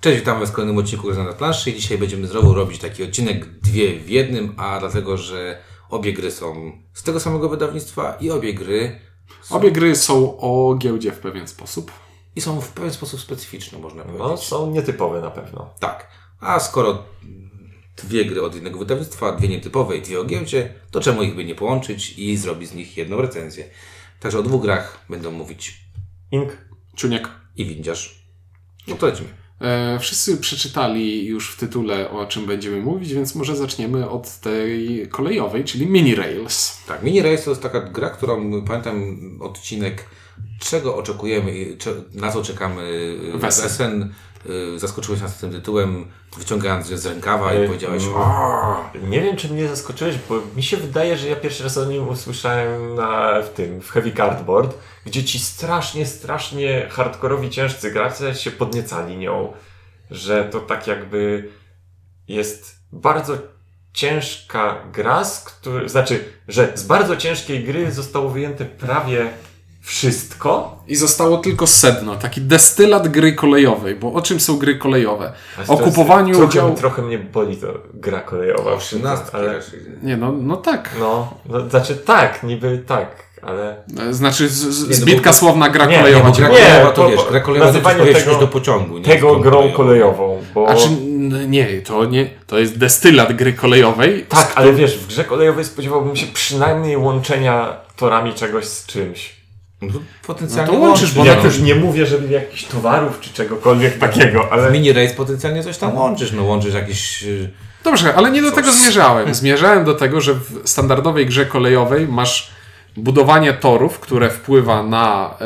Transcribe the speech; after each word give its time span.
Cześć, 0.00 0.18
witam 0.18 0.40
Was 0.40 0.50
w 0.50 0.52
kolejnym 0.52 0.78
odcinku 0.78 1.06
Gry 1.06 1.24
na 1.24 1.32
planszy 1.32 1.70
i 1.70 1.74
dzisiaj 1.74 1.98
będziemy 1.98 2.26
znowu 2.26 2.54
robić 2.54 2.78
taki 2.78 3.04
odcinek 3.04 3.46
dwie 3.60 4.00
w 4.00 4.08
jednym, 4.08 4.54
a 4.56 4.80
dlatego, 4.80 5.16
że 5.16 5.62
obie 5.90 6.12
gry 6.12 6.30
są 6.30 6.72
z 6.94 7.02
tego 7.02 7.20
samego 7.20 7.48
wydawnictwa 7.48 8.16
i 8.20 8.30
obie 8.30 8.54
gry 8.54 9.00
Obie 9.50 9.70
gry 9.72 9.96
są 9.96 10.38
o 10.38 10.74
giełdzie 10.74 11.12
w 11.12 11.18
pewien 11.18 11.48
sposób. 11.48 11.92
i 12.36 12.40
są 12.40 12.60
w 12.60 12.68
pewien 12.68 12.92
sposób 12.92 13.20
specyficzne, 13.20 13.78
można 13.78 14.02
powiedzieć. 14.02 14.28
No, 14.28 14.36
są 14.36 14.70
nietypowe 14.70 15.20
na 15.20 15.30
pewno. 15.30 15.74
Tak. 15.80 16.08
A 16.40 16.60
skoro 16.60 17.04
dwie 18.04 18.24
gry 18.24 18.42
od 18.42 18.54
jednego 18.54 18.78
wydawnictwa, 18.78 19.32
dwie 19.32 19.48
nietypowe 19.48 19.96
i 19.96 20.02
dwie 20.02 20.20
o 20.20 20.24
giełdzie, 20.24 20.74
to 20.90 21.00
czemu 21.00 21.22
ich 21.22 21.34
by 21.34 21.44
nie 21.44 21.54
połączyć 21.54 22.18
i 22.18 22.36
zrobić 22.36 22.68
z 22.68 22.74
nich 22.74 22.96
jedną 22.96 23.20
recenzję. 23.20 23.64
Także 24.20 24.38
o 24.38 24.42
dwóch 24.42 24.62
grach 24.62 25.04
będą 25.08 25.30
mówić 25.30 25.80
Ink. 26.30 26.56
Czuniek. 26.96 27.28
i 27.56 27.64
Windziarz. 27.64 28.24
No 28.88 28.96
to 28.96 29.06
lecimy. 29.06 29.39
E, 29.60 29.98
wszyscy 29.98 30.36
przeczytali 30.36 31.26
już 31.26 31.52
w 31.52 31.56
tytule 31.56 32.10
o 32.10 32.26
czym 32.26 32.46
będziemy 32.46 32.80
mówić, 32.80 33.14
więc 33.14 33.34
może 33.34 33.56
zaczniemy 33.56 34.10
od 34.10 34.36
tej 34.36 35.06
kolejowej, 35.08 35.64
czyli 35.64 35.86
Mini 35.86 36.14
Rails. 36.14 36.78
Tak, 36.86 37.02
Mini 37.02 37.22
Race 37.22 37.42
to 37.42 37.50
jest 37.50 37.62
taka 37.62 37.80
gra, 37.80 38.10
którą 38.10 38.62
pamiętam 38.62 39.18
odcinek, 39.40 40.04
czego 40.58 40.96
oczekujemy 40.96 41.58
i 41.58 41.76
na 42.12 42.32
co 42.32 42.42
czekamy 42.42 43.16
Wesen. 43.34 43.64
Wesen. 43.64 44.14
Y, 44.74 44.78
Zaskoczyłeś 44.78 45.20
nas 45.20 45.38
tym 45.38 45.50
tytułem, 45.52 46.06
wyciągając 46.38 46.86
z 46.86 47.06
rękawa 47.06 47.54
i 47.54 47.56
Ej, 47.56 47.66
powiedziałeś 47.66 48.02
mm. 48.02 48.16
o, 48.16 48.90
Nie 49.08 49.20
wiem, 49.20 49.36
czy 49.36 49.48
mnie 49.48 49.68
zaskoczyłeś, 49.68 50.16
bo 50.28 50.42
mi 50.56 50.62
się 50.62 50.76
wydaje, 50.76 51.16
że 51.16 51.28
ja 51.28 51.36
pierwszy 51.36 51.64
raz 51.64 51.78
o 51.78 51.84
nim 51.84 52.08
usłyszałem 52.08 52.94
na, 52.94 53.42
w 53.42 53.48
tym, 53.48 53.80
w 53.80 53.90
Heavy 53.90 54.12
Cardboard, 54.12 54.78
gdzie 55.06 55.24
ci 55.24 55.38
strasznie, 55.38 56.06
strasznie 56.06 56.88
hardkorowi 56.90 57.50
ciężcy 57.50 57.90
gracze 57.90 58.34
się 58.34 58.50
podniecali 58.50 59.16
nią. 59.16 59.52
Że 60.10 60.44
to 60.44 60.60
tak 60.60 60.86
jakby 60.86 61.48
jest 62.28 62.76
bardzo 62.92 63.38
ciężka 63.92 64.84
gra, 64.92 65.24
z 65.24 65.44
który, 65.44 65.88
znaczy, 65.88 66.24
że 66.48 66.72
z 66.74 66.82
bardzo 66.82 67.16
ciężkiej 67.16 67.64
gry 67.64 67.92
zostało 67.92 68.28
wyjęte 68.28 68.64
prawie 68.64 69.30
wszystko. 69.90 70.76
I 70.88 70.96
zostało 70.96 71.38
tylko 71.38 71.66
sedno, 71.66 72.16
taki 72.16 72.40
destylat 72.40 73.08
gry 73.08 73.32
kolejowej, 73.32 73.94
bo 73.96 74.12
o 74.12 74.22
czym 74.22 74.40
są 74.40 74.56
gry 74.58 74.74
kolejowe? 74.78 75.32
A 75.58 75.62
O 75.62 75.64
to 75.66 75.72
jest- 75.72 75.84
kupowaniu 75.84 76.34
trochę, 76.34 76.48
udziału... 76.50 76.74
Trochę 76.74 77.02
mnie 77.02 77.18
boli 77.18 77.56
to 77.56 77.66
gra 77.94 78.20
kolejowa. 78.20 78.72
osiemnastki 78.72 79.36
ale, 79.36 79.52
raczej. 79.52 79.80
Nie, 80.02 80.16
no, 80.16 80.32
no 80.32 80.56
tak. 80.56 80.90
No, 81.00 81.34
no, 81.48 81.68
znaczy 81.70 81.96
tak, 81.96 82.42
niby 82.42 82.82
tak, 82.86 83.08
ale... 83.42 83.76
E, 84.08 84.14
Znaczy 84.14 84.48
z, 84.48 84.52
z, 84.52 84.82
Nie, 84.82 84.88
no 84.88 84.94
zbitka 84.94 85.30
bo- 85.30 85.36
słowna 85.36 85.68
gra 85.70 85.86
Nie, 85.86 85.98
kolejowa. 85.98 86.30
Gra 86.30 86.48
Nie, 86.48 86.54
boli. 86.54 86.60
kolejowa 86.64 86.92
to 86.92 87.10
wiesz, 87.10 87.20
gra 87.30 87.40
kolejowa 87.40 87.72
to 87.72 87.80
powiedzieć 87.80 88.24
tego- 88.24 88.36
do 88.38 88.48
pociągu. 88.48 88.98
Nie 88.98 89.04
Tego 89.04 89.36
Grą 89.36 89.40
grą 89.62 89.72
kolejową, 89.72 90.42
bo... 90.54 90.68
A 90.68 90.74
czy 90.74 90.86
n- 90.86 91.50
nie, 91.50 91.82
to 91.82 92.04
nie, 92.04 92.30
to 92.46 92.58
jest 92.58 92.78
destylat 92.78 93.32
gry 93.32 93.52
kolejowej. 93.52 94.26
Tak, 94.28 94.52
ale 94.54 94.72
wiesz, 94.72 94.98
w 94.98 95.06
grze 95.06 95.24
kolejowej 95.24 95.64
spodziewałbym 95.64 96.16
się 96.16 96.26
przynajmniej 96.26 96.96
łączenia 96.96 97.76
torami 97.96 98.34
czegoś 98.34 98.64
z 98.64 98.86
czymś. 98.86 99.39
No 99.82 99.92
to 99.92 99.98
potencjalnie 100.26 100.72
No 100.72 100.78
to 100.78 100.84
łączysz, 100.84 101.12
bo 101.12 101.20
łączysz, 101.20 101.34
na 101.34 101.34
Ja 101.34 101.36
no. 101.36 101.44
już 101.44 101.60
nie 101.60 101.74
mówię, 101.74 102.06
żeby 102.06 102.32
jakichś 102.32 102.64
towarów 102.64 103.20
czy 103.20 103.32
czegokolwiek 103.32 103.98
takiego, 103.98 104.42
W 104.42 104.52
ale... 104.52 104.70
Mini 104.70 104.92
Race 104.92 105.14
potencjalnie 105.14 105.62
coś 105.62 105.78
tam 105.78 105.96
łączysz, 105.96 106.32
no 106.32 106.44
łączysz 106.44 106.74
jakieś... 106.74 107.22
y, 107.22 107.50
Dobrze, 107.84 108.14
ale 108.14 108.30
nie 108.30 108.42
do 108.42 108.48
Coś. 108.48 108.56
tego 108.56 108.72
zmierzałem. 108.72 109.34
Zmierzałem 109.34 109.84
do 109.84 109.94
tego, 109.94 110.20
że 110.20 110.34
w 110.34 110.62
standardowej 110.64 111.26
grze 111.26 111.46
kolejowej 111.46 112.08
masz 112.08 112.50
budowanie 112.96 113.52
torów, 113.52 114.00
które 114.00 114.30
wpływa 114.30 114.82
na 114.82 115.34
e, 115.40 115.44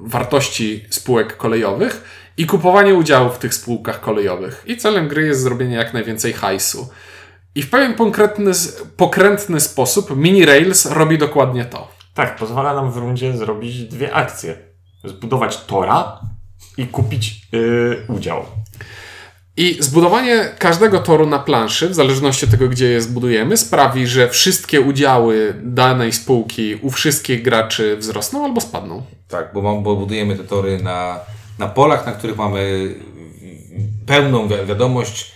wartości 0.00 0.84
spółek 0.90 1.36
kolejowych 1.36 2.04
i 2.36 2.46
kupowanie 2.46 2.94
udziałów 2.94 3.34
w 3.34 3.38
tych 3.38 3.54
spółkach 3.54 4.00
kolejowych. 4.00 4.62
I 4.66 4.76
celem 4.76 5.08
gry 5.08 5.26
jest 5.26 5.40
zrobienie 5.40 5.76
jak 5.76 5.94
najwięcej 5.94 6.32
hajsu. 6.32 6.88
I 7.54 7.62
w 7.62 7.70
pewien 7.70 7.94
konkretny, 7.94 8.52
pokrętny 8.96 9.60
sposób 9.60 10.16
Mini 10.16 10.44
Rails 10.44 10.86
robi 10.86 11.18
dokładnie 11.18 11.64
to. 11.64 11.99
Tak, 12.14 12.36
pozwala 12.36 12.74
nam 12.74 12.92
w 12.92 12.96
rundzie 12.96 13.36
zrobić 13.36 13.84
dwie 13.84 14.14
akcje. 14.14 14.56
Zbudować 15.04 15.56
tora 15.64 16.20
i 16.76 16.86
kupić 16.86 17.42
yy, 17.52 18.04
udział. 18.08 18.44
I 19.56 19.76
zbudowanie 19.80 20.48
każdego 20.58 20.98
toru 20.98 21.26
na 21.26 21.38
planszy, 21.38 21.88
w 21.88 21.94
zależności 21.94 22.44
od 22.44 22.50
tego, 22.50 22.68
gdzie 22.68 22.86
je 22.86 23.00
zbudujemy, 23.02 23.56
sprawi, 23.56 24.06
że 24.06 24.28
wszystkie 24.28 24.80
udziały 24.80 25.54
danej 25.62 26.12
spółki 26.12 26.74
u 26.82 26.90
wszystkich 26.90 27.42
graczy 27.42 27.96
wzrosną 27.96 28.44
albo 28.44 28.60
spadną. 28.60 29.02
Tak, 29.28 29.50
bo, 29.54 29.62
mam, 29.62 29.82
bo 29.82 29.96
budujemy 29.96 30.36
te 30.36 30.44
tory 30.44 30.82
na, 30.82 31.18
na 31.58 31.68
polach, 31.68 32.06
na 32.06 32.12
których 32.12 32.36
mamy 32.36 32.94
pełną 34.06 34.48
wi- 34.48 34.66
wiadomość, 34.66 35.32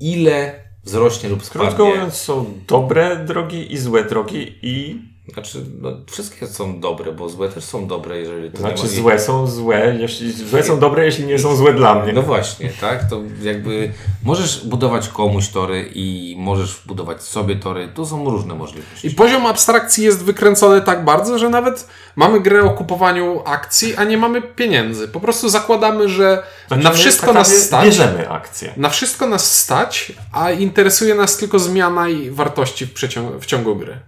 ile 0.00 0.64
wzrośnie 0.84 1.28
lub 1.28 1.38
Krótko 1.50 1.70
spadnie. 1.70 1.84
mówiąc, 1.94 2.14
są 2.14 2.46
dobre 2.68 3.16
drogi 3.16 3.72
i 3.72 3.78
złe 3.78 4.04
drogi 4.04 4.58
i... 4.62 5.02
Znaczy, 5.32 5.64
no, 5.80 5.92
wszystkie 6.06 6.46
są 6.46 6.80
dobre, 6.80 7.12
bo 7.12 7.28
złe 7.28 7.48
też 7.48 7.64
są 7.64 7.86
dobre, 7.86 8.18
jeżeli 8.18 8.50
to 8.50 8.58
Znaczy 8.58 8.76
nie 8.76 8.82
ma- 8.82 8.88
złe 8.88 9.18
są 9.18 9.46
złe, 9.46 9.96
jeśli 10.00 10.32
złe 10.32 10.62
są 10.62 10.78
dobre, 10.78 11.04
jeśli 11.04 11.26
nie 11.26 11.38
są 11.38 11.56
złe 11.56 11.72
dla 11.72 11.94
mnie. 11.94 12.12
No 12.12 12.22
właśnie, 12.22 12.70
tak? 12.80 13.10
To 13.10 13.20
jakby 13.42 13.92
możesz 14.24 14.66
budować 14.66 15.08
komuś 15.08 15.48
tory 15.48 15.90
i 15.94 16.36
możesz 16.38 16.82
budować 16.86 17.22
sobie 17.22 17.56
tory. 17.56 17.88
Tu 17.88 18.06
są 18.06 18.30
różne 18.30 18.54
możliwości. 18.54 19.08
I 19.08 19.10
poziom 19.10 19.46
abstrakcji 19.46 20.04
jest 20.04 20.24
wykręcony 20.24 20.80
tak 20.80 21.04
bardzo, 21.04 21.38
że 21.38 21.48
nawet 21.48 21.88
mamy 22.16 22.40
grę 22.40 22.62
o 22.64 22.70
kupowaniu 22.70 23.42
akcji, 23.44 23.96
a 23.96 24.04
nie 24.04 24.18
mamy 24.18 24.42
pieniędzy. 24.42 25.08
Po 25.08 25.20
prostu 25.20 25.48
zakładamy, 25.48 26.08
że 26.08 26.42
Znaczy, 26.68 26.84
na 26.84 26.90
wszystko 26.90 27.26
tak 27.26 27.34
nas 27.34 27.48
stać. 27.48 27.84
Bierzemy 27.84 28.30
akcje. 28.30 28.72
Na 28.76 28.88
wszystko 28.88 29.26
nas 29.26 29.58
stać, 29.58 30.12
a 30.32 30.50
interesuje 30.50 31.14
nas 31.14 31.36
tylko 31.36 31.58
zmiana 31.58 32.08
i 32.08 32.30
wartości 32.30 32.86
w, 32.86 32.92
w 33.40 33.46
ciągu 33.46 33.76
gry. 33.76 34.00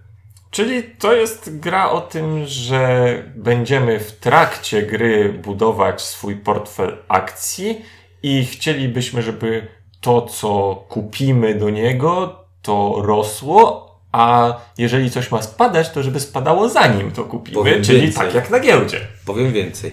Czyli 0.53 0.83
to 0.83 1.13
jest 1.13 1.59
gra 1.59 1.89
o 1.89 2.01
tym, 2.01 2.45
że 2.45 3.13
będziemy 3.35 3.99
w 3.99 4.11
trakcie 4.11 4.81
gry 4.83 5.33
budować 5.43 6.01
swój 6.01 6.35
portfel 6.35 6.97
akcji 7.07 7.81
i 8.23 8.45
chcielibyśmy, 8.45 9.21
żeby 9.21 9.67
to, 10.01 10.21
co 10.21 10.75
kupimy 10.89 11.55
do 11.55 11.69
niego, 11.69 12.35
to 12.61 12.95
rosło, 13.05 13.89
a 14.11 14.53
jeżeli 14.77 15.11
coś 15.11 15.31
ma 15.31 15.41
spadać, 15.41 15.89
to 15.89 16.03
żeby 16.03 16.19
spadało 16.19 16.69
zanim 16.69 17.11
to 17.11 17.23
kupimy, 17.23 17.55
Powiem 17.57 17.83
czyli 17.83 18.01
więcej. 18.01 18.25
tak 18.25 18.33
jak 18.35 18.49
na 18.49 18.59
giełdzie. 18.59 18.99
Powiem 19.25 19.51
więcej. 19.53 19.91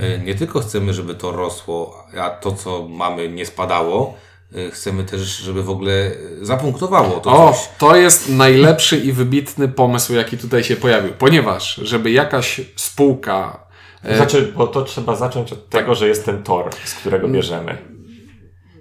E, 0.00 0.18
Nie 0.18 0.34
tylko 0.34 0.60
chcemy, 0.60 0.92
żeby 0.94 1.14
to 1.14 1.32
rosło, 1.32 2.04
a 2.20 2.30
to, 2.30 2.52
co 2.52 2.88
mamy, 2.88 3.28
nie 3.28 3.46
spadało. 3.46 4.14
E, 4.54 4.70
Chcemy 4.70 5.04
też, 5.04 5.20
żeby 5.20 5.62
w 5.62 5.70
ogóle 5.70 5.92
e, 5.92 6.12
zapunktowało 6.42 7.20
to 7.20 7.30
O, 7.32 7.52
coś. 7.52 7.68
to 7.78 7.96
jest 7.96 8.28
najlepszy 8.28 8.96
i 8.98 9.12
wybitny 9.12 9.68
pomysł, 9.68 10.14
jaki 10.14 10.38
tutaj 10.38 10.64
się 10.64 10.76
pojawił. 10.76 11.12
Ponieważ, 11.18 11.74
żeby 11.74 12.10
jakaś 12.10 12.60
spółka. 12.76 13.66
e, 14.04 14.16
Znaczy, 14.16 14.52
bo 14.56 14.66
to 14.66 14.82
trzeba 14.84 15.16
zacząć 15.16 15.52
od 15.52 15.68
tego, 15.68 15.94
że 15.94 16.08
jest 16.08 16.24
ten 16.24 16.42
tor, 16.42 16.70
z 16.84 16.94
którego 16.94 17.28
bierzemy. 17.28 17.78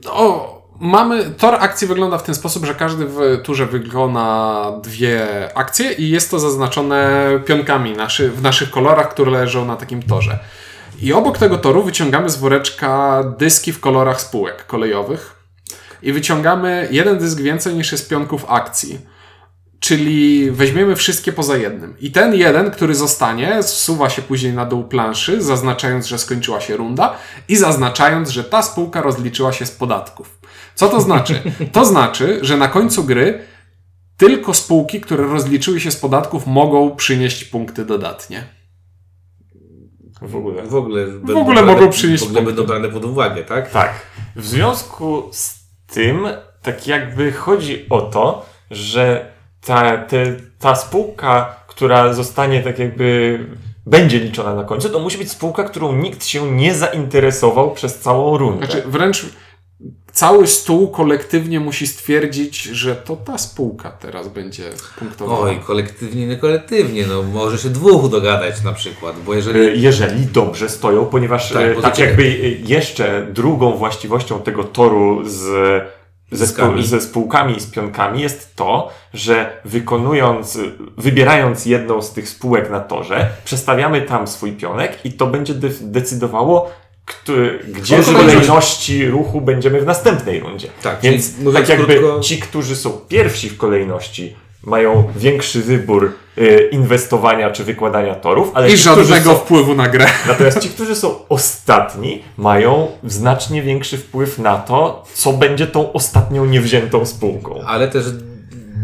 O, 0.09 0.61
mamy. 0.79 1.31
Tor 1.37 1.55
akcji 1.59 1.87
wygląda 1.87 2.17
w 2.17 2.23
ten 2.23 2.35
sposób, 2.35 2.65
że 2.65 2.75
każdy 2.75 3.05
w 3.05 3.19
turze 3.43 3.65
wykona 3.65 4.65
dwie 4.83 5.27
akcje 5.57 5.91
i 5.93 6.09
jest 6.09 6.31
to 6.31 6.39
zaznaczone 6.39 7.29
pionkami 7.45 7.91
naszy, 7.91 8.31
w 8.31 8.41
naszych 8.41 8.69
kolorach, 8.71 9.09
które 9.09 9.31
leżą 9.31 9.65
na 9.65 9.75
takim 9.75 10.03
torze. 10.03 10.39
I 11.01 11.13
obok 11.13 11.37
tego 11.37 11.57
toru 11.57 11.83
wyciągamy 11.83 12.29
z 12.29 12.37
woreczka 12.37 13.23
dyski 13.37 13.73
w 13.73 13.79
kolorach 13.79 14.21
spółek 14.21 14.65
kolejowych 14.67 15.35
i 16.01 16.13
wyciągamy 16.13 16.87
jeden 16.91 17.17
dysk 17.17 17.39
więcej 17.39 17.75
niż 17.75 17.91
jest 17.91 18.09
pionków 18.09 18.45
akcji. 18.47 18.99
Czyli 19.79 20.51
weźmiemy 20.51 20.95
wszystkie 20.95 21.33
poza 21.33 21.57
jednym. 21.57 21.95
I 21.99 22.11
ten 22.11 22.35
jeden, 22.35 22.71
który 22.71 22.95
zostanie, 22.95 23.63
zsuwa 23.63 24.09
się 24.09 24.21
później 24.21 24.53
na 24.53 24.65
dół 24.65 24.83
planszy, 24.83 25.41
zaznaczając, 25.41 26.05
że 26.07 26.19
skończyła 26.19 26.61
się 26.61 26.77
runda 26.77 27.17
i 27.47 27.55
zaznaczając, 27.55 28.29
że 28.29 28.43
ta 28.43 28.61
spółka 28.61 29.01
rozliczyła 29.01 29.53
się 29.53 29.65
z 29.65 29.71
podatków. 29.71 30.39
Co 30.75 30.89
to 30.89 31.01
znaczy? 31.01 31.41
To 31.71 31.85
znaczy, 31.85 32.39
że 32.41 32.57
na 32.57 32.67
końcu 32.67 33.03
gry 33.03 33.39
tylko 34.17 34.53
spółki, 34.53 35.01
które 35.01 35.23
rozliczyły 35.27 35.79
się 35.79 35.91
z 35.91 35.95
podatków, 35.95 36.47
mogą 36.47 36.95
przynieść 36.95 37.43
punkty 37.43 37.85
dodatnie. 37.85 38.43
W 40.21 40.35
ogóle. 40.35 40.63
W 40.63 40.75
ogóle, 40.75 41.07
W 41.07 41.37
ogóle 41.37 41.61
mogą 41.63 41.89
przynieść 41.89 42.23
W 42.23 42.25
ogóle 42.27 42.41
punkty. 42.41 42.55
będą 42.55 42.73
brane 42.73 42.89
pod 42.89 43.05
uwagę, 43.05 43.43
tak? 43.43 43.71
Tak. 43.71 43.93
W 44.35 44.47
związku 44.47 45.29
z 45.31 45.60
tym, 45.93 46.27
tak 46.61 46.87
jakby 46.87 47.31
chodzi 47.31 47.85
o 47.89 48.01
to, 48.01 48.45
że 48.71 49.31
ta, 49.65 49.97
te, 49.97 50.25
ta 50.59 50.75
spółka, 50.75 51.55
która 51.67 52.13
zostanie 52.13 52.63
tak 52.63 52.79
jakby 52.79 53.39
będzie 53.85 54.19
liczona 54.19 54.55
na 54.55 54.63
końcu, 54.63 54.89
to 54.89 54.99
musi 54.99 55.17
być 55.17 55.31
spółka, 55.31 55.63
którą 55.63 55.93
nikt 55.93 56.25
się 56.25 56.51
nie 56.51 56.75
zainteresował 56.75 57.71
przez 57.71 57.99
całą 57.99 58.37
rundę. 58.37 58.65
Znaczy, 58.65 58.83
wręcz 58.87 59.25
cały 60.11 60.47
stół 60.47 60.87
kolektywnie 60.91 61.59
musi 61.59 61.87
stwierdzić, 61.87 62.63
że 62.63 62.95
to 62.95 63.15
ta 63.15 63.37
spółka 63.37 63.89
teraz 63.91 64.27
będzie 64.27 64.69
punktowała. 64.99 65.39
Oj, 65.39 65.59
kolektywnie, 65.67 66.27
nie 66.27 66.37
kolektywnie, 66.37 67.07
no 67.07 67.23
może 67.23 67.57
się 67.57 67.69
dwóch 67.69 68.09
dogadać 68.11 68.63
na 68.63 68.73
przykład, 68.73 69.15
bo 69.25 69.33
jeżeli... 69.33 69.59
E, 69.59 69.75
Jeżeli 69.75 70.25
dobrze 70.25 70.69
stoją, 70.69 71.05
ponieważ 71.05 71.49
Tak, 71.49 71.61
tak, 71.63 71.75
bo 71.75 71.81
tak 71.81 71.99
jakby 71.99 72.23
e, 72.23 72.27
jeszcze 72.49 73.27
drugą 73.33 73.71
właściwością 73.77 74.39
tego 74.41 74.63
toru 74.63 75.21
z, 75.25 75.39
ze, 76.31 76.47
spół, 76.47 76.81
ze 76.81 77.01
spółkami 77.01 77.57
i 77.57 77.59
z 77.61 77.65
pionkami 77.71 78.21
jest 78.21 78.55
to, 78.55 78.89
że 79.13 79.61
wykonując, 79.65 80.59
wybierając 80.97 81.65
jedną 81.65 82.01
z 82.01 82.13
tych 82.13 82.29
spółek 82.29 82.69
na 82.69 82.79
torze, 82.79 83.29
przestawiamy 83.45 84.01
tam 84.01 84.27
swój 84.27 84.51
pionek 84.51 85.05
i 85.05 85.13
to 85.13 85.27
będzie 85.27 85.53
de- 85.53 85.69
decydowało, 85.81 86.71
kto, 87.05 87.33
gdzie 87.67 88.03
co 88.03 88.11
chodzi? 88.11 88.17
kolejności 88.25 89.07
ruchu 89.07 89.41
będziemy 89.41 89.81
w 89.81 89.85
następnej 89.85 90.39
rundzie. 90.39 90.67
Tak, 90.83 90.97
Więc 91.01 91.33
tak 91.53 91.69
jakby 91.69 91.95
krótko- 91.99 92.19
ci, 92.21 92.39
którzy 92.39 92.75
są 92.75 92.91
pierwsi 92.91 93.49
w 93.49 93.57
kolejności, 93.57 94.35
mają 94.63 95.03
większy 95.15 95.61
wybór 95.61 96.11
y, 96.37 96.69
inwestowania 96.71 97.51
czy 97.51 97.63
wykładania 97.63 98.15
torów, 98.15 98.51
ale 98.53 98.67
I 98.67 98.71
ci, 98.71 98.77
żadnego 98.77 99.31
są, 99.31 99.37
wpływu 99.37 99.75
na 99.75 99.87
grę. 99.87 100.05
Natomiast 100.27 100.59
ci, 100.59 100.69
którzy 100.69 100.95
są 100.95 101.27
ostatni, 101.29 102.23
mają 102.37 102.87
znacznie 103.03 103.61
większy 103.61 103.97
wpływ 103.97 104.39
na 104.39 104.57
to, 104.57 105.03
co 105.13 105.33
będzie 105.33 105.67
tą 105.67 105.93
ostatnią 105.93 106.45
niewziętą 106.45 107.05
spółką. 107.05 107.61
Ale 107.65 107.87
też 107.87 108.05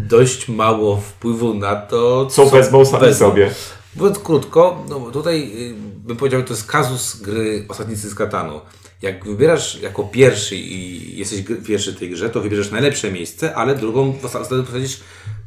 dość 0.09 0.47
mało 0.47 0.97
wpływu 0.97 1.53
na 1.53 1.75
to, 1.75 2.25
Co 2.25 2.45
wezmą 2.45 2.85
sami 2.85 3.13
sobie. 3.13 3.49
Mówiąc 3.95 4.19
krótko, 4.19 4.83
no 4.89 4.99
tutaj 4.99 5.51
y, 5.71 5.75
bym 6.07 6.17
powiedział, 6.17 6.43
to 6.43 6.53
jest 6.53 6.67
kazus 6.67 7.21
gry 7.21 7.65
Osadnicy 7.69 8.09
z 8.09 8.15
Katanu. 8.15 8.61
Jak 9.01 9.25
wybierasz 9.25 9.81
jako 9.81 10.03
pierwszy 10.03 10.55
i 10.55 11.17
jesteś 11.17 11.43
pierwszy 11.65 11.91
w 11.93 11.99
tej 11.99 12.09
grze, 12.09 12.29
to 12.29 12.41
wybierzesz 12.41 12.71
najlepsze 12.71 13.11
miejsce, 13.11 13.55
ale 13.55 13.75
drugą 13.75 14.13
osadę 14.23 14.63
posadzisz 14.63 14.99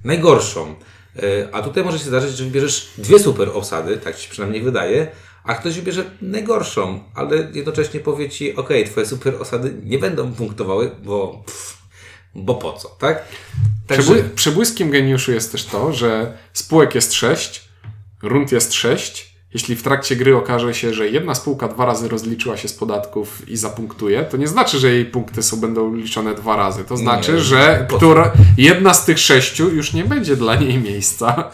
najgorszą. 0.04 0.74
Y, 1.16 1.48
A 1.52 1.62
tutaj 1.62 1.84
może 1.84 1.98
się 1.98 2.04
zdarzyć, 2.04 2.36
że 2.36 2.44
wybierzesz 2.44 2.88
dwie 2.98 3.18
super 3.18 3.48
osady, 3.54 3.96
tak 3.96 4.16
ci 4.16 4.30
przynajmniej 4.30 4.62
wydaje, 4.62 5.06
a 5.44 5.54
ktoś 5.54 5.74
wybierze 5.74 6.04
najgorszą, 6.22 7.00
ale 7.14 7.36
jednocześnie 7.54 8.00
powie 8.00 8.28
ci, 8.28 8.56
ok, 8.56 8.68
twoje 8.86 9.06
super 9.06 9.34
osady 9.34 9.74
nie 9.84 9.98
będą 9.98 10.32
punktowały, 10.32 10.90
bo, 11.04 11.42
pff, 11.46 11.78
bo 12.34 12.54
po 12.54 12.72
co, 12.72 12.88
tak? 12.88 13.24
Przebły, 13.88 14.24
przebłyskiem 14.34 14.90
geniuszu 14.90 15.32
jest 15.32 15.52
też 15.52 15.64
to, 15.64 15.92
że 15.92 16.38
spółek 16.52 16.94
jest 16.94 17.12
6, 17.12 17.68
rund 18.22 18.52
jest 18.52 18.72
6. 18.72 19.29
Jeśli 19.54 19.76
w 19.76 19.82
trakcie 19.82 20.16
gry 20.16 20.36
okaże 20.36 20.74
się, 20.74 20.94
że 20.94 21.08
jedna 21.08 21.34
spółka 21.34 21.68
dwa 21.68 21.86
razy 21.86 22.08
rozliczyła 22.08 22.56
się 22.56 22.68
z 22.68 22.72
podatków 22.72 23.48
i 23.48 23.56
zapunktuje, 23.56 24.24
to 24.24 24.36
nie 24.36 24.48
znaczy, 24.48 24.78
że 24.78 24.90
jej 24.90 25.04
punkty 25.04 25.42
są, 25.42 25.60
będą 25.60 25.94
liczone 25.94 26.34
dwa 26.34 26.56
razy. 26.56 26.84
To 26.84 26.96
znaczy, 26.96 27.32
Nie, 27.32 27.40
że 27.40 27.86
po 27.90 27.96
która, 27.96 28.32
jedna 28.56 28.94
z 28.94 29.04
tych 29.04 29.18
sześciu 29.18 29.68
już 29.68 29.92
nie 29.92 30.04
będzie 30.04 30.36
dla 30.36 30.56
niej 30.56 30.78
miejsca. 30.78 31.50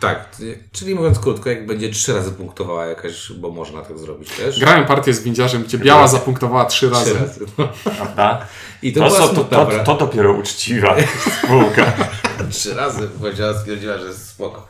Tak, 0.00 0.36
czyli 0.72 0.94
mówiąc 0.94 1.18
krótko, 1.18 1.50
jak 1.50 1.66
będzie 1.66 1.90
trzy 1.90 2.12
razy 2.14 2.30
punktowała 2.32 2.86
jakaś, 2.86 3.32
bo 3.32 3.50
można 3.50 3.82
tak 3.82 3.98
zrobić 3.98 4.30
też. 4.30 4.60
Grałem 4.60 4.84
partię 4.84 5.14
z 5.14 5.22
windziarzem, 5.22 5.62
gdzie 5.62 5.78
biała 5.78 6.08
zapunktowała 6.08 6.64
trzy 6.64 6.90
razy. 6.90 7.10
Trzy 7.10 7.20
razy. 7.20 7.40
No. 7.58 7.68
Prawda? 7.96 8.46
I 8.82 8.92
to, 8.92 9.00
To, 9.00 9.06
była 9.06 9.28
to, 9.28 9.44
to, 9.44 9.84
to 9.84 9.96
dopiero 9.96 10.32
uczciwa 10.32 10.96
spółka. 11.38 11.92
Trzy 12.50 12.74
razy 12.74 13.08
powiedziała, 13.20 13.58
stwierdziła, 13.58 13.98
że 13.98 14.06
jest 14.06 14.28
spoko. 14.28 14.66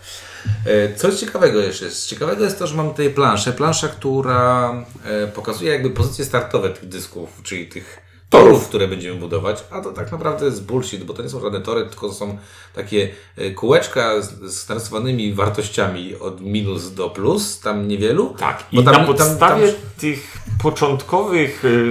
E, 0.67 0.95
Coś 0.95 1.15
ciekawego 1.15 1.61
jeszcze 1.61 1.85
jest. 1.85 2.07
Ciekawego 2.07 2.45
jest 2.45 2.59
to, 2.59 2.67
że 2.67 2.77
mam 2.77 2.91
tutaj 2.91 3.11
planszę. 3.11 3.53
Plansza, 3.53 3.89
która 3.89 4.73
e, 5.05 5.27
pokazuje 5.27 5.73
jakby 5.73 5.91
pozycje 5.91 6.25
startowe 6.25 6.71
tych 6.71 6.89
dysków, 6.89 7.41
czyli 7.43 7.67
tych 7.67 8.04
torów, 8.39 8.69
które 8.69 8.89
będziemy 8.89 9.21
budować, 9.21 9.65
a 9.71 9.81
to 9.81 9.93
tak 9.93 10.13
naprawdę 10.13 10.45
jest 10.47 10.65
bullshit, 10.65 11.05
bo 11.05 11.15
to 11.15 11.23
nie 11.23 11.29
są 11.29 11.41
żadne 11.41 11.61
tory, 11.61 11.87
tylko 11.87 12.09
to 12.09 12.15
są 12.15 12.39
takie 12.75 13.09
e, 13.37 13.51
kółeczka 13.51 14.23
z, 14.23 14.53
z 14.55 14.69
narysowanymi 14.69 15.33
wartościami 15.35 16.17
od 16.21 16.41
minus 16.41 16.93
do 16.95 17.11
plus, 17.11 17.61
tam 17.61 17.89
niewielu. 17.89 18.35
Tak, 18.39 18.65
i 18.73 18.77
tam- 18.77 18.85
na 18.85 18.93
tam- 18.93 19.07
podstawie 19.07 19.67
tam- 19.69 19.81
tych 19.99 20.39
początkowych 20.63 21.65
y, 21.65 21.91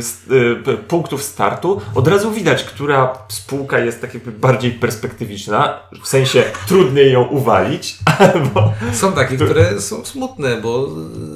p- 0.65 0.77
punktów 0.77 1.23
startu 1.23 1.81
od 1.95 2.07
razu 2.07 2.31
widać, 2.31 2.63
która 2.63 3.17
spółka 3.27 3.79
jest 3.79 4.01
tak 4.01 4.13
jakby 4.13 4.31
bardziej 4.31 4.71
perspektywiczna, 4.71 5.79
w 6.03 6.07
sensie 6.07 6.43
trudniej 6.67 7.11
ją 7.13 7.23
uwalić, 7.27 7.97
albo 8.33 8.73
Są 8.93 9.11
takie, 9.13 9.35
które 9.35 9.81
są 9.81 10.05
smutne, 10.05 10.61
bo 10.61 10.87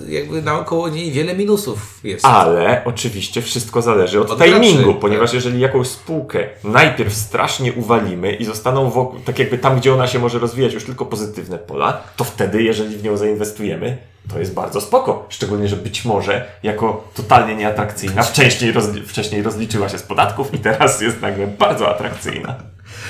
jakby 0.10 0.42
naokoło 0.42 0.90
niej 0.90 1.12
wiele 1.12 1.36
minusów 1.36 2.00
jest. 2.04 2.26
Ale 2.26 2.82
oczywiście 2.86 3.42
wszystko 3.42 3.82
zależy 3.82 4.22
od, 4.22 4.32
Od 4.32 4.40
timingu, 4.40 4.96
ponieważ 4.98 5.30
tak. 5.30 5.36
jeżeli 5.36 5.60
jakąś 5.60 5.88
spółkę 5.88 6.48
najpierw 6.64 7.14
strasznie 7.14 7.74
uwalimy 7.74 8.36
i 8.36 8.46
zostaną 8.46 8.90
wokół, 8.90 9.20
tak 9.20 9.40
jakby 9.40 9.58
tam, 9.58 9.80
gdzie 9.80 9.94
ona 9.94 10.08
się 10.08 10.20
może 10.20 10.40
rozwijać, 10.40 10.74
już 10.74 10.84
tylko 10.84 11.06
pozytywne 11.06 11.58
pola, 11.58 12.04
to 12.16 12.24
wtedy, 12.24 12.64
jeżeli 12.64 12.98
w 12.98 13.04
nią 13.04 13.18
zainwestujemy, 13.18 13.98
to 14.30 14.40
jest 14.40 14.54
bardzo 14.54 14.82
spoko. 14.82 15.26
Szczególnie, 15.30 15.68
że 15.68 15.76
być 15.76 16.06
może 16.06 16.52
jako 16.64 17.12
totalnie 17.16 17.56
nieatrakcyjna 17.56 18.24
wcześniej, 18.24 18.74
rozli- 18.74 19.06
wcześniej 19.06 19.42
rozliczyła 19.42 19.90
się 19.90 19.98
z 19.98 20.04
podatków 20.04 20.54
i 20.54 20.60
teraz 20.60 21.02
jest 21.02 21.22
nagle 21.22 21.48
bardzo 21.48 21.96
atrakcyjna. 21.96 22.56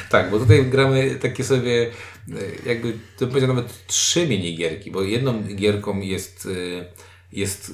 Tak, 0.09 0.31
bo 0.31 0.39
tutaj 0.39 0.65
gramy 0.65 1.15
takie 1.15 1.43
sobie, 1.43 1.91
e, 2.29 2.69
jakby, 2.69 2.91
to 2.91 3.19
bym 3.19 3.29
powiedział 3.29 3.55
nawet 3.55 3.87
trzy 3.87 4.27
minigierki, 4.27 4.91
bo 4.91 5.01
jedną 5.01 5.43
gierką 5.43 5.99
jest, 5.99 6.47
e, 6.81 6.85
jest 7.31 7.71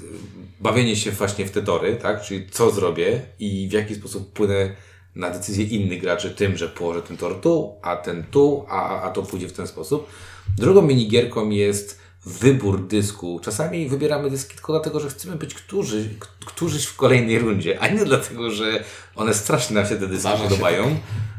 bawienie 0.59 0.95
się 0.95 1.11
właśnie 1.11 1.45
w 1.45 1.51
te 1.51 1.61
tory, 1.61 1.95
tak? 1.95 2.21
Czyli 2.21 2.49
co 2.49 2.71
zrobię 2.71 3.21
i 3.39 3.67
w 3.69 3.71
jaki 3.71 3.95
sposób 3.95 4.29
wpłynę 4.29 4.75
na 5.15 5.29
decyzję 5.29 5.65
innych 5.65 6.01
graczy 6.01 6.31
tym, 6.31 6.57
że 6.57 6.69
położę 6.69 7.01
ten 7.01 7.17
tor 7.17 7.41
tu, 7.41 7.75
a 7.81 7.95
ten 7.95 8.23
tu, 8.31 8.65
a, 8.69 9.01
a 9.01 9.11
to 9.11 9.23
pójdzie 9.23 9.47
w 9.47 9.53
ten 9.53 9.67
sposób. 9.67 10.09
Drugą 10.57 10.81
minigierką 10.81 11.49
jest 11.49 11.99
wybór 12.25 12.87
dysku. 12.87 13.39
Czasami 13.43 13.89
wybieramy 13.89 14.29
dyski 14.29 14.53
tylko 14.55 14.73
dlatego, 14.73 14.99
że 14.99 15.09
chcemy 15.09 15.35
być 15.35 15.53
którzy, 15.53 16.09
którzyś 16.45 16.85
w 16.85 16.95
kolejnej 16.95 17.39
rundzie, 17.39 17.79
a 17.79 17.87
nie 17.87 18.05
dlatego, 18.05 18.51
że 18.51 18.83
one 19.15 19.33
strasznie 19.33 19.75
nam 19.75 19.85
się 19.85 19.95
te 19.95 20.07
dyski 20.07 20.19
Zdarza 20.19 20.43
podobają. 20.43 20.97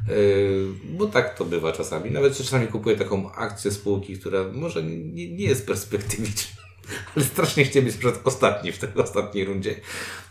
Yy, 0.08 0.66
bo 0.84 1.06
tak 1.06 1.38
to 1.38 1.44
bywa 1.44 1.72
czasami. 1.72 2.10
Nawet 2.10 2.36
czasami 2.36 2.66
kupuję 2.66 2.96
taką 2.96 3.32
akcję 3.32 3.70
spółki, 3.70 4.18
która 4.18 4.44
może 4.52 4.82
nie, 4.82 5.30
nie 5.30 5.44
jest 5.44 5.66
perspektywiczna, 5.66 6.62
ale 7.16 7.24
strasznie 7.24 7.64
chciałem 7.64 7.86
być 7.86 7.96
przed 7.96 8.20
ostatni 8.24 8.72
w 8.72 8.78
tej 8.78 8.88
ostatniej 8.96 9.44
rundzie. 9.44 9.74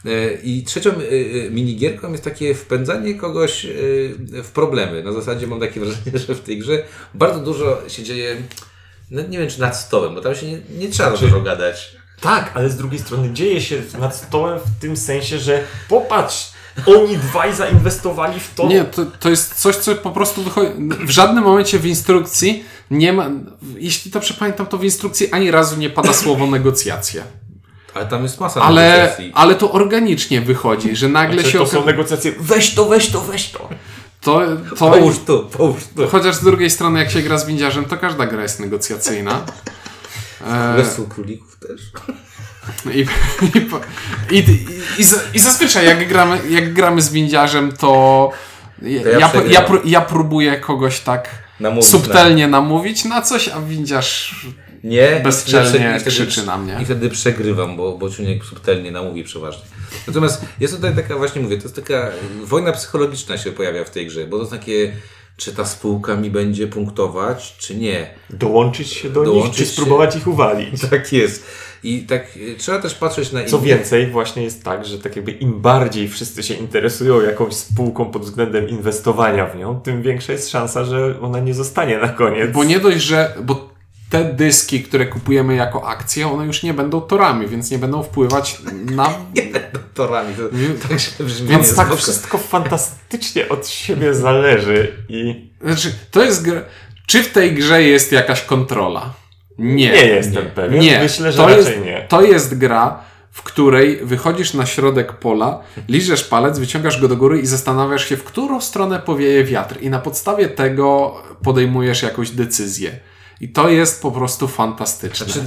Yy, 0.05 0.39
I 0.44 0.63
trzecią 0.63 1.00
yy, 1.00 1.50
minigierką 1.51 2.11
jest 2.11 2.23
takie 2.23 2.55
wpędzanie 2.55 3.15
kogoś 3.15 3.67
w 4.44 4.51
problemy. 4.53 5.03
Na 5.03 5.11
zasadzie 5.11 5.47
mam 5.47 5.59
takie 5.59 5.79
wrażenie, 5.79 6.19
że 6.27 6.35
w 6.35 6.41
tej 6.41 6.59
grze 6.59 6.83
bardzo 7.13 7.39
dużo 7.39 7.81
się 7.89 8.03
dzieje, 8.03 8.35
no 9.11 9.21
nie 9.21 9.39
wiem 9.39 9.50
czy 9.50 9.61
nad 9.61 9.77
stołem, 9.77 10.15
bo 10.15 10.21
tam 10.21 10.35
się 10.35 10.47
nie, 10.47 10.59
nie 10.77 10.89
trzeba 10.89 11.15
za 11.15 11.17
dużo 11.17 11.41
gadać. 11.41 11.95
Tak, 12.21 12.51
ale 12.53 12.69
z 12.69 12.77
drugiej 12.77 12.99
strony 12.99 13.33
dzieje 13.33 13.61
się 13.61 13.81
nad 13.99 14.15
stołem 14.15 14.59
w 14.59 14.81
tym 14.81 14.97
sensie, 14.97 15.39
że 15.39 15.63
popatrz, 15.89 16.53
oni 16.85 17.17
dwaj 17.17 17.56
zainwestowali 17.56 18.39
w 18.39 18.53
to. 18.56 18.67
Nie, 18.67 18.83
to, 18.83 19.06
to 19.06 19.29
jest 19.29 19.56
coś, 19.56 19.75
co 19.75 19.95
po 19.95 20.11
prostu 20.11 20.44
wychodzi. 20.44 20.69
W 21.06 21.09
żadnym 21.09 21.44
momencie 21.44 21.80
w 21.80 21.85
instrukcji 21.85 22.66
nie 22.97 23.14
ma. 23.14 23.30
Jeśli 23.78 24.12
to 24.12 24.19
przepamiętam, 24.19 24.66
to 24.66 24.78
w 24.78 24.83
instrukcji 24.83 25.31
ani 25.31 25.52
razu 25.52 25.78
nie 25.78 25.90
pada 25.90 26.14
słowo 26.14 26.47
negocjacje. 26.47 27.23
Ale 27.94 28.06
tam 28.06 28.23
jest 28.23 28.40
masa 28.40 28.62
Ale, 28.62 28.92
negocjacji. 28.92 29.31
ale 29.35 29.56
to 29.56 29.71
organicznie 29.71 30.42
wychodzi, 30.42 30.95
że 30.95 31.09
nagle 31.09 31.35
Znaczy, 31.35 31.52
się 31.52 31.57
to 31.59 31.68
są 31.68 31.85
negocjacje, 31.85 32.33
weź 32.40 32.76
to, 32.76 32.85
weź 32.85 33.09
to, 33.09 33.21
weź 33.21 33.50
to. 33.52 33.69
to, 34.21 34.42
to 34.69 34.76
Połóż 34.92 35.16
tu, 35.26 35.44
połóż 35.57 35.81
tu. 35.95 36.07
Chociaż 36.07 36.35
z 36.35 36.44
drugiej 36.44 36.69
strony, 36.69 37.00
jak 37.00 37.12
się 37.12 37.21
gra 37.21 37.38
z 37.38 37.45
windziarzem, 37.45 37.85
to 37.85 37.97
każda 37.97 38.26
gra 38.26 38.42
jest 38.44 38.59
negocjacyjna. 38.59 39.45
E, 40.47 40.73
Wesół 40.78 41.07
królików 41.07 41.57
też. 41.59 41.81
I, 42.95 43.00
i, 43.00 44.35
i, 44.35 44.40
i, 44.40 44.66
i, 44.97 45.04
za- 45.04 45.19
I 45.33 45.40
zazwyczaj, 45.40 45.85
jak 45.85 46.07
gramy, 46.07 46.40
jak 46.50 46.73
gramy 46.73 47.02
z 47.02 47.09
windziarzem, 47.09 47.71
to 47.71 48.31
ja, 48.81 49.02
To 49.04 49.09
ja 49.09 49.19
ja, 49.19 49.62
ja, 49.62 49.66
ja 49.85 50.02
próbuję 50.02 50.59
kogoś 50.59 51.00
tak 51.00 51.43
Namówić 51.63 51.89
subtelnie 51.89 52.47
namówić 52.47 53.05
na 53.05 53.21
coś, 53.21 53.47
a 53.49 53.61
windziarz 53.61 54.35
Nie, 54.83 55.21
Bezczelnie 55.23 55.69
i 55.69 55.69
wtedy- 55.69 55.95
i 55.97 55.99
wtedy- 55.99 56.11
krzyczy 56.11 56.45
na 56.45 56.57
mnie. 56.57 56.77
I 56.81 56.85
wtedy 56.85 57.09
przegrywam, 57.09 57.77
bo, 57.77 57.97
bo 57.97 58.09
Ciuniek 58.09 58.45
subtelnie 58.45 58.91
namówi 58.91 59.23
przeważnie. 59.23 59.63
Natomiast 60.07 60.45
jest 60.59 60.75
tutaj 60.75 60.95
taka, 60.95 61.17
właśnie 61.17 61.41
mówię, 61.41 61.57
to 61.57 61.63
jest 61.63 61.75
taka 61.75 62.11
wojna 62.43 62.71
psychologiczna 62.71 63.37
się 63.37 63.51
pojawia 63.51 63.83
w 63.83 63.89
tej 63.89 64.07
grze, 64.07 64.27
bo 64.27 64.37
to 64.37 64.43
jest 64.43 64.51
takie, 64.51 64.93
czy 65.37 65.53
ta 65.53 65.65
spółka 65.65 66.15
mi 66.15 66.29
będzie 66.29 66.67
punktować, 66.67 67.55
czy 67.57 67.75
nie. 67.75 68.07
Dołączyć 68.29 68.89
się 68.89 69.09
do 69.09 69.23
Dołączyć 69.23 69.47
nich, 69.47 69.57
czy 69.57 69.65
się. 69.65 69.71
spróbować 69.71 70.15
ich 70.15 70.27
uwalić. 70.27 70.81
Tak 70.89 71.13
jest. 71.13 71.43
I 71.83 72.02
tak 72.02 72.37
y, 72.37 72.56
trzeba 72.57 72.80
też 72.80 72.95
patrzeć 72.95 73.31
na 73.31 73.44
Co 73.44 73.59
więcej, 73.59 74.07
właśnie 74.07 74.44
jest 74.44 74.63
tak, 74.63 74.85
że 74.85 74.99
tak 74.99 75.16
jakby 75.16 75.31
im 75.31 75.61
bardziej 75.61 76.07
wszyscy 76.07 76.44
się 76.44 76.54
interesują 76.54 77.21
jakąś 77.21 77.54
spółką 77.54 78.06
pod 78.06 78.21
względem 78.21 78.69
inwestowania 78.69 79.45
w 79.45 79.57
nią, 79.57 79.80
tym 79.80 80.02
większa 80.02 80.33
jest 80.33 80.49
szansa, 80.49 80.85
że 80.85 81.21
ona 81.21 81.40
nie 81.40 81.54
zostanie 81.54 81.97
na 81.97 82.09
koniec. 82.09 82.52
Bo 82.52 82.63
nie 82.63 82.80
dość, 82.80 82.97
że. 82.97 83.35
Bo 83.44 83.73
te 84.09 84.23
dyski, 84.33 84.83
które 84.83 85.06
kupujemy 85.06 85.56
jako 85.56 85.87
akcje, 85.87 86.28
one 86.28 86.45
już 86.45 86.63
nie 86.63 86.73
będą 86.73 87.02
torami, 87.02 87.47
więc 87.47 87.71
nie 87.71 87.78
będą 87.78 88.04
wpływać 88.04 88.57
na... 88.85 89.13
Torami, 89.94 90.35
to 90.35 90.87
tak 90.87 90.99
się 90.99 91.23
brzmi. 91.23 91.47
Więc 91.47 91.75
tak. 91.75 91.95
Wszystko 91.95 92.37
fantastycznie 92.37 93.49
od 93.49 93.68
siebie 93.68 94.13
zależy 94.13 94.92
i 95.09 95.49
Znaczy, 95.61 95.94
to 96.11 96.23
jest 96.23 96.44
gra... 96.44 96.61
Czy 97.07 97.23
w 97.23 97.31
tej 97.31 97.54
grze 97.54 97.83
jest 97.83 98.11
jakaś 98.11 98.42
kontrola? 98.42 99.13
Nie. 99.57 99.92
nie 99.92 100.06
jestem 100.07 100.44
nie. 100.45 100.50
pewien. 100.52 100.80
Nie. 100.81 101.00
Myślę, 101.00 101.31
że 101.31 101.38
to 101.38 101.48
raczej 101.48 101.66
jest, 101.66 101.86
nie. 101.86 102.06
To 102.10 102.22
jest 102.22 102.57
gra, 102.57 103.00
w 103.31 103.44
której 103.44 104.00
wychodzisz 104.06 104.54
na 104.54 104.66
środek 104.66 105.14
pola, 105.14 105.60
liżesz 105.90 106.24
palec, 106.24 106.60
wyciągasz 106.60 107.02
go 107.02 107.07
do 107.07 107.18
góry 107.18 107.40
i 107.40 107.45
zastanawiasz 107.45 108.10
się, 108.10 108.18
w 108.18 108.24
którą 108.24 108.62
stronę 108.62 109.00
powieje 109.00 109.44
wiatr. 109.44 109.78
I 109.81 109.90
na 109.90 110.00
podstawie 110.00 110.48
tego 110.48 111.16
podejmujesz 111.44 112.02
jakąś 112.04 112.30
decyzję. 112.30 113.00
I 113.42 113.50
to 113.50 113.69
jest 113.69 114.02
po 114.02 114.12
prostu 114.12 114.48
fantastyczne. 114.48 115.26
Znaczy, 115.26 115.44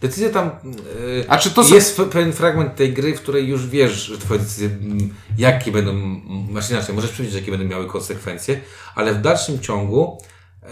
decyzja 0.00 0.28
tam. 0.30 0.50
Yy, 0.64 1.24
A 1.28 1.38
czy 1.38 1.50
to 1.50 1.64
są- 1.64 1.74
Jest 1.74 1.98
pe- 1.98 2.08
pewien 2.08 2.32
fragment 2.32 2.76
tej 2.76 2.92
gry, 2.92 3.14
w 3.14 3.20
której 3.20 3.48
już 3.48 3.66
wiesz, 3.66 3.92
że 3.92 4.18
Twoje 4.18 4.40
decyzje, 4.40 4.70
jakie 5.38 5.72
będą. 5.72 5.90
mm, 5.90 6.48
Znaczy 6.50 6.72
inaczej, 6.72 6.94
możesz 6.94 7.10
przewidzieć, 7.10 7.36
jakie 7.40 7.50
będą 7.50 7.66
miały 7.66 7.86
konsekwencje, 7.86 8.60
ale 8.94 9.14
w 9.14 9.20
dalszym 9.20 9.60
ciągu. 9.60 10.18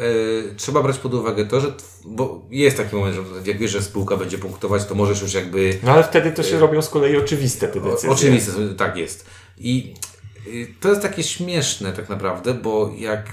Yy, 0.00 0.54
trzeba 0.56 0.82
brać 0.82 0.98
pod 0.98 1.14
uwagę 1.14 1.44
to, 1.44 1.60
że. 1.60 1.72
Bo 2.04 2.46
jest 2.50 2.76
taki 2.76 2.96
moment, 2.96 3.16
że 3.16 3.22
jak 3.50 3.58
wiesz, 3.58 3.70
że 3.70 3.82
spółka 3.82 4.16
będzie 4.16 4.38
punktować, 4.38 4.84
to 4.84 4.94
możesz 4.94 5.22
już 5.22 5.34
jakby. 5.34 5.78
No 5.82 5.92
ale 5.92 6.04
wtedy 6.04 6.32
to 6.32 6.42
się 6.42 6.58
robią 6.58 6.82
z 6.82 6.88
kolei 6.88 7.16
oczywiste 7.16 7.68
te 7.68 7.80
decyzje. 7.80 8.10
Oczywiście, 8.10 8.52
tak 8.76 8.96
jest. 8.96 9.26
I 9.58 9.94
y, 10.46 10.74
to 10.80 10.88
jest 10.88 11.02
takie 11.02 11.22
śmieszne 11.22 11.92
tak 11.92 12.08
naprawdę, 12.08 12.54
bo 12.54 12.90
jak, 12.98 13.32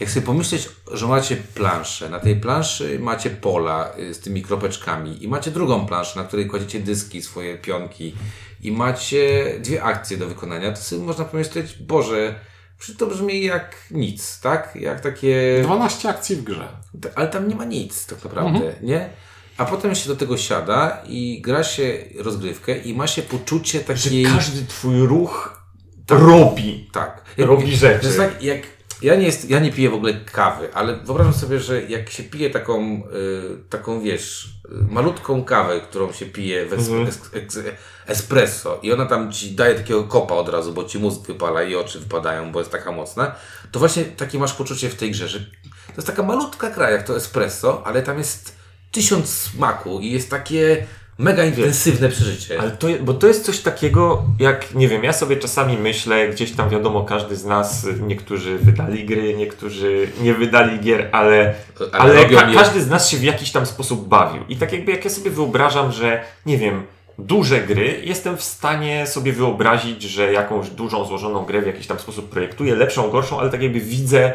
jak 0.00 0.10
sobie 0.10 0.26
pomyśleć, 0.26 0.68
że 0.92 1.06
macie 1.06 1.36
planszę, 1.54 2.08
na 2.08 2.20
tej 2.20 2.36
planszy 2.36 2.98
macie 2.98 3.30
pola 3.30 3.92
y, 3.98 4.14
z 4.14 4.20
tymi 4.20 4.42
kropeczkami 4.42 5.24
i 5.24 5.28
macie 5.28 5.50
drugą 5.50 5.86
planszę, 5.86 6.20
na 6.20 6.24
której 6.26 6.46
kładziecie 6.46 6.80
dyski, 6.80 7.22
swoje 7.22 7.58
pionki 7.58 8.14
i 8.62 8.72
macie 8.72 9.54
dwie 9.60 9.82
akcje 9.82 10.16
do 10.16 10.26
wykonania, 10.26 10.72
to 10.72 10.80
sobie 10.82 11.02
można 11.02 11.24
pomyśleć, 11.24 11.74
Boże, 11.74 12.34
przecież 12.78 12.98
to 12.98 13.06
brzmi 13.06 13.44
jak 13.44 13.76
nic, 13.90 14.40
tak? 14.40 14.76
Jak 14.80 15.00
takie... 15.00 15.60
12 15.62 16.08
akcji 16.08 16.36
w 16.36 16.44
grze. 16.44 16.68
Ale 17.14 17.28
tam 17.28 17.48
nie 17.48 17.54
ma 17.54 17.64
nic 17.64 18.06
tak 18.06 18.24
naprawdę, 18.24 18.72
nie? 18.82 19.08
A 19.56 19.64
potem 19.64 19.94
się 19.94 20.08
do 20.08 20.16
tego 20.16 20.36
siada 20.36 21.02
i 21.06 21.40
gra 21.42 21.64
się 21.64 21.98
rozgrywkę 22.18 22.78
i 22.78 22.94
ma 22.94 23.06
się 23.06 23.22
poczucie 23.22 23.78
Że 23.78 23.84
takiej... 23.84 24.24
każdy 24.24 24.66
twój 24.66 25.06
ruch 25.06 25.62
robi. 26.10 26.90
Tak. 26.92 27.24
robi 27.38 27.76
rzeczy. 27.76 28.00
To 28.00 28.06
jest 28.06 28.18
tak, 28.18 28.42
jak... 28.42 28.75
Ja 29.02 29.16
nie, 29.16 29.26
jest, 29.26 29.50
ja 29.50 29.58
nie 29.60 29.72
piję 29.72 29.90
w 29.90 29.94
ogóle 29.94 30.14
kawy, 30.32 30.74
ale 30.74 30.96
wyobrażam 30.96 31.32
sobie, 31.34 31.60
że 31.60 31.82
jak 31.82 32.10
się 32.10 32.22
pije 32.22 32.50
taką, 32.50 32.82
y, 32.82 33.68
taką 33.70 34.00
wiesz, 34.00 34.48
y, 34.64 34.92
malutką 34.92 35.44
kawę, 35.44 35.80
którą 35.80 36.12
się 36.12 36.26
pije 36.26 36.66
w 36.66 36.72
Mhm. 36.72 37.06
es, 37.06 37.20
es, 37.32 37.58
espresso 38.06 38.78
i 38.82 38.92
ona 38.92 39.06
tam 39.06 39.32
ci 39.32 39.54
daje 39.54 39.74
takiego 39.74 40.04
kopa 40.04 40.34
od 40.34 40.48
razu, 40.48 40.72
bo 40.72 40.84
ci 40.84 40.98
mózg 40.98 41.26
wypala 41.26 41.62
i 41.62 41.74
oczy 41.74 42.00
wypadają, 42.00 42.52
bo 42.52 42.58
jest 42.58 42.72
taka 42.72 42.92
mocna, 42.92 43.34
to 43.72 43.78
właśnie 43.78 44.04
takie 44.04 44.38
masz 44.38 44.52
poczucie 44.52 44.88
w 44.90 44.94
tej 44.94 45.10
grze, 45.10 45.28
że 45.28 45.40
to 45.86 45.92
jest 45.96 46.06
taka 46.06 46.22
malutka 46.22 46.70
gra 46.70 46.90
jak 46.90 47.06
to 47.06 47.16
espresso, 47.16 47.82
ale 47.86 48.02
tam 48.02 48.18
jest 48.18 48.56
tysiąc 48.92 49.28
smaku 49.28 50.00
i 50.00 50.10
jest 50.10 50.30
takie 50.30 50.86
mega 51.18 51.44
intensywne 51.44 52.08
przeżycie. 52.08 52.60
Ale 52.60 52.70
to, 52.70 52.86
bo 53.00 53.14
to 53.14 53.26
jest 53.26 53.44
coś 53.44 53.58
takiego, 53.60 54.24
jak 54.38 54.74
nie 54.74 54.88
wiem, 54.88 55.04
ja 55.04 55.12
sobie 55.12 55.36
czasami 55.36 55.78
myślę, 55.78 56.28
gdzieś 56.28 56.52
tam 56.52 56.68
wiadomo, 56.68 57.04
każdy 57.04 57.36
z 57.36 57.44
nas, 57.44 57.86
niektórzy 58.00 58.58
wydali 58.58 59.04
gry, 59.04 59.34
niektórzy 59.34 60.08
nie 60.20 60.34
wydali 60.34 60.80
gier, 60.80 61.08
ale, 61.12 61.54
Ale 61.92 62.18
ale, 62.18 62.24
ka- 62.28 62.54
każdy 62.54 62.82
z 62.82 62.88
nas 62.88 63.08
się 63.08 63.16
w 63.16 63.22
jakiś 63.22 63.52
tam 63.52 63.66
sposób 63.66 64.08
bawił. 64.08 64.42
I 64.48 64.56
tak 64.56 64.72
jakby 64.72 64.92
jak 64.92 65.04
ja 65.04 65.10
sobie 65.10 65.30
wyobrażam, 65.30 65.92
że 65.92 66.24
nie 66.46 66.58
wiem, 66.58 66.82
duże 67.18 67.60
gry, 67.60 68.00
jestem 68.04 68.36
w 68.36 68.42
stanie 68.42 69.06
sobie 69.06 69.32
wyobrazić, 69.32 70.02
że 70.02 70.32
jakąś 70.32 70.70
dużą, 70.70 71.04
złożoną 71.04 71.44
grę 71.44 71.62
w 71.62 71.66
jakiś 71.66 71.86
tam 71.86 71.98
sposób 71.98 72.30
projektuję, 72.30 72.74
lepszą, 72.74 73.10
gorszą, 73.10 73.40
ale 73.40 73.50
tak 73.50 73.62
jakby 73.62 73.80
widzę 73.80 74.32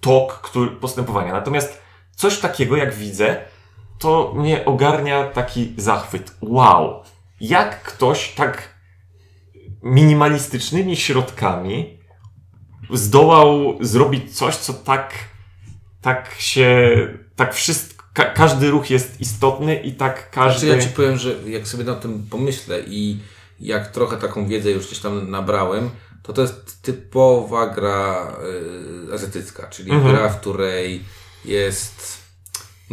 tok 0.00 0.40
który, 0.40 0.70
postępowania. 0.70 1.32
Natomiast 1.32 1.82
coś 2.16 2.38
takiego, 2.38 2.76
jak 2.76 2.94
widzę, 2.94 3.36
to 4.02 4.32
mnie 4.36 4.64
ogarnia 4.64 5.24
taki 5.24 5.74
zachwyt. 5.76 6.34
Wow! 6.40 7.02
Jak 7.40 7.82
ktoś 7.82 8.32
tak 8.34 8.68
minimalistycznymi 9.82 10.96
środkami 10.96 11.98
zdołał 12.92 13.78
zrobić 13.80 14.36
coś, 14.38 14.56
co 14.56 14.72
tak, 14.72 15.14
tak 16.00 16.34
się, 16.38 16.90
tak 17.36 17.54
wszystko, 17.54 18.04
ka 18.14 18.24
każdy 18.24 18.70
ruch 18.70 18.90
jest 18.90 19.20
istotny 19.20 19.76
i 19.76 19.92
tak 19.92 20.30
każdy... 20.30 20.66
Znaczy 20.66 20.76
ja 20.76 20.82
Ci 20.88 20.96
powiem, 20.96 21.16
że 21.16 21.34
jak 21.46 21.68
sobie 21.68 21.84
nad 21.84 22.00
tym 22.00 22.26
pomyślę 22.30 22.80
i 22.86 23.20
jak 23.60 23.90
trochę 23.90 24.16
taką 24.16 24.46
wiedzę 24.46 24.70
już 24.70 24.86
gdzieś 24.86 24.98
tam 24.98 25.30
nabrałem, 25.30 25.90
to 26.22 26.32
to 26.32 26.42
jest 26.42 26.82
typowa 26.82 27.66
gra 27.66 28.36
y, 29.10 29.14
azjatycka, 29.14 29.66
czyli 29.66 29.90
Mhm. 29.90 30.16
gra, 30.16 30.28
w 30.28 30.40
której 30.40 31.04
jest 31.44 32.21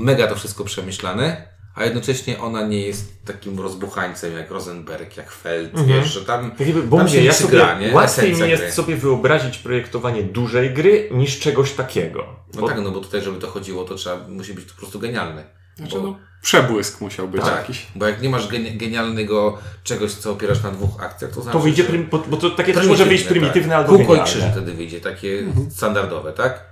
mega 0.03 0.27
to 0.27 0.35
wszystko 0.35 0.63
przemyślane, 0.63 1.47
a 1.75 1.83
jednocześnie 1.85 2.39
ona 2.41 2.61
nie 2.67 2.81
jest 2.81 3.25
takim 3.25 3.59
rozbuchańcem 3.59 4.33
jak 4.33 4.51
Rosenberg, 4.51 5.17
jak 5.17 5.31
Feld, 5.31 5.69
Mhm. 5.77 5.87
wiesz, 5.87 6.13
że 6.13 6.25
tam, 6.25 6.51
Tak 6.51 6.59
jakby, 6.67 6.83
bo 6.83 6.97
tam 6.97 7.05
mówię, 7.05 7.19
się 7.19 7.25
ja 7.25 7.33
sobie, 7.33 7.51
gra, 7.57 7.79
nie? 7.79 7.93
łatwiej 7.93 8.33
mi 8.33 8.49
jest 8.49 8.63
gry. 8.63 8.71
sobie 8.71 8.95
wyobrazić 8.95 9.57
projektowanie 9.57 10.23
dużej 10.23 10.73
gry 10.73 11.09
niż 11.11 11.39
czegoś 11.39 11.71
takiego. 11.71 12.25
No 12.55 12.61
Bo- 12.61 12.67
tak, 12.67 12.81
no 12.81 12.91
bo 12.91 12.99
tutaj, 12.99 13.21
żeby 13.21 13.39
to 13.39 13.47
chodziło, 13.47 13.83
to 13.85 13.95
trzeba, 13.95 14.27
musi 14.27 14.53
być 14.53 14.65
to 14.65 14.71
po 14.73 14.77
prostu 14.79 14.99
genialne. 14.99 15.43
Znaczy, 15.77 15.95
Bo- 15.95 16.01
no, 16.03 16.17
przebłysk 16.41 17.01
musiał 17.01 17.27
być 17.27 17.41
Tak, 17.41 17.55
jakiś. 17.55 17.87
bo 17.95 18.05
jak 18.07 18.21
nie 18.21 18.29
masz 18.29 18.47
geni- 18.47 18.77
genialnego 18.77 19.57
czegoś, 19.83 20.11
co 20.13 20.31
opierasz 20.31 20.63
na 20.63 20.71
dwóch 20.71 21.03
akcjach, 21.03 21.31
to 21.31 21.41
znaczy, 21.41 21.57
To 21.57 21.63
wyjdzie, 21.63 21.83
prim, 21.83 22.07
bo, 22.11 22.17
bo 22.27 22.37
to 22.37 22.49
takie 22.49 22.73
też 22.73 22.87
może 22.87 23.05
wyjść 23.05 23.23
prymitywne 23.23 23.69
tak. 23.69 23.77
albo 23.77 23.97
Kółko 23.97 24.15
i 24.15 24.23
krzyż 24.23 24.43
wtedy 24.51 24.71
wyjdzie, 24.73 25.01
takie 25.01 25.43
standardowe, 25.69 26.33
tak? 26.33 26.65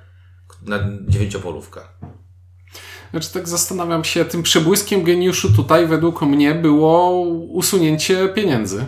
Na 0.62 0.79
dziewięciopolówka. 1.07 1.81
Znaczy 3.12 3.34
tak 3.34 3.48
zastanawiam 3.48 4.04
się, 4.04 4.26
tym 4.26 4.44
przebłyskiem 4.44 5.04
geniuszu 5.04 5.54
tutaj 5.54 5.88
według 5.88 6.22
mnie 6.22 6.56
było 6.56 7.22
usunięcie 7.50 8.30
pieniędzy. 8.30 8.86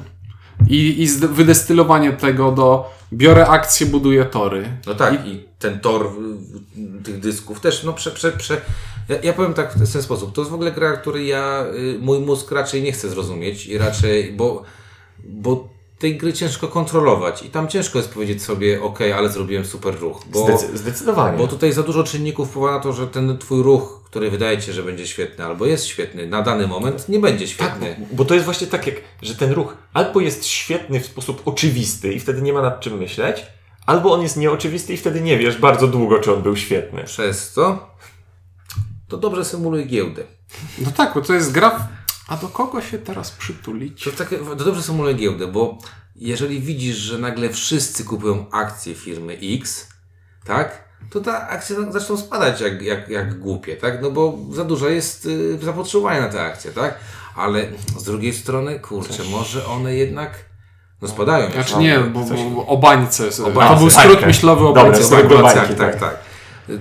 I, 0.69 1.03
i 1.03 1.07
wydestylowanie 1.27 2.11
tego 2.11 2.51
do 2.51 2.89
biorę 3.13 3.47
akcje, 3.47 3.87
buduję 3.87 4.25
tory. 4.25 4.69
No 4.87 4.95
tak, 4.95 5.27
i, 5.27 5.43
ten 5.59 5.79
tor 5.79 6.09
tych 7.03 7.19
dysków 7.19 7.59
też, 7.59 7.83
no 7.83 7.93
prze, 7.93 8.11
prze, 8.11 8.31
prze... 8.31 8.61
Ja, 9.09 9.15
ja 9.23 9.33
powiem 9.33 9.53
tak 9.53 9.73
w 9.73 9.93
ten 9.93 10.01
sposób, 10.01 10.33
to 10.33 10.41
jest 10.41 10.51
w 10.51 10.53
ogóle 10.53 10.71
gra, 10.71 10.97
której 10.97 11.27
ja, 11.27 11.65
y, 11.75 11.99
mój 11.99 12.19
mózg 12.19 12.51
raczej 12.51 12.83
nie 12.83 12.91
chce 12.91 13.09
zrozumieć 13.09 13.65
i 13.65 13.77
raczej, 13.77 14.33
bo, 14.33 14.63
bo 15.23 15.67
tej 15.99 16.17
gry 16.17 16.33
ciężko 16.33 16.67
kontrolować 16.67 17.43
i 17.43 17.49
tam 17.49 17.67
ciężko 17.67 17.97
jest 17.97 18.13
powiedzieć 18.13 18.43
sobie, 18.43 18.81
ok, 18.81 18.99
ale 19.17 19.29
zrobiłem 19.29 19.65
super 19.65 19.99
ruch, 19.99 20.25
bo... 20.31 20.45
Zdecy- 20.45 20.77
zdecydowanie. 20.77 21.37
Bo 21.37 21.47
tutaj 21.47 21.73
za 21.73 21.83
dużo 21.83 22.03
czynników 22.03 22.49
wpływa 22.49 22.71
na 22.71 22.79
to, 22.79 22.93
że 22.93 23.07
ten 23.07 23.37
twój 23.37 23.63
ruch, 23.63 23.98
który 24.09 24.31
wydaje 24.31 24.61
się, 24.61 24.73
że 24.73 24.83
będzie 24.83 25.07
świetny, 25.07 25.45
albo 25.45 25.65
jest 25.65 25.85
świetny, 25.85 26.27
na 26.27 26.41
dany 26.41 26.67
moment 26.67 27.09
nie 27.09 27.19
będzie 27.19 27.45
Tak, 27.45 27.53
świetny. 27.53 27.95
bo, 27.99 28.15
bo 28.15 28.25
to 28.25 28.33
jest 28.33 28.45
właśnie 28.45 28.67
tak, 28.67 28.87
jak, 28.87 28.95
że 29.21 29.35
ten 29.35 29.51
ruch 29.51 29.77
albo 29.93 30.19
jest 30.19 30.45
świetny 30.45 30.99
w 30.99 31.05
sposób 31.05 31.41
oczywisty 31.45 32.13
i 32.13 32.19
wtedy 32.19 32.41
nie 32.41 32.53
ma 32.53 32.61
nad 32.61 32.79
czym 32.79 32.97
myśleć, 32.97 33.45
albo 33.85 34.13
on 34.13 34.21
jest 34.21 34.37
nieoczywisty 34.37 34.93
i 34.93 34.97
wtedy 34.97 35.21
nie 35.21 35.37
wiesz 35.37 35.57
bardzo 35.57 35.87
długo, 35.87 36.19
czy 36.19 36.33
on 36.33 36.41
był 36.41 36.55
świetny. 36.55 37.03
Przez 37.03 37.51
co 37.51 37.89
to 39.07 39.17
dobrze 39.17 39.45
symuluje 39.45 39.85
giełdę. 39.85 40.23
No 40.79 40.91
tak, 40.91 41.13
bo 41.13 41.21
to 41.21 41.33
jest 41.33 41.51
gra. 41.51 41.87
A 42.27 42.37
do 42.37 42.47
kogo 42.47 42.81
się 42.81 42.99
teraz 42.99 43.31
przytulić? 43.31 44.03
To, 44.03 44.11
takie, 44.11 44.37
to 44.37 44.55
dobrze 44.55 44.83
symuluje 44.83 45.13
giełdę, 45.15 45.47
bo 45.47 45.77
jeżeli 46.15 46.59
widzisz, 46.61 46.95
że 46.95 47.17
nagle 47.17 47.49
wszyscy 47.49 48.03
kupują 48.03 48.45
akcje 48.51 48.95
firmy 48.95 49.37
X, 49.43 49.87
tak? 50.45 50.88
To 51.09 51.19
te 51.19 51.37
akcje 51.37 51.75
zaczną 51.91 52.17
spadać 52.17 52.61
jak, 52.61 52.81
jak, 52.81 53.09
jak 53.09 53.39
głupie, 53.39 53.75
tak? 53.75 54.01
No 54.01 54.11
bo 54.11 54.37
za 54.51 54.63
dużo 54.63 54.89
jest 54.89 55.25
y, 55.25 55.57
zapotrzebowania 55.61 56.21
na 56.21 56.27
te 56.29 56.41
akcje, 56.41 56.71
tak? 56.71 56.95
Ale 57.35 57.65
z 57.97 58.03
drugiej 58.03 58.33
strony, 58.33 58.79
kurczę, 58.79 59.23
może 59.31 59.65
one 59.65 59.95
jednak 59.95 60.31
no 61.01 61.07
spadają. 61.07 61.51
Znaczy 61.51 61.77
nie, 61.77 61.99
bo, 61.99 62.19
bo 62.55 62.67
o 62.67 62.77
bańce. 62.77 63.23
O 63.23 63.51
bańce, 63.51 63.73
To 63.73 63.79
był 63.79 63.89
skrót 63.89 64.19
tak. 64.19 64.27
myślowy 64.27 64.67
o 64.67 64.73
bańce. 64.73 65.09
dobra. 65.09 65.37
do 65.37 65.43
tak, 65.43 65.53
tak, 65.53 65.77
tak. 65.77 65.99
tak. 65.99 66.17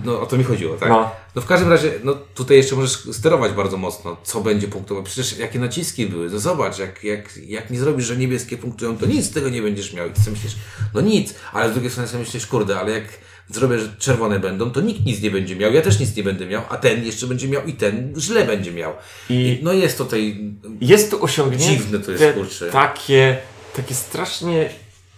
No 0.05 0.21
o 0.21 0.27
to 0.27 0.37
mi 0.37 0.45
chodziło, 0.45 0.77
tak? 0.77 0.89
No. 0.89 1.11
No. 1.35 1.43
w 1.43 1.47
każdym 1.47 1.69
razie, 1.69 1.93
no 2.05 2.15
tutaj 2.35 2.57
jeszcze 2.57 2.77
możesz 2.77 2.93
sterować 3.13 3.53
bardzo 3.53 3.77
mocno, 3.77 4.17
co 4.23 4.41
będzie 4.41 4.69
punktować. 4.69 5.05
Przecież 5.05 5.39
jakie 5.39 5.59
naciski 5.59 6.07
były, 6.07 6.31
no 6.31 6.39
zobacz, 6.39 6.79
jak, 6.79 7.05
jak, 7.05 7.37
jak 7.37 7.71
nie 7.71 7.79
zrobisz, 7.79 8.07
że 8.07 8.17
niebieskie 8.17 8.57
punktują, 8.57 8.97
to 8.97 9.07
nic 9.07 9.27
z 9.27 9.31
tego 9.31 9.49
nie 9.49 9.63
będziesz 9.63 9.93
miał. 9.93 10.09
I 10.09 10.11
ty 10.11 10.21
sobie 10.21 10.33
myślisz, 10.33 10.57
no 10.95 11.01
nic, 11.01 11.35
ale 11.53 11.71
z 11.71 11.73
drugiej 11.73 11.91
strony 11.91 12.09
sobie 12.09 12.25
myślisz, 12.25 12.47
kurde, 12.47 12.81
ale 12.81 12.91
jak 12.93 13.05
zrobię, 13.49 13.79
że 13.79 13.89
czerwone 13.99 14.41
będą, 14.41 14.71
to 14.71 14.81
nikt 14.81 15.07
nic 15.07 15.23
nie 15.23 15.31
będzie 15.31 15.57
miał, 15.57 15.73
ja 15.73 15.83
też 15.83 16.01
nic 16.01 16.17
nie 16.17 16.23
będę 16.23 16.47
miał, 16.47 16.63
a 16.69 16.77
ten 16.77 17.05
jeszcze 17.05 17.27
będzie 17.27 17.49
miał 17.49 17.65
i 17.67 17.73
ten 17.73 18.15
źle 18.19 18.45
będzie 18.45 18.73
miał. 18.73 18.93
I- 19.31 19.35
I, 19.35 19.59
no 19.63 19.73
jest 19.73 19.99
tutaj, 19.99 20.53
Jest 20.81 21.11
to 21.11 21.21
osiągnięte 21.21 21.65
Dziwne 21.77 21.99
to 21.99 22.11
jest, 22.13 22.25
kurczę. 22.35 22.71
takie, 22.71 23.39
takie 23.77 23.95
strasznie 23.95 24.69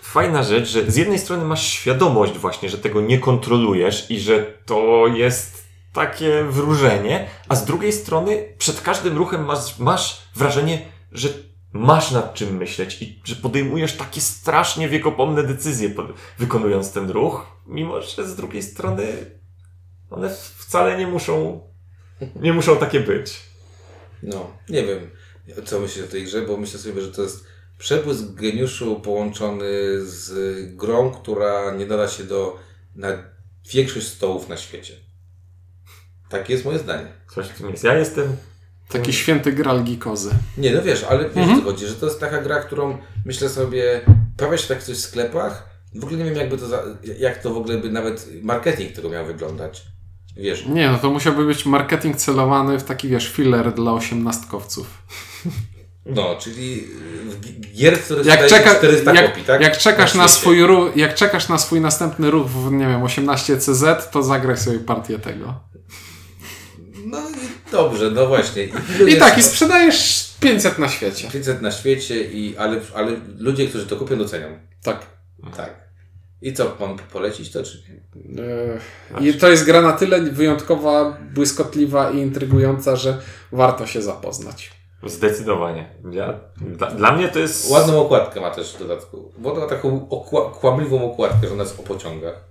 fajna 0.03 0.43
rzecz, 0.43 0.69
że 0.69 0.91
z 0.91 0.97
jednej 0.97 1.19
strony 1.19 1.45
masz 1.45 1.67
świadomość 1.67 2.33
właśnie, 2.39 2.69
że 2.71 2.79
tego 2.79 3.01
nie 3.01 3.19
kontrolujesz 3.19 4.11
i 4.11 4.21
że 4.21 4.47
to 4.67 5.07
jest 5.15 5.65
takie 5.93 6.45
wróżenie, 6.51 7.27
a 7.49 7.57
z 7.57 7.65
drugiej 7.65 7.93
strony 7.93 8.45
przed 8.59 8.81
każdym 8.81 9.17
ruchem 9.17 9.45
masz, 9.45 9.79
masz 9.79 10.19
wrażenie, 10.37 10.83
że 11.13 11.29
masz 11.73 12.11
nad 12.11 12.35
czym 12.35 12.57
myśleć 12.57 13.03
i 13.03 13.21
że 13.25 13.37
podejmujesz 13.37 13.97
takie 13.97 14.21
strasznie 14.21 14.89
wiekopomne 14.89 15.43
decyzje 15.43 15.95
wykonując 16.39 16.93
ten 16.93 17.11
ruch, 17.11 17.47
mimo 17.67 18.03
że 18.03 18.29
z 18.29 18.37
drugiej 18.37 18.63
strony 18.63 19.07
one 20.11 20.31
wcale 20.57 20.99
nie 20.99 21.07
muszą, 21.07 21.61
nie 22.37 22.53
muszą 22.53 22.77
takie 22.77 23.01
być. 23.01 23.41
No, 24.23 24.51
nie 24.69 24.85
wiem, 24.85 25.11
co 25.65 25.81
myślisz 25.81 26.05
o 26.05 26.09
tej 26.09 26.25
grze, 26.25 26.43
bo 26.43 26.57
myślę 26.57 26.79
sobie, 26.79 27.03
że 27.03 27.13
to 27.13 27.23
jest 27.23 27.45
przebłysk 27.79 28.35
geniuszu 28.35 29.01
połączony 29.01 29.71
z 30.07 30.77
grą, 30.77 31.11
która 31.11 31.75
nie 31.75 31.87
nada 31.87 32.09
się 32.09 32.25
do 32.25 32.59
na 32.97 33.09
większość 33.73 34.07
stołów 34.07 34.49
na 34.49 34.57
świecie. 34.57 34.95
Takie 36.29 36.53
jest 36.53 36.65
moje 36.65 36.79
zdanie. 36.79 37.13
Coś 37.35 37.47
w 37.47 37.59
tym 37.59 37.71
jest. 37.71 37.85
Ja 37.85 37.95
jestem 37.95 38.37
Taki 38.93 39.13
święty 39.13 39.53
gral 39.53 39.85
gikozy. 39.85 40.31
Nie, 40.59 40.73
no 40.73 40.83
wiesz, 40.83 41.05
ale 41.05 41.25
wiesz 41.25 41.37
Mhm. 41.37 41.59
co 41.59 41.65
chodzi, 41.65 41.87
że 41.87 41.95
to 41.95 42.07
jest 42.07 42.21
taka 42.21 42.43
gra, 42.43 42.61
którą 42.61 42.99
myślę 43.27 43.49
sobie, 43.49 44.01
pojawia 44.37 44.59
się 44.59 44.69
tak 44.69 44.83
coś 44.83 44.97
w 44.97 45.01
sklepach, 45.01 45.69
w 45.95 46.05
ogóle 46.05 46.19
nie 46.19 46.25
wiem 46.25 46.37
jakby 46.37 46.59
to, 46.59 46.67
za, 46.69 46.83
jak 47.19 47.43
to 47.43 47.55
w 47.55 47.57
ogóle 47.57 47.79
by 47.79 47.91
nawet 47.91 48.29
marketing 48.43 48.93
tego 48.93 49.09
miał 49.09 49.27
wyglądać. 49.27 49.83
Wiesz, 50.37 50.67
Nie, 50.67 50.91
no 50.91 50.99
to 50.99 51.11
musiałby 51.11 51.45
być 51.47 51.67
marketing 51.67 52.17
celowany 52.17 52.79
w 52.79 52.85
taki, 52.85 53.09
wiesz, 53.09 53.29
filler 53.33 53.73
dla 53.75 53.93
osiemnastkowców. 53.93 55.03
no, 56.07 56.37
czyli 56.41 56.85
gier, 57.75 57.99
które 57.99 58.23
Jak, 58.25 58.47
czeka, 58.47 58.75
400 58.75 59.15
jak, 59.15 59.27
kopii, 59.31 59.45
tak? 59.45 59.61
jak, 59.61 59.79
czekasz 59.79 60.15
na 60.15 60.29
świecie. 60.29 60.41
swój 60.41 60.59
jak 60.97 61.15
czekasz 61.15 61.49
na 61.49 61.59
swój 61.59 61.81
następny 61.81 62.31
ruch 62.31 62.47
w, 62.47 62.73
nie 62.73 62.87
wiem, 62.87 63.03
18 63.03 63.57
CZ, 63.57 63.85
to 64.11 64.23
zagraj 64.23 64.57
sobie 64.57 64.79
partię 64.79 65.19
tego. 65.19 65.55
I 67.71 67.73
dobrze, 67.73 68.11
no 68.11 68.27
właśnie. 68.27 68.69
I 69.09 69.17
tak, 69.19 69.39
i 69.39 69.43
sprzedajesz 69.43 70.31
500 70.41 70.79
na 70.79 70.89
świecie. 70.89 71.29
500 71.33 71.63
na 71.63 71.71
świecie, 71.71 72.25
i, 72.25 72.57
ale, 72.57 72.81
ale 72.95 73.13
ludzie, 73.39 73.67
którzy 73.69 73.87
to 73.87 73.97
kupią, 73.97 74.19
docenią. 74.19 74.47
Tak. 74.83 75.07
Tak. 75.57 75.91
I 76.43 76.53
co, 76.53 76.77
mam 76.81 76.99
polecić 76.99 77.51
to, 77.53 77.63
czy 77.63 77.83
nie? 78.25 78.43
E, 78.45 79.25
I 79.29 79.35
to 79.35 79.49
jest 79.49 79.65
gra 79.65 79.83
na 79.83 79.93
tyle 79.93 80.21
wyjątkowa, 80.21 81.19
błyskotliwa 81.35 82.11
i 82.11 82.19
intrygująca, 82.19 82.97
że 82.97 83.19
warto 83.53 83.87
się 83.87 84.03
zapoznać. 84.03 84.71
zdecydowanie. 85.07 85.91
Ja, 86.11 86.41
dla, 86.61 86.91
dla 86.91 87.13
mnie 87.13 87.29
to 87.29 87.39
jest. 87.39 87.71
Ładną 87.71 88.01
okładkę 88.01 88.41
ma 88.41 88.51
też 88.51 88.75
w 88.75 88.79
dodatku. 88.79 89.33
Bo 89.39 89.51
to 89.51 89.61
ma 89.61 89.67
taką 89.67 90.09
okła- 90.11 90.53
kłamliwą 90.53 91.13
okładkę, 91.13 91.47
że 91.47 91.53
ona 91.53 91.63
jest 91.63 91.81
o 91.81 91.83
pociągach. 91.83 92.45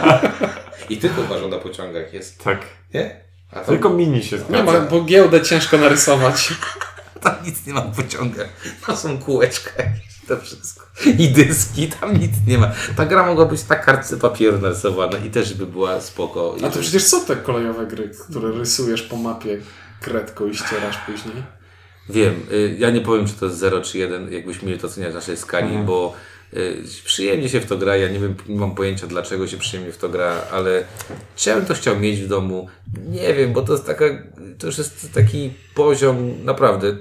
I 0.90 0.96
tylko 0.96 1.22
ona 1.46 1.56
o 1.56 1.60
pociągach 1.60 2.12
jest. 2.14 2.44
Tak. 2.44 2.58
Nie? 2.94 3.25
A 3.56 3.60
tam, 3.60 3.64
Tylko 3.64 3.90
mini 3.90 4.22
się 4.24 4.36
Nie 4.36 4.42
zgadza. 4.44 4.72
ma, 4.72 4.80
bo 4.80 5.00
giełdę 5.04 5.42
ciężko 5.42 5.78
narysować. 5.78 6.52
tam 7.22 7.34
nic 7.46 7.66
nie 7.66 7.72
ma 7.72 7.80
w 7.80 7.96
pociągach. 7.96 8.48
To 8.86 8.96
są 8.96 9.18
kółeczka 9.18 9.70
jakieś, 9.82 10.20
to 10.28 10.36
wszystko. 10.36 10.86
I 11.18 11.28
dyski, 11.28 11.88
tam 11.88 12.16
nic 12.18 12.32
nie 12.46 12.58
ma. 12.58 12.70
Ta 12.96 13.06
gra 13.06 13.26
mogła 13.26 13.44
być 13.46 13.62
tak 13.62 13.84
kartce 13.84 14.16
papieru 14.16 14.58
narysowana 14.58 15.18
i 15.18 15.30
też 15.30 15.54
by 15.54 15.66
była 15.66 16.00
spoko. 16.00 16.56
A 16.66 16.70
to 16.70 16.78
przecież 16.80 17.02
są 17.04 17.24
te 17.24 17.36
kolejowe 17.36 17.86
gry, 17.86 18.10
które 18.28 18.52
rysujesz 18.52 19.02
po 19.02 19.16
mapie 19.16 19.58
kredką 20.00 20.46
i 20.46 20.56
ścierasz 20.56 20.96
później. 21.06 21.42
Wiem, 22.08 22.34
y, 22.52 22.76
ja 22.78 22.90
nie 22.90 23.00
powiem, 23.00 23.26
czy 23.26 23.34
to 23.34 23.46
jest 23.46 23.58
0 23.58 23.80
czy 23.82 23.98
1, 23.98 24.32
jakbyśmy 24.32 24.68
mieli 24.68 24.80
to 24.80 24.86
oceniać 24.86 25.12
w 25.12 25.14
naszej 25.14 25.36
skali, 25.36 25.78
bo 25.78 26.14
y, 26.14 26.35
przyjemnie 27.04 27.48
się 27.48 27.60
w 27.60 27.66
to 27.66 27.78
gra, 27.78 27.96
ja 27.96 28.08
nie 28.08 28.18
wiem, 28.18 28.34
nie 28.48 28.58
mam 28.58 28.74
pojęcia 28.74 29.06
dlaczego 29.06 29.46
się 29.46 29.56
przyjemnie 29.56 29.92
w 29.92 29.98
to 29.98 30.08
gra, 30.08 30.42
ale 30.52 30.84
bym 31.46 31.66
to 31.66 31.74
chciał 31.74 31.98
mieć 31.98 32.20
w 32.20 32.28
domu? 32.28 32.68
Nie 33.08 33.34
wiem, 33.34 33.52
bo 33.52 33.62
to 33.62 33.72
jest 33.72 33.86
taka, 33.86 34.04
to 34.58 34.66
już 34.66 34.78
jest 34.78 35.12
taki 35.12 35.52
poziom 35.74 36.44
naprawdę 36.44 36.96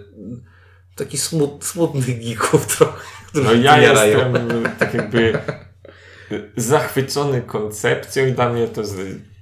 taki 0.95 1.17
smut, 1.17 1.65
smutnych 1.65 2.23
geeków 2.23 2.67
trochę, 2.77 3.01
No 3.33 3.53
ja 3.53 3.77
jestem 3.77 4.33
tak 4.79 4.93
jakby 4.93 5.39
zachwycony 6.57 7.41
koncepcją 7.41 8.25
i 8.25 8.31
dla 8.31 8.49
mnie 8.49 8.67
to 8.67 8.81
jest. 8.81 8.95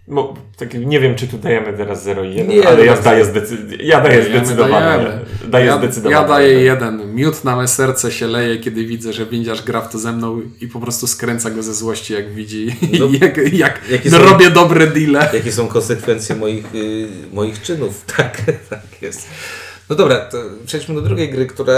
No, 0.07 0.33
tak, 0.57 0.73
nie 0.73 0.99
wiem, 0.99 1.15
czy 1.15 1.27
tu 1.27 1.37
dajemy 1.37 1.73
teraz 1.77 2.03
0 2.03 2.23
i 2.23 2.35
1, 2.35 2.47
Nie, 2.57 2.67
ale 2.67 2.85
ja 2.85 2.95
no, 2.95 3.01
daję, 3.01 3.25
zdecy- 3.25 3.57
ja 3.83 4.01
daję 4.01 4.23
zdecydowanie. 4.23 4.85
dajemy. 4.85 5.19
Daję 5.47 5.65
ja, 5.65 5.77
zdecydowanie. 5.77 6.15
ja 6.15 6.27
daję 6.27 6.61
jeden. 6.61 7.15
Miód 7.15 7.43
na 7.43 7.55
me 7.55 7.67
serce 7.67 8.11
się 8.11 8.27
leje, 8.27 8.57
kiedy 8.59 8.85
widzę, 8.85 9.13
że 9.13 9.25
windiarz 9.25 9.61
gra 9.63 9.81
w 9.81 9.91
to 9.91 9.99
ze 9.99 10.11
mną 10.11 10.41
i 10.61 10.67
po 10.67 10.79
prostu 10.79 11.07
skręca 11.07 11.49
go 11.49 11.63
ze 11.63 11.73
złości, 11.73 12.13
jak 12.13 12.33
widzi, 12.33 12.75
No, 12.99 13.05
jak, 13.21 13.53
jak 13.53 13.81
jakie 13.89 14.09
no, 14.09 14.17
są- 14.17 14.23
robię 14.25 14.49
dobre 14.49 14.87
deale. 14.87 15.29
Jakie 15.33 15.51
są 15.51 15.67
konsekwencje 15.67 16.35
moich, 16.35 16.75
y, 16.75 17.07
moich 17.33 17.61
czynów. 17.61 18.05
Tak, 18.17 18.41
tak 18.69 18.81
jest. 19.01 19.27
No 19.89 19.95
dobra, 19.95 20.19
to 20.19 20.37
przejdźmy 20.65 20.95
do 20.95 21.01
drugiej 21.01 21.29
gry, 21.29 21.45
która 21.45 21.73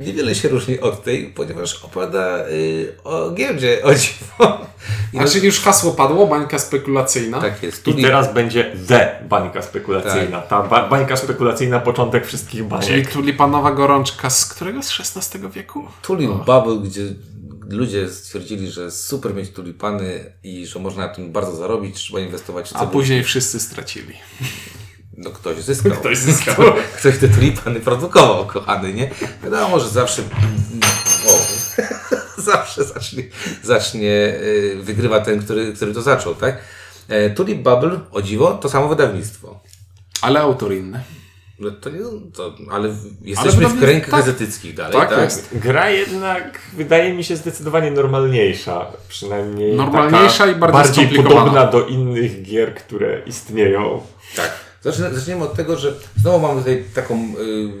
niewiele 0.00 0.34
się 0.34 0.48
różni 0.48 0.80
od 0.80 1.04
tej, 1.04 1.26
ponieważ 1.26 1.84
opowiada 1.84 2.48
y, 2.48 2.94
o 3.04 3.30
giełdzie, 3.30 3.82
o 3.84 3.94
dziwo. 3.94 4.66
I 5.12 5.18
A 5.18 5.24
czyli 5.24 5.46
już 5.46 5.60
hasło 5.60 5.92
padło, 5.92 6.26
bańka 6.26 6.58
spekulacyjna. 6.58 7.40
tak 7.40 7.62
jest. 7.62 7.88
I 7.88 8.02
teraz 8.02 8.34
będzie 8.34 8.76
The 8.88 9.18
bańka 9.28 9.62
spekulacyjna. 9.62 10.40
Ta 10.40 10.62
ba- 10.62 10.88
bańka 10.88 11.16
spekulacyjna, 11.16 11.80
początek 11.80 12.26
wszystkich 12.26 12.64
baniek. 12.64 12.86
Czyli 12.86 13.06
tulipanowa 13.06 13.72
gorączka 13.72 14.30
z 14.30 14.46
którego? 14.46 14.82
Z 14.82 15.00
XVI 15.00 15.48
wieku? 15.50 15.84
Tulip 16.02 16.30
Bubble, 16.30 16.76
gdzie 16.84 17.02
ludzie 17.68 18.08
stwierdzili, 18.10 18.70
że 18.70 18.90
super 18.90 19.34
mieć 19.34 19.50
tulipany 19.50 20.32
i 20.42 20.66
że 20.66 20.78
można 20.78 21.06
na 21.06 21.14
tym 21.14 21.32
bardzo 21.32 21.56
zarobić, 21.56 21.96
trzeba 21.96 22.20
inwestować 22.20 22.70
w 22.70 22.76
A 22.76 22.86
później 22.86 23.24
wszyscy 23.24 23.60
stracili. 23.60 24.14
No 25.16 25.30
ktoś 25.30 25.56
zyskał. 25.56 25.92
Ktoś 26.00 26.18
zyskał. 26.18 26.54
Ktoś 26.98 27.18
te 27.18 27.28
tulipany 27.28 27.80
produkował, 27.80 28.46
kochany, 28.46 28.94
nie? 28.94 29.10
Wiadomo, 29.44 29.80
że 29.80 29.88
zawsze... 29.88 30.22
O, 31.28 31.38
zawsze 32.42 32.84
zacznie, 32.84 33.22
zacznie 33.62 34.10
y, 34.10 34.76
wygrywa 34.82 35.20
ten, 35.20 35.42
który, 35.42 35.72
który 35.72 35.94
to 35.94 36.02
zaczął, 36.02 36.34
tak? 36.34 36.58
E, 37.08 37.30
Tulip 37.30 37.58
Bubble, 37.62 38.00
o 38.12 38.22
dziwo, 38.22 38.52
to 38.52 38.68
samo 38.68 38.88
wydawnictwo. 38.88 39.60
Ale 40.22 40.40
autor 40.40 40.72
inny. 40.74 41.00
No 41.58 41.70
To 41.70 41.90
nie, 41.90 41.98
to, 42.34 42.54
ale 42.70 42.88
w- 42.88 43.26
jesteśmy 43.26 43.52
w 43.52 43.72
wydawnictwo- 43.72 43.78
kręgach 43.80 44.10
tak. 44.10 44.20
gazetyckich 44.20 44.74
dalej, 44.74 44.92
Tak 44.92 45.08
tak? 45.10 45.18
jest. 45.24 45.48
Gra 45.52 45.90
jednak 45.90 46.58
wydaje 46.76 47.14
mi 47.14 47.24
się 47.24 47.36
zdecydowanie 47.36 47.90
normalniejsza. 47.90 48.86
Przynajmniej. 49.08 49.72
Normalniejsza 49.76 50.38
taka 50.46 50.50
i 50.56 50.60
bardziej 50.60 50.82
bardziej 51.06 51.22
podobna 51.22 51.66
do 51.66 51.86
innych 51.86 52.42
gier, 52.42 52.74
które 52.74 53.22
istnieją. 53.26 54.02
Tak. 54.36 54.50
Zaczniemy 54.84 55.44
od 55.44 55.54
tego, 55.54 55.76
że 55.76 55.94
znowu 56.16 56.38
mamy 56.38 56.60
tutaj 56.60 56.84
taką. 56.94 57.28
Yy, 57.28 57.72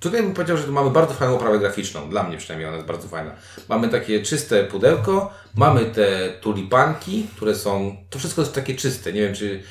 tutaj 0.00 0.22
bym 0.22 0.34
powiedział, 0.34 0.56
że 0.56 0.66
mamy 0.66 0.90
bardzo 0.90 1.14
fajną 1.14 1.34
oprawę 1.34 1.58
graficzną. 1.58 2.10
Dla 2.10 2.22
mnie 2.22 2.38
przynajmniej 2.38 2.68
ona 2.68 2.76
jest 2.76 2.88
bardzo 2.88 3.08
fajna. 3.08 3.30
Mamy 3.68 3.88
takie 3.88 4.22
czyste 4.22 4.64
pudełko, 4.64 5.30
mamy 5.56 5.84
te 5.84 6.28
tulipanki, 6.40 7.26
które 7.36 7.54
są. 7.54 7.96
To 8.10 8.18
wszystko 8.18 8.40
jest 8.42 8.54
takie 8.54 8.74
czyste. 8.74 9.12
Nie 9.12 9.20
wiem, 9.20 9.34
czy. 9.34 9.62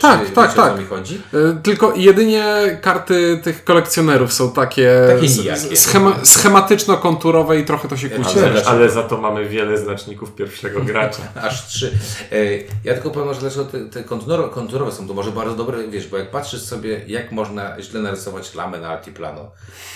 Tak, 0.00 0.26
czy 0.26 0.32
tak, 0.32 0.48
wiecie, 0.50 0.62
o 0.62 0.64
co 0.64 0.70
tak. 0.70 0.78
mi 0.80 0.86
chodzi. 0.86 1.20
Y, 1.34 1.62
Tylko 1.62 1.92
jedynie 1.96 2.44
karty 2.82 3.40
tych 3.42 3.64
kolekcjonerów 3.64 4.32
są 4.32 4.52
takie, 4.52 4.90
Takie 5.20 5.28
nijakie. 5.42 5.76
schema, 5.76 6.16
schematyczno-konturowe 6.24 7.58
i 7.60 7.64
trochę 7.64 7.88
to 7.88 7.96
się 7.96 8.10
kłóci. 8.10 8.38
Ale- 8.38 8.64
Ale, 8.66 8.90
za 8.90 9.02
to 9.02 9.18
mamy 9.18 9.48
wiele 9.48 9.78
znaczników 9.78 10.34
pierwszego 10.34 10.80
gracza. 10.80 11.22
Aż 11.42 11.66
trzy. 11.66 11.98
E, 12.32 12.36
ja 12.84 12.94
tylko 12.94 13.10
powiem, 13.10 13.34
że 13.34 13.40
dlaczego 13.40 13.64
te, 13.64 13.80
te 13.80 14.04
konturowe, 14.04 14.48
konturowe 14.54 14.92
są 14.92 15.08
to 15.08 15.14
może 15.14 15.30
bardzo 15.32 15.54
dobre, 15.56 15.88
wiesz, 15.88 16.06
bo 16.06 16.18
jak 16.18 16.30
patrzysz 16.30 16.60
sobie, 16.62 17.00
jak 17.06 17.32
można 17.32 17.82
źle 17.82 18.00
narysować 18.00 18.54
lamę 18.54 18.78
na 18.80 18.88
Altiplano, 18.88 19.50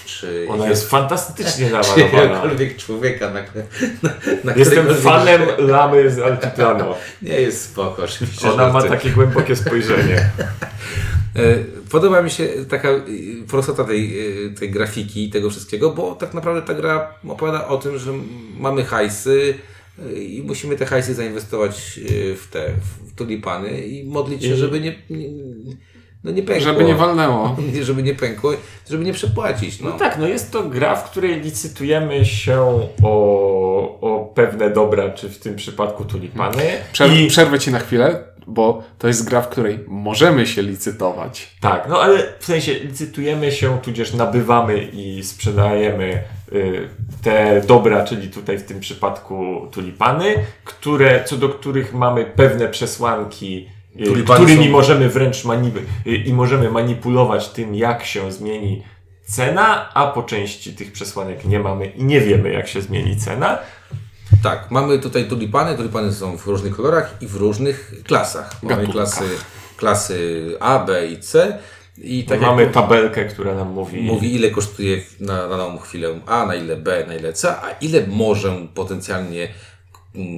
czy 0.06 0.46
Ona 0.50 0.68
jest 0.68 0.90
fantastycznie 0.90 1.66
czy 1.66 1.72
namalowana. 1.72 2.18
jakiegokolwiek 2.22 2.76
człowieka 2.76 3.30
na, 3.30 3.40
na, 4.02 4.10
na 4.44 4.52
Jestem 4.56 4.86
fanem 5.26 5.68
lamy 5.68 6.10
z 6.10 6.18
Altiplano. 6.18 6.94
Nie 7.22 7.40
jest 7.40 7.62
spoko, 7.64 8.02
oczywiście. 8.04 8.52
Ona 8.52 8.72
ma 8.72 8.82
takie 8.82 9.10
głębokie 9.10 9.56
spojrzenie. 9.56 10.30
E, 11.36 11.58
Podoba 11.90 12.22
mi 12.22 12.30
się 12.30 12.48
taka 12.68 12.88
e, 12.88 13.02
prostota 13.48 13.84
tej, 13.84 14.20
e, 14.46 14.50
tej 14.50 14.70
grafiki 14.70 15.24
i 15.24 15.30
tego 15.30 15.50
wszystkiego, 15.50 15.90
bo 15.90 16.14
tak 16.14 16.34
naprawdę 16.34 16.62
ta 16.62 16.74
gra 16.74 17.14
opowiada 17.28 17.68
o 17.68 17.78
tym, 17.78 17.98
że 17.98 18.12
mamy 18.58 18.84
hajsy 18.84 19.54
i 20.16 20.42
musimy 20.46 20.76
te 20.76 20.86
hajsy 20.86 21.14
zainwestować 21.14 22.00
w 22.36 22.46
te 22.50 22.68
w 23.08 23.14
tulipany 23.14 23.80
i 23.80 24.04
modlić 24.04 24.42
się, 24.42 24.48
I- 24.54 24.56
żeby 24.56 24.80
nie, 24.80 24.94
nie, 25.10 25.28
no 26.24 26.30
nie 26.30 26.42
pękło. 26.42 26.64
Żeby 26.64 26.84
nie 26.84 26.94
walnęło. 26.94 27.56
Żeby 27.82 28.02
nie 28.02 28.14
pękło, 28.14 28.52
żeby 28.90 29.04
nie 29.04 29.12
przepłacić. 29.12 29.80
No. 29.80 29.90
No 29.90 29.96
tak, 29.98 30.18
no 30.18 30.26
jest 30.28 30.52
to 30.52 30.62
gra, 30.62 30.96
w 30.96 31.10
której 31.10 31.40
licytujemy 31.40 32.24
się 32.24 32.60
o, 33.02 34.00
o 34.00 34.32
pewne 34.34 34.70
dobra, 34.70 35.10
czy 35.10 35.28
w 35.28 35.38
tym 35.38 35.56
przypadku 35.56 36.04
tulipany. 36.04 36.62
Przer- 36.92 37.12
I 37.16 37.26
Przerwę 37.26 37.58
ci 37.58 37.70
na 37.70 37.78
chwilę, 37.78 38.24
bo 38.46 38.82
to 38.98 39.08
jest 39.08 39.28
gra, 39.28 39.40
w 39.40 39.48
której 39.48 39.78
możemy 39.88 40.46
się 40.46 40.62
licytować. 40.62 41.50
Tak, 41.60 41.86
no 41.88 42.00
ale 42.00 42.22
w 42.38 42.44
sensie 42.44 42.74
licytujemy 42.74 43.52
się, 43.52 43.78
tudzież 43.82 44.14
nabywamy 44.14 44.82
i 44.92 45.24
sprzedajemy 45.24 46.22
y, 46.52 46.88
te 47.22 47.62
dobra, 47.66 48.04
czyli 48.04 48.28
tutaj 48.28 48.58
w 48.58 48.62
tym 48.64 48.80
przypadku 48.80 49.68
tulipany, 49.70 50.34
które, 50.64 51.24
co 51.24 51.36
do 51.36 51.48
których 51.48 51.94
mamy 51.94 52.24
pewne 52.24 52.68
przesłanki 52.68 53.68
którymi 54.24 54.64
są- 54.64 54.70
możemy 54.70 55.08
wręcz 55.08 55.44
mani- 55.44 55.72
y, 56.06 56.10
i 56.16 56.32
możemy 56.32 56.70
manipulować 56.70 57.48
tym, 57.48 57.74
jak 57.74 58.04
się 58.04 58.32
zmieni 58.32 58.82
cena, 59.24 59.94
a 59.94 60.06
po 60.06 60.22
części 60.22 60.72
tych 60.72 60.92
przesłanek 60.92 61.44
nie 61.44 61.58
mamy 61.60 61.86
i 61.86 62.04
nie 62.04 62.20
wiemy, 62.20 62.52
jak 62.52 62.68
się 62.68 62.82
zmieni 62.82 63.16
cena. 63.16 63.58
Tak, 64.42 64.70
mamy 64.70 64.98
tutaj 64.98 65.28
tulipany. 65.28 65.76
Tulipany 65.76 66.12
są 66.12 66.38
w 66.38 66.46
różnych 66.46 66.76
kolorach 66.76 67.14
i 67.20 67.26
w 67.26 67.36
różnych 67.36 67.94
klasach. 68.04 68.62
Mamy 68.62 68.76
Gatunkach. 68.76 68.92
klasy, 68.94 69.24
klasy 69.76 70.56
A, 70.60 70.78
B 70.78 71.06
i 71.06 71.20
C. 71.20 71.58
I 71.98 72.24
tak 72.24 72.40
mamy 72.40 72.62
jak 72.62 72.72
tabelkę, 72.72 73.24
która 73.24 73.54
nam 73.54 73.68
mówi, 73.72 74.02
mówi, 74.02 74.34
ile 74.34 74.50
kosztuje 74.50 74.98
na 75.20 75.48
daną 75.48 75.78
chwilę 75.78 76.20
A, 76.26 76.46
na 76.46 76.54
ile 76.54 76.76
B, 76.76 77.04
na 77.08 77.14
ile 77.14 77.32
C, 77.32 77.50
a 77.50 77.70
ile 77.80 78.06
może 78.06 78.52
potencjalnie 78.74 79.48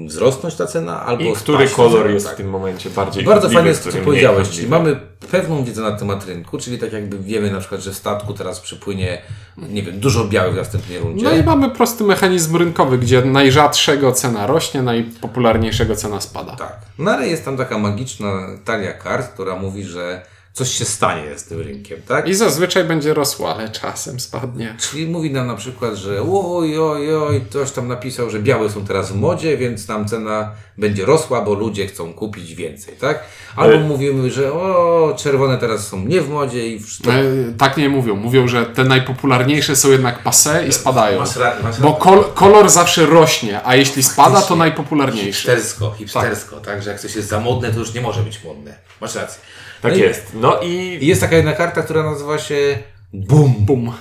wzrosnąć 0.07 0.55
ta 0.55 0.67
cena, 0.67 1.03
albo 1.03 1.25
i 1.25 1.33
który 1.33 1.69
kolor 1.69 2.03
cena, 2.03 2.15
jest 2.15 2.27
tak. 2.27 2.35
w 2.35 2.37
tym 2.37 2.51
momencie 2.51 2.91
bardziej 2.91 3.25
Bardzo 3.25 3.51
fajne 3.51 3.69
jest 3.69 3.85
to, 3.85 3.93
co 3.93 3.99
powiedziałeś, 3.99 4.51
czyli 4.51 4.69
mamy 4.69 5.01
pewną 5.31 5.65
wiedzę 5.65 5.83
na 5.83 5.93
temat 5.93 6.27
rynku, 6.27 6.59
czyli 6.59 6.79
tak 6.79 6.93
jakby 6.93 7.19
wiemy 7.19 7.51
na 7.51 7.61
przykład, 7.61 7.81
że 7.81 7.91
w 7.91 7.97
statku 7.97 8.35
teraz 8.35 8.61
przypłynie, 8.61 9.23
nie 9.57 9.83
wiem, 9.83 10.01
dużo 10.01 10.25
białych 10.25 10.55
w 10.55 10.57
następnej 10.57 10.99
rundzie. 10.99 11.25
No 11.25 11.33
i 11.33 11.43
mamy 11.43 11.71
prosty 11.71 12.05
mechanizm 12.05 12.57
rynkowy, 12.57 12.99
gdzie 12.99 13.25
najrzadszego 13.25 14.13
cena 14.13 14.47
rośnie, 14.47 14.83
najpopularniejszego 14.83 15.97
cena 15.97 16.21
spada. 16.21 16.57
Tak. 16.57 16.79
No 16.99 17.11
ale 17.11 17.29
jest 17.29 17.45
tam 17.45 17.57
taka 17.57 17.79
magiczna 17.79 18.47
talia 18.65 18.93
kart, 18.93 19.33
która 19.33 19.57
mówi, 19.57 19.85
że 19.85 20.23
coś 20.55 20.71
się 20.71 20.85
stanie 20.85 21.39
z 21.39 21.45
tym 21.45 21.61
rynkiem, 21.61 22.03
tak? 22.09 22.29
I 22.29 22.35
zazwyczaj 22.35 22.85
będzie 22.85 23.15
rosła, 23.15 23.55
ale 23.55 23.69
czasem 23.69 24.21
spadnie. 24.21 24.77
Czyli 24.81 25.07
mówi 25.07 25.31
nam 25.31 25.47
na 25.47 25.55
przykład, 25.55 25.95
że 25.95 26.23
oj, 26.23 26.79
oj, 26.79 27.15
oj, 27.17 27.41
ktoś 27.41 27.71
tam 27.71 27.89
napisał, 27.89 28.31
że 28.31 28.41
białe 28.41 28.71
są 28.71 28.85
teraz 28.85 29.13
w 29.13 29.17
modzie, 29.17 29.57
więc 29.57 29.87
tam 29.87 30.09
cena 30.09 30.51
będzie 30.79 31.05
rosła, 31.05 31.41
bo 31.41 31.55
ludzie 31.55 31.87
chcą 31.87 32.13
kupić 32.13 32.55
więcej, 32.55 32.95
tak? 32.97 33.23
Albo 33.57 33.75
Ale- 33.75 33.85
mówimy, 33.85 34.31
że 34.31 34.53
o, 34.53 35.17
czerwone 35.19 35.59
teraz 35.59 35.89
są 35.89 36.05
nie 36.05 36.21
w 36.21 36.31
modzie 36.31 36.69
i 36.69 36.79
w... 36.79 37.09
E, 37.09 37.13
tak 37.59 37.77
nie 37.77 37.89
mówią. 37.89 38.17
Mówią, 38.17 38.49
że 38.49 38.67
te 38.67 38.85
najpopularniejsze 38.85 39.77
są 39.77 39.91
jednak 39.91 40.25
passé 40.25 40.69
i 40.69 40.73
spadają. 40.73 41.19
Masz 41.19 41.37
ra- 41.37 41.57
masz 41.63 41.81
Bo 41.81 41.93
kol 41.93 42.25
kolor 42.35 42.71
zawsze 42.71 43.07
rośnie, 43.07 43.61
a 43.65 43.77
jeśli 43.77 44.03
spada, 44.03 44.43
to 44.43 44.57
najpopularniejszy. 44.57 45.27
Hipstersko, 45.33 45.95
hipstersko, 45.99 46.61
tak. 46.61 46.83
że 46.83 46.91
jak 46.91 47.01
coś 47.01 47.17
jest 47.17 47.29
za 47.29 47.41
modne, 47.41 47.73
to 47.73 47.79
już 47.79 47.95
nie 47.95 48.01
może 48.01 48.23
być 48.23 48.45
modne. 48.45 48.75
Masz 49.01 49.15
rację. 49.15 49.41
Tak 49.85 49.93
No 49.93 49.99
i- 49.99 50.01
jest. 50.03 50.33
No 50.35 50.61
i 50.63 50.99
I 51.01 51.07
jest 51.07 51.21
taka 51.21 51.37
jedna 51.37 51.53
karta, 51.53 51.83
która 51.83 52.03
nazywa 52.03 52.39
się 52.39 52.79
BUM. 53.13 53.55
Bum. 53.59 53.93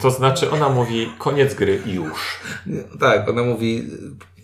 to 0.00 0.10
znaczy 0.10 0.50
ona 0.50 0.68
mówi 0.68 1.08
koniec 1.18 1.54
gry 1.54 1.82
i 1.86 1.92
już. 1.92 2.40
Tak, 3.00 3.28
ona 3.28 3.42
mówi, 3.42 3.84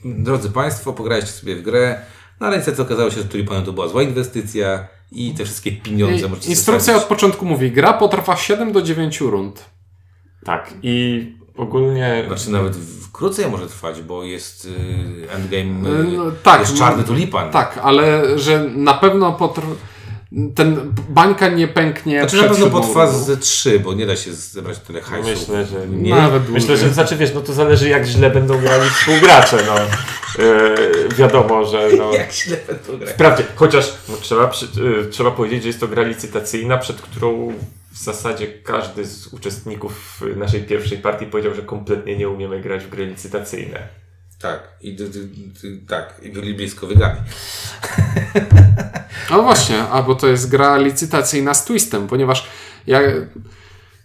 drodzy 0.05 0.51
Państwo, 0.51 0.93
pograliście 0.93 1.31
sobie 1.33 1.57
w 1.57 1.63
grę, 1.63 2.01
no 2.41 2.47
ale 2.47 2.57
niestety 2.57 2.83
okazało 2.83 3.11
się, 3.11 3.17
że 3.17 3.25
tulipanem 3.25 3.65
to 3.65 3.73
była 3.73 3.89
zła 3.89 4.03
inwestycja 4.03 4.87
i 5.13 5.35
te 5.35 5.45
wszystkie 5.45 5.73
pieniądze 5.73 6.29
możecie 6.29 6.49
Instrukcja 6.51 6.93
od 6.95 7.01
zostawić. 7.01 7.09
początku 7.09 7.47
mówi, 7.47 7.71
gra 7.71 7.93
potrwa 7.93 8.37
7 8.37 8.73
do 8.73 8.83
9 8.83 9.21
rund. 9.21 9.65
Tak. 10.45 10.75
I 10.83 11.27
ogólnie 11.57 12.25
Znaczy 12.27 12.51
nawet 12.51 12.77
krócej 13.13 13.51
może 13.51 13.67
trwać, 13.67 14.03
bo 14.03 14.25
jest 14.25 14.65
y, 14.65 14.71
endgame, 15.31 15.89
No, 16.17 16.25
tak, 16.43 16.61
jest 16.61 16.79
czarny 16.79 17.05
tulipan. 17.05 17.51
Tak, 17.51 17.81
ale 17.83 18.39
że 18.39 18.65
na 18.75 18.95
pewno 18.95 19.33
potrwa... 19.33 19.75
Ten 20.55 20.95
bańka 21.09 21.49
nie 21.49 21.69
pęknie 21.69 22.21
Znaczy 22.21 22.37
na 22.37 22.49
pewno 22.49 22.69
rundą. 22.69 23.13
ze 23.25 23.37
trzy, 23.37 23.81
bo 23.81 23.95
nie 23.95 24.07
da 24.07 24.17
się 24.17 24.33
zebrać 24.33 24.79
tyle 24.79 25.01
hajsu. 25.01 25.29
myślę, 25.31 25.67
że 25.67 25.89
nie. 25.89 26.11
Nawet. 26.11 26.49
Myślę, 26.49 26.77
że 26.77 26.91
znaczy 26.91 27.17
wiesz, 27.17 27.35
no 27.35 27.41
to 27.41 27.53
zależy 27.53 27.89
jak 27.89 28.05
źle 28.07 28.31
będą 28.31 28.59
grali 28.59 28.91
współgracze, 28.91 29.59
no. 29.67 29.75
E, 30.45 31.15
wiadomo, 31.15 31.65
że 31.65 31.89
no. 31.99 32.13
Jak 32.13 32.33
źle 32.33 32.57
będą 32.67 32.99
grać. 32.99 33.15
Wprawdzie, 33.15 33.45
chociaż 33.57 33.93
no, 34.09 34.15
trzeba, 34.21 34.47
przy, 34.49 34.67
y, 35.07 35.11
trzeba 35.11 35.31
powiedzieć, 35.31 35.63
że 35.63 35.69
jest 35.69 35.81
to 35.81 35.89
gra 35.89 36.03
licytacyjna, 36.03 36.79
przed 36.79 37.01
którą 37.01 37.53
w 37.93 37.99
zasadzie 37.99 38.47
każdy 38.47 39.05
z 39.05 39.27
uczestników 39.27 40.21
naszej 40.37 40.63
pierwszej 40.63 40.99
partii 40.99 41.27
powiedział, 41.27 41.55
że 41.55 41.63
kompletnie 41.63 42.17
nie 42.17 42.29
umiemy 42.29 42.61
grać 42.61 42.85
w 42.85 42.89
gry 42.89 43.07
licytacyjne. 43.07 44.04
Tak, 44.45 44.69
i 44.81 44.93
d, 44.93 45.09
d, 45.09 45.19
d, 45.21 45.87
tak, 45.89 46.21
i 46.23 46.31
byli 46.31 46.55
blisko 46.55 46.87
wygrani. 46.87 47.21
No 49.31 49.43
właśnie, 49.43 49.83
a 49.83 50.03
bo 50.03 50.15
to 50.15 50.27
jest 50.27 50.51
gra 50.51 50.77
licytacyjna 50.77 51.55
z 51.55 51.65
twistem, 51.65 52.09
ponieważ 52.09 52.49
ja, 52.87 53.01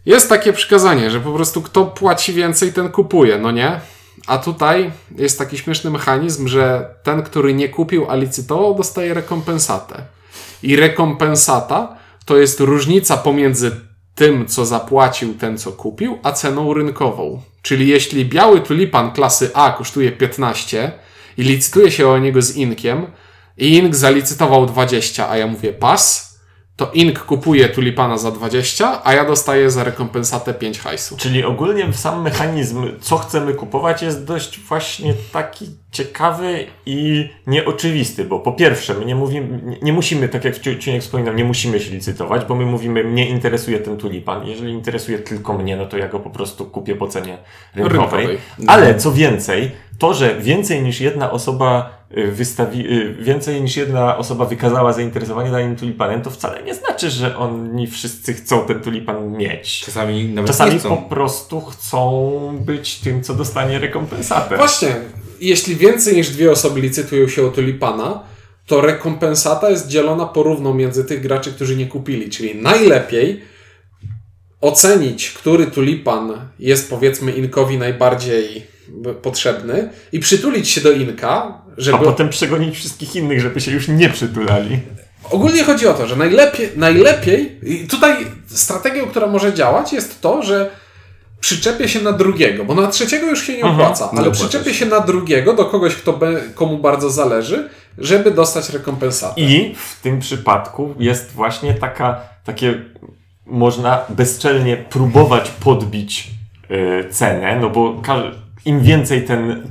jest 0.06 0.30
takie 0.30 0.54
przykazanie, 0.54 1.12
że 1.12 1.19
po 1.19 1.34
prostu 1.34 1.62
kto 1.62 1.86
płaci 1.86 2.34
więcej, 2.34 2.73
ten 2.73 2.89
kupuje, 2.89 3.38
no 3.38 3.52
nie? 3.52 3.80
A 4.28 4.38
tutaj 4.38 4.91
jest 5.17 5.39
taki 5.39 5.58
śmieszny 5.58 5.91
mechanizm, 5.91 6.47
że 6.47 6.95
ten, 7.04 7.23
który 7.23 7.54
nie 7.54 7.69
kupił, 7.69 8.10
a 8.10 8.15
licytował, 8.15 8.75
dostaje 8.75 9.13
rekompensatę. 9.13 10.02
I 10.63 10.75
rekompensata 10.75 11.97
to 12.25 12.38
jest 12.38 12.60
różnica 12.60 13.17
pomiędzy 13.17 13.71
tym, 14.19 14.47
co 14.47 14.65
zapłacił 14.65 15.34
ten, 15.34 15.58
co 15.58 15.71
kupił, 15.71 16.19
a 16.23 16.32
ceną 16.32 16.73
rynkową. 16.73 17.41
Czyli 17.62 17.88
jeśli 17.88 18.25
biały 18.25 18.62
tulipan 18.62 19.12
klasy 19.12 19.51
A 19.53 19.71
kosztuje 19.71 20.12
15 20.12 20.91
i 21.38 21.43
licytuje 21.43 21.91
się 21.91 22.08
o 22.08 22.17
niego 22.17 22.41
z 22.41 22.55
Inkiem, 22.55 23.08
i 23.58 23.77
Ink 23.77 23.95
zalicytował 23.95 24.65
20, 24.65 25.29
a 25.29 25.38
ja 25.38 25.47
mówię 25.47 25.73
pas, 25.73 26.39
to 26.75 26.91
Ink 26.93 27.19
kupuje 27.19 27.69
tulipana 27.69 28.17
za 28.17 28.32
20, 28.32 29.01
a 29.03 29.13
ja 29.13 29.25
dostaję 29.25 29.71
za 29.71 29.84
rekompensatę 29.84 30.53
5 30.53 30.79
hajsu. 30.79 31.17
Czyli 31.17 31.43
ogólnie 31.43 31.93
sam 31.93 32.21
mechanizm, 32.21 32.88
co 33.01 33.17
chcemy 33.17 33.53
kupować, 33.53 34.01
jest 34.01 34.25
dość 34.25 34.60
właśnie 34.60 35.13
taki 35.32 35.65
ciekawy 35.91 36.65
i 36.86 37.30
nieoczywisty, 37.47 38.25
bo 38.25 38.39
po 38.39 38.52
pierwsze, 38.52 38.93
my 38.93 39.06
nie, 39.06 39.15
mówimy, 39.15 39.62
nie, 39.63 39.78
nie 39.82 39.93
musimy, 39.93 40.30
tak 40.30 40.45
jak 40.45 40.56
Ciu- 40.56 40.78
Ciuniek 40.78 41.02
wspominał, 41.02 41.34
nie 41.34 41.43
musimy 41.43 41.80
się 41.80 41.91
licytować, 41.91 42.45
bo 42.45 42.56
my 42.56 42.65
mówimy, 42.65 43.04
mnie 43.04 43.30
interesuje 43.30 43.80
ten 43.80 43.97
tulipan. 43.97 44.47
Jeżeli 44.47 44.73
interesuje 44.73 45.19
tylko 45.19 45.58
mnie, 45.58 45.78
no 45.78 45.86
to 45.86 45.97
ja 45.97 46.08
go 46.08 46.19
po 46.19 46.30
prostu 46.30 46.65
kupię 46.65 46.95
po 46.95 47.08
cenie 47.08 47.38
rynkowej. 47.75 48.28
Rynkowej. 48.28 48.38
Ale 48.67 48.95
co 48.95 49.12
więcej, 49.12 49.71
to, 49.99 50.13
że 50.13 50.36
więcej 50.39 50.82
niż 50.82 51.02
jedna 51.02 51.32
osoba 51.32 51.99
y, 52.17 52.32
wystawi, 52.32 52.93
y, 52.93 53.13
więcej 53.13 53.62
niż 53.62 53.78
jedna 53.78 54.17
osoba 54.17 54.45
wykazała 54.45 54.93
zainteresowanie 54.93 55.52
danym 55.52 55.75
tulipanem, 55.75 56.21
to 56.21 56.30
wcale 56.30 56.63
nie 56.63 56.75
znaczy, 56.75 57.10
że 57.10 57.38
oni 57.38 57.88
wszyscy 57.88 58.34
chcą 58.34 58.65
ten 58.65 58.80
tulipan 58.80 59.32
mieć. 59.32 59.82
Czasami 59.86 60.25
nawet 60.25 60.47
Czasami 60.47 60.73
nie 60.73 60.80
po 60.80 60.97
prostu 60.97 61.62
chcą 61.62 62.58
być 62.62 62.99
tym, 62.99 63.23
co 63.23 63.34
dostanie 63.34 63.80
rekompensatę. 63.80 64.58
Właśnie, 64.58 64.95
jeśli 65.41 65.75
więcej 65.75 66.15
niż 66.15 66.30
dwie 66.30 66.52
osoby 66.52 66.82
licytują 66.82 67.28
się 67.28 67.45
o 67.45 67.49
tulipana, 67.49 68.23
to 68.65 68.82
rekompensata 68.82 69.69
jest 69.69 69.88
dzielona 69.88 70.25
porówno 70.25 70.73
między 70.73 71.06
tych 71.06 71.21
graczy, 71.21 71.52
którzy 71.52 71.75
nie 71.75 71.86
kupili. 71.86 72.30
Czyli 72.30 72.62
najlepiej 72.62 73.41
ocenić, 74.62 75.32
który 75.32 75.67
tulipan 75.67 76.49
jest 76.60 76.89
powiedzmy 76.89 77.32
Inkowi 77.32 77.78
najbardziej 77.78 78.67
potrzebny 79.21 79.89
i 80.12 80.19
przytulić 80.19 80.69
się 80.69 80.82
do 80.82 80.91
Inka, 80.91 81.62
żeby... 81.78 81.97
A 81.97 82.02
potem 82.02 82.30
przegonić 82.30 82.75
wszystkich 82.75 83.15
innych, 83.15 83.41
żeby 83.41 83.62
się 83.62 83.71
już 83.71 83.88
nie 83.88 84.10
przytulali. 84.10 84.80
Ogólnie 85.23 85.63
chodzi 85.63 85.88
o 85.88 85.93
to, 85.93 86.08
że 86.08 86.15
najlepiej, 86.15 86.69
najlepiej 86.75 87.60
tutaj 87.89 88.15
strategią, 88.47 89.08
która 89.08 89.28
może 89.28 89.54
działać 89.54 89.93
jest 89.93 90.21
to, 90.21 90.43
że 90.43 90.69
przyczepię 91.39 91.89
się 91.89 92.02
na 92.02 92.12
drugiego, 92.12 92.65
bo 92.65 92.75
na 92.75 92.88
trzeciego 92.88 93.28
już 93.28 93.43
się 93.43 93.58
nie 93.58 93.65
opłaca, 93.65 94.10
nie 94.13 94.19
ale 94.19 94.32
przyczepię 94.32 94.73
się. 94.73 94.86
na 94.86 94.99
drugiego, 94.99 95.54
do 95.54 95.65
kogoś, 95.65 95.95
kto 95.95 96.13
be, 96.13 96.41
komu 96.56 96.78
bardzo 96.78 97.10
zależy, 97.10 97.69
żeby 97.97 98.32
dostać 98.32 98.69
rekompensatę. 98.69 99.41
I 99.41 99.75
w 99.75 100.02
tym 100.02 100.19
przypadku 100.19 100.95
jest 100.99 101.32
właśnie 101.32 101.73
taka, 101.73 102.21
takie, 102.45 102.82
można 103.45 104.06
bezczelnie 104.10 104.78
próbować 104.78 105.49
podbić 105.49 106.28
y, 106.71 107.10
cenę, 107.12 107.60
no 107.60 107.69
bo 107.69 108.02
im 108.65 108.82
więcej 108.82 109.25
ten, 109.25 109.63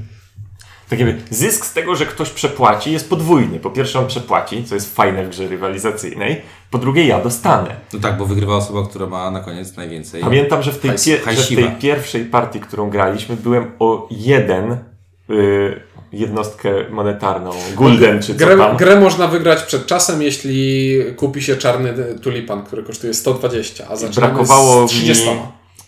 tak 0.88 0.98
jakby 0.98 1.20
zysk 1.30 1.66
z 1.66 1.72
tego, 1.72 1.94
że 1.96 2.06
ktoś 2.06 2.30
przepłaci 2.30 2.92
jest 2.92 3.10
podwójny. 3.10 3.60
Po 3.60 3.70
pierwsze 3.70 3.98
on 3.98 4.06
przepłaci, 4.06 4.64
co 4.64 4.74
jest 4.74 4.94
fajne 4.94 5.24
w 5.24 5.28
grze 5.28 5.48
rywalizacyjnej, 5.48 6.42
po 6.70 6.78
drugie 6.78 7.06
ja 7.06 7.20
dostanę. 7.20 7.76
No 7.92 8.00
tak, 8.00 8.18
bo 8.18 8.26
wygrywa 8.26 8.56
osoba, 8.56 8.86
która 8.88 9.06
ma 9.06 9.30
na 9.30 9.40
koniec 9.40 9.76
najwięcej. 9.76 10.20
Pamiętam, 10.20 10.62
że 10.62 10.72
w 10.72 10.78
tej, 10.78 10.90
że 11.36 11.42
w 11.42 11.48
tej 11.48 11.70
pierwszej 11.80 12.24
partii, 12.24 12.60
którą 12.60 12.90
graliśmy, 12.90 13.36
byłem 13.36 13.70
o 13.78 14.08
jeden 14.10 14.76
y, 15.30 15.80
jednostkę 16.12 16.70
monetarną, 16.90 17.50
gulden 17.76 18.22
czy 18.22 18.34
co 18.34 18.38
Grę, 18.38 18.56
tam. 18.56 18.76
grę 18.76 19.00
można 19.00 19.28
wygrać 19.28 19.62
przed 19.62 19.86
czasem, 19.86 20.22
jeśli 20.22 20.94
kupi 21.16 21.42
się 21.42 21.56
czarny 21.56 21.94
tulipan, 22.22 22.62
który 22.62 22.82
kosztuje 22.82 23.14
120, 23.14 23.84
a 23.88 23.96
zaczynamy 23.96 24.34
Brakowało 24.34 24.88
z 24.88 24.90
30. 24.90 25.30
mi 25.30 25.36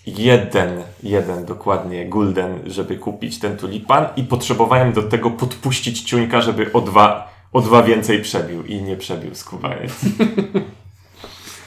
jeden, 0.06 0.82
jeden 1.02 1.44
dokładnie 1.44 2.06
gulden, 2.06 2.58
żeby 2.66 2.96
kupić 2.96 3.38
ten 3.38 3.56
tulipan 3.56 4.06
i 4.16 4.24
potrzebowałem 4.24 4.92
do 4.92 5.02
tego 5.02 5.30
podpuścić 5.30 6.00
ciuńka, 6.02 6.40
żeby 6.40 6.72
o 6.72 6.80
dwa, 6.80 7.34
o 7.52 7.60
dwa 7.60 7.82
więcej 7.82 8.22
przebił 8.22 8.64
i 8.64 8.82
nie 8.82 8.96
przebił 8.96 9.34
skubaniec. 9.34 9.92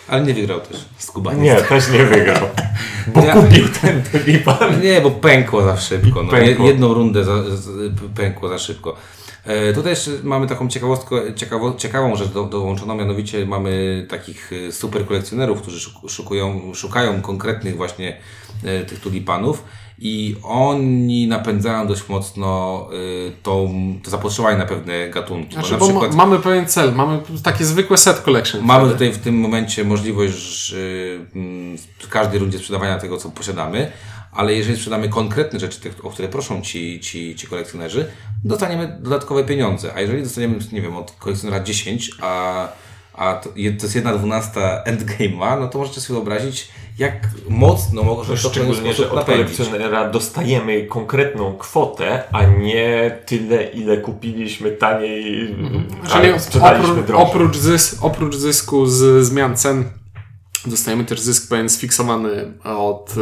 Ale 0.07 0.23
nie 0.23 0.33
wygrał 0.33 0.59
też 0.59 0.85
z 0.97 1.11
Kubanem. 1.11 1.41
Nie, 1.43 1.55
też 1.55 1.89
nie 1.91 2.03
wygrał. 2.05 2.47
Bo 3.13 3.21
Ja- 3.23 3.33
kupił 3.33 3.65
ten 3.81 4.03
tulipan. 4.03 4.81
Nie, 4.81 5.01
bo 5.01 5.11
pękło 5.11 5.63
za 5.63 5.77
szybko. 5.77 6.23
No. 6.23 6.31
Pękło. 6.31 6.65
Je- 6.65 6.71
Jedną 6.71 6.93
rundę 6.93 7.23
za, 7.23 7.33
pękło 8.15 8.49
za 8.49 8.59
szybko. 8.59 8.95
Tutaj 9.75 9.89
jeszcze 9.91 10.11
mamy 10.23 10.47
taką 10.47 10.67
ciekawostkę, 10.67 11.15
ciekawo, 11.35 11.73
ciekawą 11.73 12.15
rzecz 12.15 12.29
do, 12.29 12.43
dołączoną, 12.43 12.95
mianowicie 12.95 13.45
mamy 13.45 14.05
takich 14.09 14.51
e, 14.67 14.71
super 14.71 15.05
kolekcjonerów, 15.05 15.61
którzy 15.61 15.89
szuk- 15.89 16.09
szukują, 16.09 16.73
szukają 16.73 17.21
konkretnych 17.21 17.77
właśnie 17.77 18.17
e, 18.63 18.85
tych 18.85 18.99
tulipanów 18.99 19.63
i 19.99 20.35
oni 20.43 21.27
napędzają 21.27 21.87
dość 21.87 22.09
mocno 22.09 22.87
e, 23.27 23.31
tą, 23.43 23.73
to 24.03 24.11
zapotrzebowanie 24.11 24.57
na 24.57 24.65
pewne 24.65 25.09
gatunki. 25.09 25.53
Znaczy, 25.53 25.77
bo 25.77 25.85
na 25.85 25.91
przykład 25.91 26.15
ma, 26.15 26.25
mamy 26.25 26.39
pewien 26.39 26.67
cel, 26.67 26.93
mamy 26.95 27.19
takie 27.43 27.65
zwykłe 27.65 27.97
set 27.97 28.21
collection. 28.21 28.65
Mamy 28.65 28.91
tutaj 28.91 29.11
w 29.11 29.17
tym 29.17 29.35
momencie 29.35 29.83
możliwość 29.83 30.35
że, 30.35 30.77
mm, 31.35 31.77
w 31.99 32.09
każdej 32.09 32.39
rundzie 32.39 32.57
sprzedawania 32.57 32.99
tego, 32.99 33.17
co 33.17 33.29
posiadamy, 33.29 33.91
ale 34.35 34.53
jeżeli 34.53 34.77
sprzedamy 34.77 35.09
konkretne 35.09 35.59
rzeczy, 35.59 35.79
o 36.03 36.09
które 36.09 36.27
proszą 36.27 36.61
ci, 36.61 36.99
ci, 36.99 37.35
ci 37.35 37.47
kolekcjonerzy, 37.47 38.05
dostaniemy 38.43 38.97
dodatkowe 39.01 39.43
pieniądze. 39.43 39.93
A 39.95 40.01
jeżeli 40.01 40.23
dostaniemy, 40.23 40.55
nie 40.71 40.81
wiem, 40.81 40.97
od 40.97 41.11
kolekcjonera 41.11 41.63
10, 41.63 42.11
a, 42.21 42.67
a 43.13 43.33
to, 43.33 43.49
to 43.49 43.59
jest 43.59 43.95
jedna 43.95 44.13
dwunasta 44.13 44.83
endgame'a, 44.87 45.59
no 45.59 45.67
to 45.67 45.79
możecie 45.79 46.01
sobie 46.01 46.17
wyobrazić, 46.19 46.67
jak 46.97 47.29
mocno 47.49 48.03
może 48.03 48.37
to 48.37 48.49
w 48.49 48.53
ten 48.53 48.73
że 48.93 49.09
od 49.09 49.15
napędzić. 49.15 49.57
kolekcjonera 49.57 50.09
dostajemy 50.09 50.85
konkretną 50.85 51.57
kwotę, 51.57 52.23
a 52.31 52.43
nie 52.43 53.17
tyle, 53.25 53.63
ile 53.63 53.97
kupiliśmy 53.97 54.71
taniej, 54.71 55.55
Czyli 56.11 56.39
sprzedaliśmy 56.39 56.91
oprócz, 56.91 57.07
drożej. 57.07 57.27
oprócz, 57.27 57.57
zys, 57.57 57.97
oprócz 58.01 58.35
zysku 58.35 58.85
z 58.85 59.25
zmian 59.25 59.57
cen 59.57 59.83
dostajemy 60.65 61.05
też 61.05 61.21
zysk 61.21 61.49
pewien 61.49 61.69
sfiksowany 61.69 62.53
od 62.63 63.15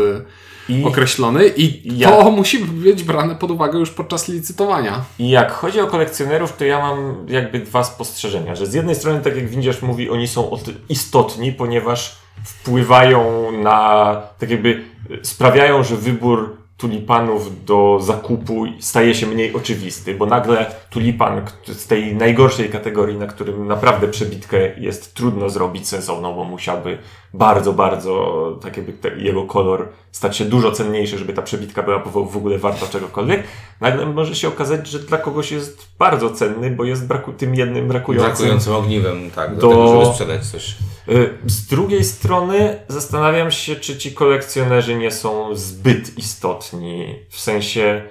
I- 0.79 0.85
określony 0.85 1.47
i 1.57 1.97
Ja- 1.97 2.11
to 2.23 2.31
musi 2.31 2.59
być 2.59 3.03
brane 3.03 3.35
pod 3.35 3.51
uwagę 3.51 3.79
już 3.79 3.89
podczas 3.91 4.27
licytowania. 4.27 5.01
I 5.19 5.29
jak 5.29 5.51
chodzi 5.51 5.79
o 5.81 5.87
kolekcjonerów, 5.87 6.57
to 6.57 6.65
ja 6.65 6.79
mam 6.79 7.25
jakby 7.29 7.59
dwa 7.59 7.83
spostrzeżenia, 7.83 8.55
że 8.55 8.65
z 8.65 8.73
jednej 8.73 8.95
strony, 8.95 9.21
tak 9.21 9.35
jak 9.35 9.49
Windziarz 9.49 9.81
mówi, 9.81 10.09
oni 10.09 10.27
są 10.27 10.57
istotni, 10.89 11.51
ponieważ 11.51 12.15
wpływają 12.45 13.51
na, 13.51 14.15
tak 14.39 14.49
jakby 14.49 14.83
sprawiają, 15.21 15.83
że 15.83 15.95
wybór 15.95 16.57
tulipanów 16.81 17.65
do 17.65 17.99
zakupu 18.01 18.65
staje 18.79 19.15
się 19.15 19.27
mniej 19.27 19.53
oczywisty, 19.53 20.15
bo 20.15 20.25
nagle 20.25 20.65
tulipan 20.89 21.41
z 21.65 21.87
tej 21.87 22.15
najgorszej 22.15 22.69
kategorii, 22.69 23.17
na 23.17 23.27
którym 23.27 23.67
naprawdę 23.67 24.07
przebitkę 24.07 24.79
jest 24.79 25.13
trudno 25.13 25.49
zrobić 25.49 25.87
sensowną, 25.87 26.35
bo 26.35 26.43
musiałby 26.43 26.97
bardzo, 27.33 27.73
bardzo, 27.73 28.57
tak 28.61 28.77
jakby 28.77 29.21
jego 29.21 29.43
kolor 29.43 29.89
stać 30.11 30.37
się 30.37 30.45
dużo 30.45 30.71
cenniejszy, 30.71 31.17
żeby 31.17 31.33
ta 31.33 31.41
przebitka 31.41 31.83
była 31.83 31.99
w 31.99 32.37
ogóle 32.37 32.57
warta 32.57 32.87
czegokolwiek, 32.87 33.43
nagle 33.81 34.05
może 34.05 34.35
się 34.35 34.47
okazać, 34.47 34.87
że 34.87 34.99
dla 34.99 35.17
kogoś 35.17 35.51
jest 35.51 35.87
bardzo 35.99 36.29
cenny, 36.29 36.71
bo 36.71 36.83
jest 36.83 37.07
braku, 37.07 37.33
tym 37.33 37.55
jednym 37.55 37.87
brakującym. 37.87 38.31
Brakującym 38.31 38.73
ogniwem, 38.73 39.31
tak, 39.31 39.55
do, 39.55 39.61
Do- 39.61 39.69
tego, 39.69 39.87
żeby 40.01 40.05
sprzedać 40.13 40.45
coś. 40.45 40.75
Y, 41.09 41.37
Z 41.45 41.65
drugiej 41.67 42.03
strony 42.03 42.79
zastanawiam 42.87 43.51
się, 43.51 43.75
czy 43.75 43.97
ci 43.97 44.11
kolekcjonerzy 44.13 44.95
nie 44.95 45.11
są 45.11 45.55
zbyt 45.55 46.17
istotni, 46.17 47.15
w 47.29 47.39
sensie 47.39 48.01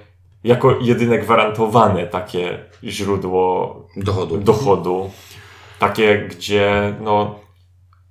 jako 0.43 0.77
jedyne 0.81 1.17
gwarantowane 1.17 2.07
takie 2.07 2.59
źródło 2.83 3.75
Dochodu. 3.97 4.37
dochodu, 4.37 5.11
takie 5.79 6.27
gdzie 6.29 6.93
no 7.01 7.35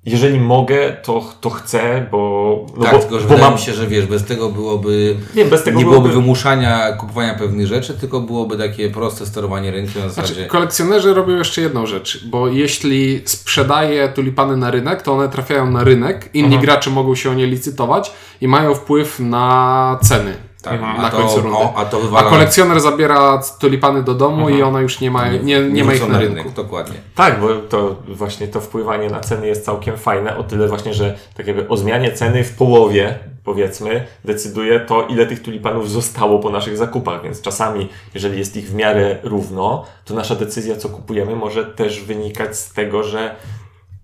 jeżeli 0.04 0.40
mogę, 0.40 0.96
to, 1.02 1.24
to 1.40 1.50
chcę, 1.50 2.06
bo, 2.10 2.66
no 2.76 2.82
tak, 2.84 2.92
bo, 2.92 2.98
tylko 2.98 3.14
że 3.20 3.22
bo 3.24 3.28
wydaje 3.28 3.44
mam 3.50 3.54
mi 3.54 3.60
się, 3.60 3.72
że 3.72 3.86
wiesz, 3.86 4.06
bez 4.06 4.24
tego 4.24 4.48
byłoby 4.48 5.16
Nie, 5.34 5.44
bez 5.44 5.62
tego 5.62 5.78
nie 5.78 5.84
byłoby 5.84 6.08
byłoby- 6.08 6.20
wymuszania 6.22 6.92
kupowania 6.92 7.34
pewnych 7.34 7.66
rzeczy, 7.66 7.94
tylko 7.94 8.20
byłoby 8.20 8.56
takie 8.58 8.90
proste 8.90 9.26
sterowanie 9.26 9.70
rynkiem 9.70 10.02
na 10.02 10.08
zasadzie. 10.08 10.34
Znaczy, 10.34 10.48
kolekcjonerzy 10.48 11.14
robią 11.14 11.36
jeszcze 11.36 11.60
jedną 11.60 11.86
rzecz, 11.86 12.24
bo 12.26 12.48
jeśli 12.48 13.22
sprzedaje 13.24 14.08
tulipany 14.08 14.56
na 14.56 14.70
rynek, 14.70 15.02
to 15.02 15.12
one 15.12 15.28
trafiają 15.28 15.70
na 15.70 15.84
rynek, 15.84 16.30
inni 16.34 16.44
Mhm. 16.46 16.62
gracze 16.62 16.90
mogą 16.90 17.14
się 17.14 17.30
o 17.30 17.34
nie 17.34 17.46
licytować 17.46 18.12
i 18.40 18.48
mają 18.48 18.74
wpływ 18.74 19.20
na 19.20 19.98
ceny. 20.02 20.34
Tak, 20.62 20.80
na 20.80 20.96
a, 20.96 21.10
to, 21.10 21.16
końcu 21.16 21.40
rundy. 21.40 21.56
o, 21.58 21.74
a 21.76 21.84
to 21.84 21.96
A 21.96 22.00
wywala 22.00 22.30
kolekcjoner 22.30 22.80
zabiera 22.80 23.40
tulipany 23.60 24.02
do 24.02 24.14
domu 24.14 24.40
Mhm. 24.42 24.58
i 24.58 24.62
one 24.62 24.82
już 24.82 25.00
nie, 25.00 25.10
ma, 25.10 25.28
nie, 25.28 25.60
nie, 25.60 25.84
ma 25.84 25.94
ich 25.94 26.08
na 26.08 26.18
rynku. 26.18 26.50
Dokładnie. 26.50 26.94
Tak, 27.14 27.40
bo 27.40 27.48
to 27.68 27.96
właśnie 28.08 28.48
to 28.48 28.60
wpływanie 28.60 29.10
na 29.10 29.20
ceny 29.20 29.46
jest 29.46 29.64
całkiem 29.64 29.96
fajne, 29.96 30.36
o 30.36 30.42
tyle 30.42 30.68
właśnie, 30.68 30.94
że 30.94 31.18
tak 31.36 31.46
jakby 31.46 31.68
o 31.68 31.76
zmianie 31.76 32.12
ceny 32.12 32.44
w 32.44 32.56
połowie, 32.56 33.18
powiedzmy, 33.44 34.06
decyduje 34.24 34.80
to, 34.80 35.02
ile 35.06 35.26
tych 35.26 35.42
tulipanów 35.42 35.90
zostało 35.90 36.38
po 36.38 36.50
naszych 36.50 36.76
zakupach, 36.76 37.22
więc 37.22 37.40
czasami, 37.42 37.88
jeżeli 38.14 38.38
jest 38.38 38.56
ich 38.56 38.68
w 38.70 38.74
miarę 38.74 39.18
równo, 39.22 39.84
to 40.04 40.14
nasza 40.14 40.34
decyzja, 40.34 40.76
co 40.76 40.88
kupujemy, 40.88 41.36
może 41.36 41.64
też 41.64 42.00
wynikać 42.04 42.56
z 42.58 42.72
tego, 42.72 43.02
że 43.02 43.34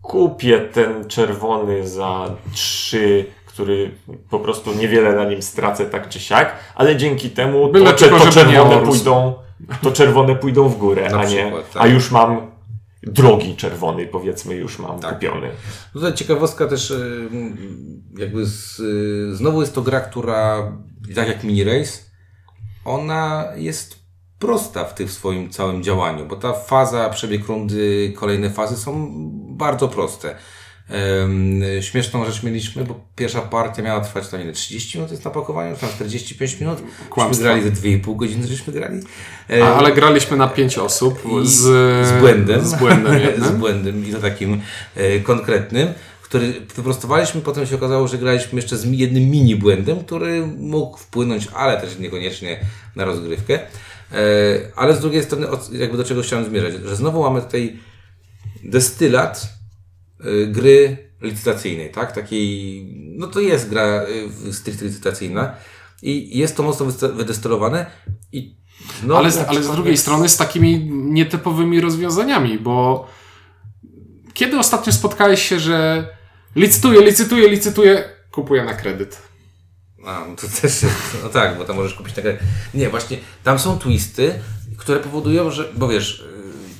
kupię 0.02 0.58
ten 0.60 1.08
czerwony 1.08 1.88
za 1.88 2.30
trzy 2.54 3.24
który 3.56 3.90
po 4.30 4.40
prostu 4.40 4.74
niewiele 4.74 5.14
na 5.14 5.24
nim 5.24 5.42
stracę 5.42 5.86
tak 5.86 6.08
czy 6.08 6.20
siak, 6.20 6.56
ale 6.74 6.96
dzięki 6.96 7.30
temu 7.30 7.72
Byle 7.72 7.92
to, 7.92 7.98
tylko, 7.98 8.18
to, 8.18 8.30
czerwone 8.32 8.86
pójdą, 8.86 9.34
to 9.82 9.92
czerwone 9.92 10.36
pójdą 10.36 10.68
w 10.68 10.78
górę, 10.78 11.08
Na 11.10 11.18
a 11.18 11.24
nie, 11.24 11.42
przykład, 11.42 11.72
tak. 11.72 11.82
a 11.82 11.86
już 11.86 12.10
mam 12.10 12.50
drogi 13.02 13.56
czerwony, 13.56 14.06
powiedzmy, 14.06 14.54
już 14.54 14.78
mam 14.78 15.00
Tak. 15.00 15.14
kupiony. 15.14 15.50
Tutaj 15.92 16.14
ciekawostka 16.14 16.66
też, 16.66 16.90
y, 16.90 17.28
jakby 18.18 18.46
z, 18.46 18.80
y, 18.80 19.36
znowu 19.36 19.60
jest 19.60 19.74
to 19.74 19.82
gra, 19.82 20.00
która, 20.00 20.72
tak 21.14 21.28
jak 21.28 21.44
Mini 21.44 21.64
Race, 21.64 21.92
ona 22.84 23.44
jest 23.56 23.98
prosta 24.38 24.84
w 24.84 24.94
tym 24.94 25.08
swoim 25.08 25.50
całym 25.50 25.82
działaniu, 25.82 26.26
bo 26.26 26.36
ta 26.36 26.52
faza, 26.52 27.10
przebieg 27.10 27.46
rundy, 27.46 28.12
kolejne 28.16 28.50
fazy 28.50 28.76
są 28.76 29.10
bardzo 29.56 29.88
proste. 29.88 30.36
Śmieszną 31.80 32.24
rzecz 32.24 32.42
mieliśmy, 32.42 32.84
bo 32.84 33.00
pierwsza 33.16 33.40
partia 33.40 33.82
miała 33.82 34.00
trwać 34.00 34.28
tam 34.28 34.40
ile, 34.40 34.52
30 34.52 34.98
minut 34.98 35.10
jest 35.10 35.24
na 35.24 35.30
pakowaniu, 35.30 35.76
tam 35.76 35.90
45 35.90 36.60
minut. 36.60 36.78
Myśmy 37.16 37.42
grali 37.42 37.62
ze 37.62 37.70
2,5 37.70 38.16
godziny, 38.16 38.46
żeśmy 38.46 38.72
grali. 38.72 39.00
A, 39.62 39.74
ale 39.74 39.92
graliśmy 39.92 40.36
na 40.36 40.48
pięć 40.48 40.78
osób 40.78 41.22
i 41.42 41.46
z, 41.46 41.58
z 42.08 42.20
błędem. 42.20 42.66
Z 42.66 42.74
błędem 42.74 43.20
z 43.48 43.50
błędem 43.50 44.06
i 44.06 44.12
to 44.12 44.20
takim 44.20 44.60
e, 44.96 45.20
konkretnym, 45.20 45.88
który 46.22 46.52
wyprostowaliśmy, 46.76 47.40
potem 47.40 47.66
się 47.66 47.76
okazało, 47.76 48.08
że 48.08 48.18
graliśmy 48.18 48.56
jeszcze 48.56 48.76
z 48.76 48.84
jednym 48.84 49.30
mini 49.30 49.56
błędem, 49.56 50.04
który 50.04 50.46
mógł 50.46 50.98
wpłynąć, 50.98 51.48
ale 51.54 51.80
też 51.80 51.98
niekoniecznie 51.98 52.60
na 52.96 53.04
rozgrywkę. 53.04 53.54
E, 53.54 54.18
ale 54.76 54.96
z 54.96 55.00
drugiej 55.00 55.22
strony, 55.22 55.46
jakby 55.72 55.96
do 55.96 56.04
czego 56.04 56.22
chciałem 56.22 56.44
zmierzać, 56.44 56.72
że 56.84 56.96
znowu 56.96 57.22
mamy 57.22 57.42
tutaj 57.42 57.76
destylat 58.64 59.55
gry 60.46 61.06
licytacyjnej, 61.20 61.90
tak? 61.90 62.12
Takiej, 62.12 62.84
no 62.94 63.26
to 63.26 63.40
jest 63.40 63.68
gra 63.68 63.82
e, 63.82 64.52
stricte 64.52 64.84
licytacyjna 64.84 65.54
i 66.02 66.38
jest 66.38 66.56
to 66.56 66.62
mocno 66.62 66.86
wydestylowane 67.12 67.86
i 68.32 68.56
no, 69.02 69.18
ale, 69.18 69.30
z, 69.30 69.36
ale 69.36 69.62
z 69.62 69.70
drugiej 69.70 69.96
strony 69.96 70.28
z 70.28 70.36
takimi 70.36 70.90
nietypowymi 70.90 71.80
rozwiązaniami, 71.80 72.58
bo 72.58 73.06
kiedy 74.34 74.58
ostatnio 74.58 74.92
spotkałeś 74.92 75.48
się, 75.48 75.60
że 75.60 76.08
licytuję, 76.56 77.00
licytuję, 77.00 77.48
licytuję, 77.48 78.08
kupuję 78.30 78.64
na 78.64 78.74
kredyt. 78.74 79.22
A, 80.06 80.24
no 80.28 80.36
to 80.36 80.42
też 80.62 80.62
jest, 80.62 80.86
no 81.22 81.28
tak, 81.28 81.58
bo 81.58 81.64
tam 81.64 81.76
możesz 81.76 81.94
kupić 81.94 82.14
takie... 82.14 82.38
Nie, 82.74 82.88
właśnie, 82.88 83.18
tam 83.44 83.58
są 83.58 83.78
twisty, 83.78 84.34
które 84.76 85.00
powodują, 85.00 85.50
że, 85.50 85.72
bo 85.76 85.88
wiesz, 85.88 86.20
y, 86.20 86.35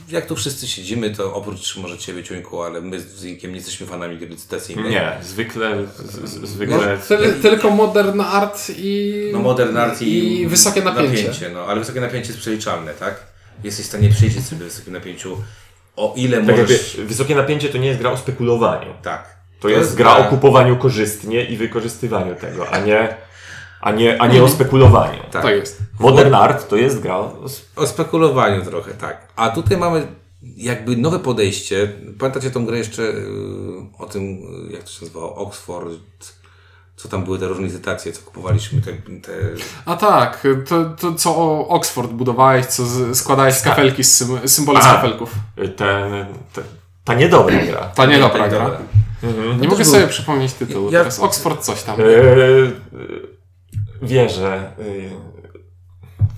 jak 0.09 0.27
tu 0.27 0.37
wszyscy 0.37 0.69
siedzimy, 0.69 1.11
to 1.11 1.35
oprócz 1.35 1.77
może 1.77 1.99
Ciebie, 1.99 2.25
Ciuńku, 2.25 2.63
ale 2.63 2.81
my 2.81 3.01
z 3.01 3.21
Zinkiem 3.21 3.51
nie 3.51 3.57
jesteśmy 3.57 3.87
fanami 3.87 4.19
gry 4.19 4.29
licytacyjnej. 4.29 4.91
Nie, 4.91 5.13
zwykle, 5.23 5.87
z, 5.99 6.31
z, 6.31 6.49
zwykle... 6.49 6.99
Ty, 7.09 7.33
tylko 7.43 7.71
modern 7.71 8.21
art 8.21 8.63
i, 8.77 9.31
No 9.33 9.39
Modern 9.39 9.77
Art 9.77 10.03
i, 10.03 10.41
i 10.41 10.47
wysokie 10.47 10.83
napięcie. 10.83 11.51
No, 11.55 11.61
ale 11.61 11.81
wysokie 11.81 12.01
napięcie 12.01 12.29
jest 12.29 12.41
przeliczalne, 12.41 12.95
tak? 12.95 13.27
Jesteś 13.65 13.85
w 13.85 13.89
stanie 13.89 14.09
przeliczyć 14.09 14.47
sobie 14.47 14.65
wysokim 14.65 14.93
napięciu, 14.93 15.43
o 15.97 16.15
ile 16.17 16.37
Tak 16.37 16.47
jakby 16.47 16.63
możesz... 16.63 16.97
wysokie 16.97 17.35
napięcie 17.35 17.69
to 17.69 17.79
nie 17.79 17.89
jest 17.89 18.01
gra 18.01 18.11
o 18.11 18.17
spekulowaniu. 18.17 18.95
Tak. 19.03 19.37
To, 19.61 19.69
jest, 19.69 19.95
gra 19.95 20.17
o 20.17 20.25
kupowaniu 20.25 20.77
korzystnie 20.77 21.45
i 21.45 21.57
wykorzystywaniu 21.57 22.35
tego, 22.35 22.69
a 22.71 22.79
nie, 22.79 23.17
a 23.87 23.91
nie, 23.93 24.23
a 24.23 24.27
nie 24.27 24.43
o 24.43 24.49
spekulowaniu. 24.49 25.19
Tak. 25.31 25.43
Tak 25.43 25.55
jest. 25.55 25.79
Modern 26.01 26.35
Art 26.35 26.69
to 26.69 26.77
jest 26.77 27.01
gra 27.01 27.17
o 27.17 27.45
sp- 27.57 27.69
O 27.77 27.87
spekulowaniu 27.87 28.65
trochę, 28.65 28.95
tak. 28.95 29.29
A 29.37 29.51
tutaj 29.51 29.77
mamy 29.79 30.07
jakby 30.57 30.97
nowe 30.97 31.19
podejście. 31.19 31.93
Pamiętacie 32.19 32.51
tą 32.51 32.67
grę 32.67 32.79
jeszcze 32.79 33.03
y, 33.03 33.25
o 33.99 34.07
tym, 34.07 34.23
y, 34.23 34.73
jak 34.73 34.83
to 34.83 34.91
się 34.91 34.99
nazywało, 35.05 35.35
Oxford, 35.37 36.35
co 36.97 37.09
tam 37.09 37.25
były 37.25 37.39
te 37.39 37.49
różne 37.49 37.65
licytacje, 37.65 38.13
co 38.13 38.23
kupowaliśmy, 38.23 38.81
te, 38.83 38.93
te 38.93 39.33
A 39.85 39.97
tak, 39.97 40.47
to, 40.69 40.85
to 40.85 41.15
co 41.15 41.37
o 41.37 41.69
Oxford 41.69 42.11
budowałeś, 42.11 42.67
co 42.67 42.87
z, 42.87 43.19
składałeś 43.19 43.55
z 43.55 43.63
kafelki, 43.63 44.05
z 44.05 44.17
sym, 44.17 44.49
symbole 44.49 44.81
z 44.81 44.85
kafelków. 44.85 45.35
ten, 45.77 46.27
ten, 46.53 46.65
ta 47.05 47.15
niedobra 47.15 47.65
gra. 47.65 47.81
Ta 47.81 48.07
niedobra 48.07 48.39
tak, 48.39 48.51
gra. 48.51 48.65
dobra. 48.65 48.79
Nie 49.61 49.69
mogę 49.69 49.85
był- 49.85 49.93
sobie 49.93 50.09
przypomnieć 50.09 50.53
tytułu. 50.53 50.91
Ja- 50.91 50.99
Teraz 50.99 51.19
Oxford 51.21 51.61
coś 51.61 51.83
tam. 51.83 52.01
E, 52.01 52.05
wierzę. 54.03 54.73
e, 54.79 55.37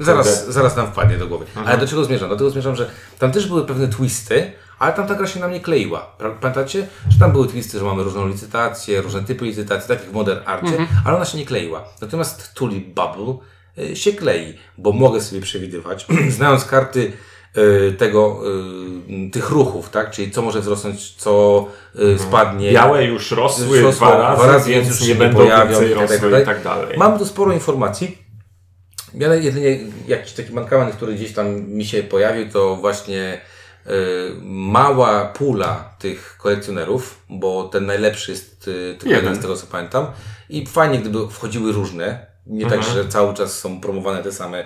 Zaraz, 0.01 0.49
zaraz 0.49 0.77
nam 0.77 0.87
wpadnie 0.87 1.17
do 1.19 1.27
głowy. 1.27 1.45
Ale 1.67 1.79
do 1.79 1.87
czego 1.87 2.05
zmierzam? 2.05 2.29
Do 2.29 2.37
tego 2.37 2.51
zmierzam, 2.51 2.77
że 2.77 2.91
tam 3.19 3.33
też 3.33 3.47
były 3.47 3.67
pewne 3.67 3.89
twisty, 3.89 4.53
ale 4.79 4.93
tam 4.93 5.07
ta 5.07 5.15
gra 5.15 5.27
się 5.27 5.41
na 5.41 5.49
mnie 5.49 5.61
kleiła. 5.61 6.17
Pamiętacie? 6.41 6.87
Że 7.09 7.19
tam 7.19 7.33
były 7.33 7.49
twisty, 7.49 7.79
że 7.79 7.85
mamy 7.85 8.03
różną 8.03 8.29
licytację, 8.29 9.03
różne 9.03 9.25
typy 9.25 9.45
licytacji, 9.45 9.89
tak 9.89 10.01
jak 10.01 10.09
w 10.11 10.13
Modern 10.13 10.41
Arcie, 10.47 10.87
ale 11.05 11.17
ona 11.17 11.25
się 11.25 11.39
nie 11.39 11.47
kleiła. 11.47 11.85
Natomiast 12.01 12.55
Tulip 12.55 12.87
Bubble 12.95 13.35
y, 13.79 13.97
się 13.97 14.13
klei, 14.13 14.55
bo 14.79 14.93
mogę 14.93 15.21
sobie 15.21 15.41
przewidywać, 15.41 16.07
znając 16.37 16.65
karty 16.65 17.01
y, 17.01 17.13
tego, 17.99 18.41
y, 19.27 19.31
tych 19.31 19.51
ruchów, 19.51 19.91
tak? 19.91 20.11
Czyli 20.11 20.31
co 20.31 20.43
może 20.43 20.61
wzrosnąć, 20.61 21.15
co 21.15 21.67
y, 21.99 22.19
spadnie. 22.19 22.73
Białe 22.73 23.05
już 23.05 23.31
rosły 23.31 23.81
Rosło 23.81 24.07
dwa 24.07 24.19
razy, 24.19 24.43
dwa 24.43 24.53
razy, 24.53 24.71
więc 24.71 24.89
już 24.89 25.01
nie 25.01 25.07
się 25.07 25.13
nie 25.13 25.19
będą 25.19 25.39
pojawią 25.39 25.83
i 25.83 25.95
tak 25.95 26.21
dalej, 26.21 26.33
tak 26.33 26.43
i 26.43 26.47
tak 26.47 26.63
dalej. 26.63 26.99
Mam 26.99 27.19
tu 27.19 27.27
sporo 27.27 27.53
informacji. 27.53 28.19
Ale 29.25 29.41
jedynie 29.41 29.79
jakiś 30.09 30.33
taki 30.33 30.53
mankament, 30.53 30.95
który 30.95 31.15
gdzieś 31.15 31.33
tam 31.33 31.61
mi 31.61 31.85
się 31.85 32.03
pojawił, 32.03 32.51
to 32.51 32.77
właśnie 32.77 33.41
y, 33.87 33.91
mała 34.43 35.25
pula 35.25 35.95
tych 35.99 36.37
kolekcjonerów, 36.39 37.23
bo 37.31 37.65
ten 37.65 37.87
najlepszy 37.87 38.31
jest 38.31 38.69
y, 38.69 38.97
tylko 38.99 39.17
jeden. 39.17 39.37
Z 39.37 39.41
tego 39.41 39.57
co 39.57 39.67
pamiętam. 39.67 40.07
I 40.49 40.67
fajnie, 40.67 40.99
gdyby 40.99 41.29
wchodziły 41.29 41.73
różne. 41.73 42.27
Nie 42.47 42.67
tak, 42.67 42.83
że 42.83 43.09
cały 43.09 43.35
czas 43.35 43.59
są 43.59 43.81
promowane 43.81 44.23
te 44.23 44.33
same 44.33 44.65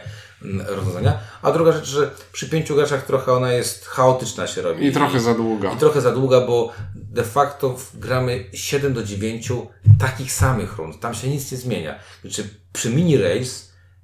rozwiązania. 0.66 1.18
A 1.42 1.52
druga 1.52 1.72
rzecz, 1.72 1.84
że 1.88 2.10
przy 2.32 2.48
pięciu 2.48 2.74
graczach 2.74 3.06
trochę 3.06 3.32
ona 3.32 3.52
jest 3.52 3.86
chaotyczna 3.86 4.46
się 4.46 4.62
robi. 4.62 4.86
I 4.86 4.92
trochę 4.92 5.20
za 5.20 5.34
długa. 5.34 5.72
I 5.72 5.76
trochę 5.76 6.00
za 6.00 6.12
długa, 6.12 6.40
bo 6.40 6.72
de 6.94 7.24
facto 7.24 7.76
gramy 7.94 8.44
7 8.52 8.92
do 8.94 9.02
9 9.02 9.52
takich 10.00 10.32
samych 10.32 10.76
rund. 10.76 11.00
Tam 11.00 11.14
się 11.14 11.28
nic 11.28 11.52
nie 11.52 11.58
zmienia. 11.58 11.94
Znaczy 12.22 12.48
przy 12.72 12.90
mini 12.90 13.16
race 13.16 13.50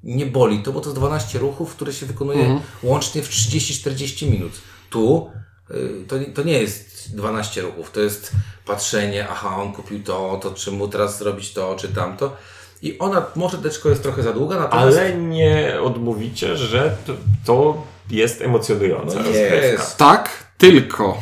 nie 0.03 0.27
boli 0.27 0.62
to, 0.62 0.72
bo 0.72 0.81
to 0.81 0.87
jest 0.88 0.98
12 0.98 1.38
ruchów, 1.38 1.74
które 1.74 1.92
się 1.92 2.07
wykonuje 2.07 2.44
łącznie 2.83 3.22
w 3.22 3.29
30-40 3.31 4.31
minut. 4.31 4.53
Tu 4.90 5.31
y, 5.70 6.05
to, 6.09 6.18
nie- 6.18 6.27
to 6.27 6.42
nie 6.42 6.61
jest 6.62 7.16
12 7.16 7.62
ruchów, 7.62 7.90
to 7.90 8.01
jest 8.01 8.33
patrzenie, 8.66 9.29
aha, 9.31 9.57
on 9.57 9.72
kupił 9.72 10.03
to, 10.03 10.38
to 10.42 10.51
czy 10.51 10.70
mu 10.72 10.88
teraz 10.88 11.18
zrobić 11.18 11.53
to, 11.53 11.77
czy 11.79 11.88
tamto. 11.88 12.37
I 12.83 12.99
ona, 12.99 13.27
może 13.37 13.59
teczko 13.59 13.88
jest 13.88 14.03
trochę 14.03 14.23
za 14.23 14.33
długa, 14.33 14.59
natomiast 14.59 14.99
Ale 14.99 15.14
nie 15.14 15.73
odmówicie, 15.83 16.57
że 16.57 16.97
to, 17.07 17.12
to 17.45 17.83
jest 18.11 18.43
emocjonująca 18.43 19.17
No 19.19 19.23
rozgrywka. 19.23 19.55
jest. 19.57 19.97
Tak, 19.97 20.31
tylko 20.59 21.19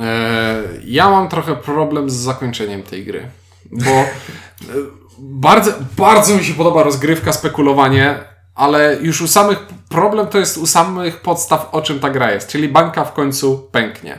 e, 0.00 0.62
ja 0.84 1.10
mam 1.10 1.28
trochę 1.28 1.56
problem 1.56 2.10
z 2.10 2.14
zakończeniem 2.14 2.82
tej 2.82 3.04
gry. 3.04 3.28
Bo 3.72 3.90
e, 3.90 4.06
bardzo, 5.18 5.72
bardzo 5.96 6.36
mi 6.36 6.44
się 6.44 6.54
podoba 6.54 6.82
rozgrywka, 6.82 7.32
spekulowanie, 7.32 8.18
ale 8.54 8.96
już 9.00 9.20
u 9.22 9.28
samych 9.28 9.58
problem 9.88 10.26
to 10.26 10.38
jest 10.38 10.58
u 10.58 10.66
samych 10.66 11.20
podstaw, 11.20 11.68
o 11.72 11.82
czym 11.82 12.00
ta 12.00 12.10
gra 12.10 12.32
jest. 12.32 12.48
Czyli 12.48 12.68
banka 12.68 13.04
w 13.04 13.12
końcu 13.12 13.68
pęknie. 13.72 14.18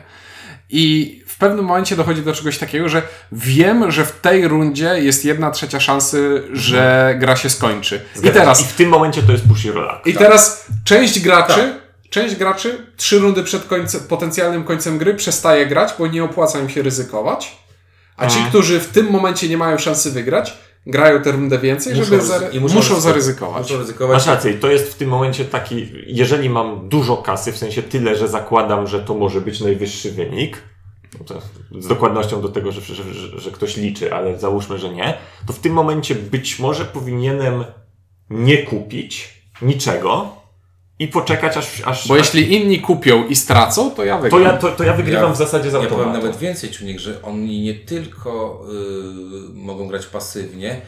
I 0.69 1.22
w 1.33 1.37
pewnym 1.37 1.65
momencie 1.65 1.95
dochodzi 1.95 2.21
do 2.21 2.33
czegoś 2.33 2.57
takiego, 2.57 2.89
że 2.89 3.01
wiem, 3.31 3.91
że 3.91 4.05
w 4.05 4.11
tej 4.11 4.47
rundzie 4.47 4.95
jest 5.01 5.25
jedna 5.25 5.51
trzecia 5.51 5.79
szansy, 5.79 6.43
że 6.53 7.15
gra 7.19 7.35
się 7.35 7.49
skończy. 7.49 8.01
I 8.23 8.29
teraz 8.29 8.61
I 8.61 8.63
w 8.63 8.73
tym 8.73 8.89
momencie 8.89 9.23
to 9.23 9.31
jest 9.31 9.47
push 9.47 9.65
your 9.65 9.75
luck. 9.75 10.05
i 10.07 10.13
teraz 10.13 10.65
część 10.85 11.19
graczy, 11.19 11.79
część 12.09 12.35
graczy 12.35 12.85
trzy 12.97 13.19
rundy 13.19 13.43
przed 13.43 13.65
końcem, 13.65 14.01
potencjalnym 14.01 14.63
końcem 14.63 14.97
gry 14.97 15.13
przestaje 15.15 15.65
grać, 15.65 15.93
bo 15.99 16.07
nie 16.07 16.23
opłaca 16.23 16.59
im 16.59 16.69
się 16.69 16.81
ryzykować. 16.81 17.57
A 18.17 18.27
ci, 18.27 18.39
którzy 18.49 18.79
w 18.79 18.87
tym 18.87 19.09
momencie 19.11 19.49
nie 19.49 19.57
mają 19.57 19.77
szansy 19.77 20.11
wygrać, 20.11 20.57
grają 20.87 21.21
tę 21.21 21.31
rundę 21.31 21.59
więcej, 21.59 21.95
żeby 21.95 22.17
ryzy- 22.17 22.27
zary- 22.27 22.49
i 22.55 22.59
muszą, 22.59 22.75
ryzykować. 22.79 23.03
zaryzykować. 23.03 23.63
Muszą 23.63 23.77
ryzykować. 23.77 24.17
Masz 24.17 24.27
rację, 24.27 24.53
to 24.53 24.67
jest 24.71 24.91
w 24.93 24.95
tym 24.95 25.09
momencie 25.09 25.45
taki, 25.45 25.91
jeżeli 26.07 26.49
mam 26.49 26.89
dużo 26.89 27.17
kasy, 27.17 27.51
w 27.51 27.57
sensie 27.57 27.83
tyle, 27.83 28.15
że 28.15 28.27
zakładam, 28.27 28.87
że 28.87 28.99
to 28.99 29.13
może 29.13 29.41
być 29.41 29.61
najwyższy 29.61 30.11
wynik, 30.11 30.57
z 31.79 31.87
dokładnością 31.87 32.41
do 32.41 32.49
tego, 32.49 32.71
że, 32.71 32.81
że, 32.81 33.13
że, 33.13 33.39
że 33.39 33.51
ktoś 33.51 33.77
liczy, 33.77 34.13
ale 34.13 34.39
załóżmy, 34.39 34.77
że 34.79 34.89
nie, 34.89 35.17
to 35.47 35.53
w 35.53 35.59
tym 35.59 35.73
momencie 35.73 36.15
być 36.15 36.59
może 36.59 36.85
powinienem 36.85 37.63
nie 38.29 38.57
kupić 38.63 39.43
niczego 39.61 40.35
i 40.99 41.07
poczekać 41.07 41.57
aż... 41.57 41.81
aż 41.85 42.07
Bo 42.07 42.13
aż, 42.13 42.19
jeśli 42.19 42.53
inni 42.53 42.81
kupią 42.81 43.27
i 43.27 43.35
stracą, 43.35 43.91
to 43.91 44.05
ja 44.05 44.15
to, 44.15 44.21
wygram. 44.21 44.41
ja, 44.41 44.57
to, 44.57 44.71
to 44.71 44.83
ja 44.83 44.93
wygrywam 44.93 45.23
Ja- 45.23 45.33
w 45.33 45.37
zasadzie 45.37 45.69
z 45.69 45.73
Ja 45.73 45.79
powiem 45.79 45.93
automatu. 45.93 46.21
nawet 46.21 46.37
więcej, 46.37 46.71
Czujnik, 46.71 46.99
że 46.99 47.21
oni 47.21 47.61
nie 47.61 47.73
tylko 47.73 48.63
y, 49.51 49.53
mogą 49.53 49.87
grać 49.87 50.05
pasywnie, 50.05 50.81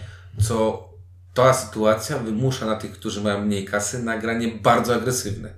co 0.48 0.90
ta 1.34 1.54
sytuacja 1.54 2.18
wymusza 2.18 2.66
na 2.66 2.76
tych, 2.76 2.92
którzy 2.92 3.22
mają 3.22 3.42
mniej 3.42 3.66
kasy, 3.66 4.04
nagranie 4.04 4.48
bardzo 4.48 4.96
agresywne. 4.96 5.50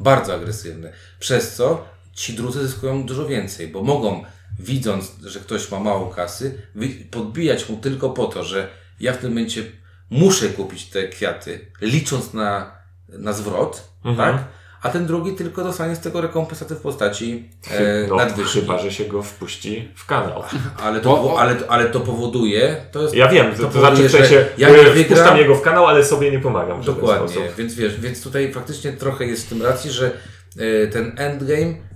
Bardzo 0.00 0.34
agresywne. 0.34 0.92
Przez 1.18 1.54
co 1.54 1.84
ci 2.16 2.34
drudzy 2.34 2.68
zyskują 2.68 3.06
dużo 3.06 3.26
więcej, 3.26 3.68
bo 3.68 3.82
mogą, 3.82 4.24
widząc, 4.58 5.16
że 5.24 5.40
ktoś 5.40 5.70
ma 5.70 5.80
mało 5.80 6.06
kasy, 6.10 6.62
podbijać 7.10 7.68
mu 7.68 7.76
tylko 7.76 8.10
po 8.10 8.26
to, 8.26 8.44
że 8.44 8.68
ja 9.00 9.12
w 9.12 9.16
tym 9.18 9.30
momencie 9.30 9.62
muszę 10.10 10.48
kupić 10.48 10.84
te 10.84 11.08
kwiaty, 11.08 11.66
licząc 11.80 12.32
na, 12.34 12.72
na 13.08 13.32
zwrot, 13.32 13.88
tak? 14.16 14.44
A 14.82 14.88
ten 14.88 15.06
drugi 15.06 15.32
tylko 15.34 15.64
dostanie 15.64 15.96
z 15.96 16.00
tego 16.00 16.20
rekompensaty 16.20 16.74
w 16.74 16.80
postaci 16.80 17.50
e, 17.70 18.06
No, 18.08 18.16
nadwyżki. 18.16 18.60
chyba, 18.60 18.78
że 18.78 18.92
się 18.92 19.04
go 19.04 19.22
wpuści 19.22 19.88
w 19.94 20.06
kanał. 20.06 20.42
Ale 20.84 21.00
to, 21.00 21.08
Bo- 21.16 21.40
ale, 21.40 21.56
ale 21.68 21.84
to 21.86 22.00
powoduje, 22.00 22.76
to 22.92 23.02
jest, 23.02 23.14
Ja 23.14 23.28
wiem, 23.28 23.54
to, 23.54 23.62
to 23.62 23.68
powoduje, 23.68 24.08
znaczy 24.08 24.08
że 24.08 24.18
sensie, 24.18 24.46
ja 24.58 24.68
ja 24.68 24.76
nie 24.84 24.90
wygram, 24.90 25.36
jego 25.38 25.54
w 25.54 25.62
kanał, 25.62 25.86
ale 25.86 26.04
sobie 26.04 26.30
nie 26.30 26.38
pomagam 26.38 26.82
Dokładnie, 26.82 27.36
więc 27.58 27.74
wiesz, 27.74 28.00
więc 28.00 28.22
tutaj 28.22 28.52
faktycznie 28.52 28.92
trochę 28.92 29.26
jest 29.26 29.46
w 29.46 29.48
tym 29.48 29.62
racji, 29.62 29.90
że 29.90 30.10
e, 30.58 30.86
ten 30.86 31.12
endgame 31.16 31.60
e, 31.62 31.95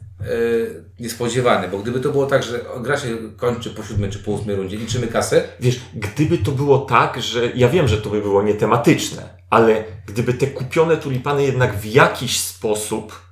niespodziewany, 1.00 1.68
bo 1.68 1.78
gdyby 1.78 2.00
to 2.00 2.11
było 2.11 2.26
tak, 2.26 2.42
że 2.42 2.61
gra 2.83 2.98
się 2.98 3.16
kończy 3.37 3.70
po 3.70 3.83
siódmej 3.83 4.11
czy 4.11 4.18
po 4.18 4.30
ósmej 4.30 4.56
rundzie, 4.56 4.76
liczymy 4.76 5.06
kasę, 5.06 5.42
Wiesz, 5.61 5.80
gdyby 5.94 6.38
to 6.38 6.52
było 6.52 6.78
tak, 6.78 7.22
że 7.22 7.50
ja 7.54 7.68
wiem, 7.68 7.88
że 7.88 7.98
to 7.98 8.11
by 8.11 8.20
było 8.20 8.42
nietematyczne, 8.42 9.40
ale 9.50 9.85
gdyby 10.06 10.35
te 10.35 10.46
kupione 10.46 10.96
tulipany 10.96 11.42
jednak 11.42 11.76
w 11.76 11.85
jakiś 11.85 12.40
sposób 12.40 13.22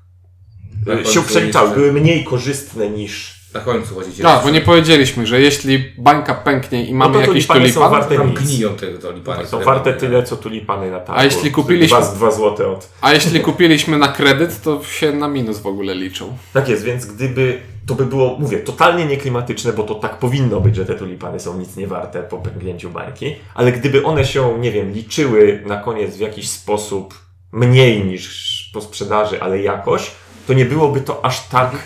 e, 0.88 1.04
się 1.04 1.22
przeliczały, 1.22 1.74
były 1.74 1.92
mniej 1.92 2.24
korzystne 2.24 2.90
niż. 2.90 3.37
Na 3.54 3.60
końcu 3.60 3.94
chodzicie. 3.94 4.22
Tak, 4.22 4.44
bo 4.44 4.50
nie 4.50 4.60
powiedzieliśmy, 4.60 5.26
że 5.26 5.40
jeśli 5.40 5.92
bańka 5.98 6.34
pęknie 6.34 6.84
i 6.86 6.94
mamy 6.94 7.14
to 7.14 7.20
jakiś 7.20 7.46
tulipany 7.46 7.72
są 7.72 7.80
tulipan, 7.80 7.90
warte 7.90 8.16
tam 8.16 8.30
nic. 8.30 8.40
gniją 8.40 8.74
te 8.74 8.86
tulipany. 8.86 9.42
Są 9.42 9.46
które 9.46 9.64
warte 9.64 9.90
mamy. 9.90 10.00
tyle, 10.00 10.22
co 10.22 10.36
tulipany 10.36 10.90
na 10.90 11.00
targu. 11.00 11.20
A 11.20 11.24
jeśli 11.24 11.50
kupiliśmy- 11.50 11.98
Dwa, 12.00 12.12
dwa 12.14 12.30
złote 12.30 12.68
od. 12.68 12.88
a 13.00 13.12
jeśli 13.12 13.40
kupiliśmy 13.40 13.98
na 13.98 14.08
kredyt, 14.08 14.62
to 14.62 14.84
się 14.84 15.12
na 15.12 15.28
minus 15.28 15.58
w 15.58 15.66
ogóle 15.66 15.94
liczą. 15.94 16.36
Tak 16.52 16.68
jest, 16.68 16.84
więc 16.84 17.06
gdyby 17.06 17.60
to 17.86 17.94
by 17.94 18.06
było, 18.06 18.36
mówię, 18.38 18.58
totalnie 18.58 19.06
nieklimatyczne, 19.06 19.72
bo 19.72 19.82
to 19.82 19.94
tak 19.94 20.18
powinno 20.18 20.60
być, 20.60 20.76
że 20.76 20.86
te 20.86 20.94
tulipany 20.94 21.40
są 21.40 21.58
nic 21.58 21.76
nie 21.76 21.86
warte 21.86 22.22
po 22.22 22.38
pęknięciu 22.38 22.90
bańki, 22.90 23.36
ale 23.54 23.72
gdyby 23.72 24.04
one 24.04 24.24
się, 24.24 24.58
nie 24.58 24.72
wiem, 24.72 24.92
liczyły 24.92 25.62
na 25.66 25.76
koniec 25.76 26.16
w 26.16 26.20
jakiś 26.20 26.48
sposób 26.50 27.14
mniej 27.52 28.04
niż 28.04 28.70
po 28.74 28.80
sprzedaży, 28.80 29.42
ale 29.42 29.62
jakoś, 29.62 30.10
to 30.46 30.52
nie 30.52 30.64
byłoby 30.64 31.00
to 31.00 31.24
aż 31.24 31.48
tak. 31.48 31.76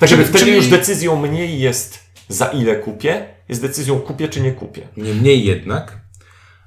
Tak, 0.00 0.08
żeby 0.08 0.24
wtedy 0.24 0.38
czyli- 0.38 0.56
już 0.56 0.68
decyzją 0.68 1.16
mniej 1.16 1.60
jest 1.60 1.98
za 2.28 2.46
ile 2.46 2.76
kupię, 2.76 3.26
jest 3.48 3.62
decyzją 3.62 3.98
kupię 4.00 4.28
czy 4.28 4.40
nie 4.40 4.52
kupię. 4.52 4.88
Niemniej 4.96 5.44
jednak, 5.44 5.98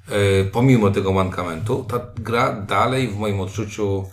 e, 0.09 0.43
pomimo 0.43 0.91
tego 0.91 1.13
mankamentu, 1.13 1.85
ta 1.89 1.99
gra 2.15 2.53
dalej 2.61 3.07
w 3.07 3.17
moim 3.17 3.39
odczuciu 3.41 4.05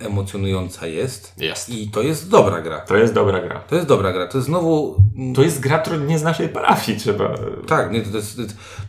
emocjonująca 0.00 0.86
jest. 0.86 1.32
Jest. 1.38 1.68
I 1.68 1.90
to 1.90 2.02
jest 2.02 2.30
dobra 2.30 2.60
gra. 2.60 2.80
To 2.80 2.96
jest 2.96 3.14
dobra 3.14 3.40
gra. 3.40 3.60
To 3.60 3.74
jest 3.74 3.88
dobra 3.88 4.12
gra. 4.12 4.26
To 4.26 4.38
jest 4.38 4.46
znowu 4.48 4.96
To 5.34 5.42
jest 5.42 5.60
gra, 5.60 5.78
która 5.78 5.96
nie 5.96 6.18
z 6.18 6.22
naszej 6.22 6.48
parafii, 6.48 6.98
trzeba. 6.98 7.34
Tak, 7.66 7.92
nie, 7.92 8.02
to 8.02 8.16
jest, 8.16 8.40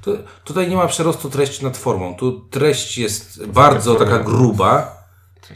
to, 0.02 0.12
tutaj 0.43 0.69
nie 0.69 0.76
ma 0.76 0.88
przerostu 0.88 1.30
treści 1.30 1.63
nad 1.63 1.78
formą. 1.78 2.15
Tu 2.15 2.32
treść 2.39 2.97
jest 2.97 3.45
bardzo 3.45 3.95
taka 3.95 4.19
gruba. 4.19 4.97
My- 5.45 5.47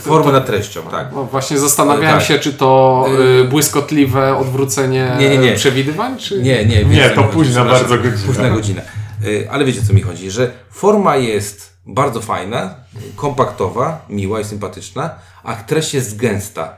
Forma 0.00 0.24
to- 0.26 0.32
nad 0.32 0.46
treścią, 0.46 0.82
tak. 0.82 1.08
No 1.12 1.24
właśnie 1.24 1.58
zastanawiałem 1.58 2.18
Tak. 2.18 2.26
się, 2.28 2.38
czy 2.38 2.52
to 2.52 3.06
y, 3.40 3.44
błyskotliwe 3.44 4.36
odwrócenie 4.36 5.16
Nie, 5.18 5.28
nie, 5.28 5.38
nie. 5.38 5.52
przewidywań, 5.52 6.18
czy... 6.18 6.42
Nie, 6.42 6.64
nie, 6.66 6.84
Nie, 6.84 7.10
to 7.10 7.24
późna 7.24 7.62
przepraszam. 7.64 7.88
bardzo 7.88 8.04
godzina. 8.10 8.26
Późna 8.26 8.50
godzina. 8.50 8.82
Y, 9.24 9.48
Ale 9.50 9.64
wiecie, 9.64 9.82
co 9.82 9.92
mi 9.92 10.00
chodzi, 10.02 10.30
że 10.30 10.50
forma 10.70 11.16
jest 11.16 11.76
bardzo 11.86 12.20
fajna, 12.20 12.74
kompaktowa, 13.16 14.06
miła 14.08 14.40
i 14.40 14.44
sympatyczna, 14.44 15.10
a 15.44 15.54
treść 15.54 15.94
jest 15.94 16.16
gęsta. 16.16 16.76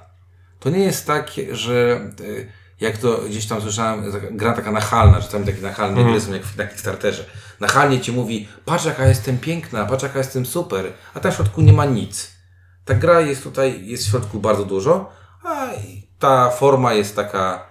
To 0.61 0.71
nie 0.71 0.79
jest 0.85 1.07
tak, 1.07 1.31
że 1.53 2.01
y, 2.21 2.49
jak 2.81 2.99
to 2.99 3.21
gdzieś 3.29 3.47
tam 3.47 3.61
słyszałem, 3.61 4.05
gra 4.31 4.53
taka 4.53 4.73
nachalna, 4.73 5.21
czasami 5.21 5.45
takie 5.47 5.61
nachalne 5.63 6.05
gry 6.05 6.21
są 6.21 6.33
jak 6.33 6.43
w- 6.43 6.57
na 6.57 6.67
Kickstarterze. 6.67 7.25
Nachalnie 7.61 8.01
ci 8.01 8.13
mówi, 8.13 8.49
patrz 8.65 8.85
jaka 8.85 9.07
jestem 9.07 9.39
piękna, 9.39 9.85
patrz 9.85 10.03
jaka 10.03 10.19
jestem 10.19 10.47
super, 10.47 10.85
a 11.15 11.21
tam 11.21 11.33
w 11.33 11.35
środku 11.35 11.63
nie 11.63 11.73
ma 11.73 11.85
nic. 11.85 12.36
Ta 12.87 12.95
gra 12.95 13.21
jest 13.21 13.43
tutaj, 13.43 13.87
jest 13.87 14.07
w 14.07 14.11
środku 14.11 14.39
bardzo 14.41 14.65
dużo, 14.65 15.11
a 15.45 15.67
ta 16.19 16.51
forma 16.51 16.93
jest 16.95 17.17
taka 17.17 17.67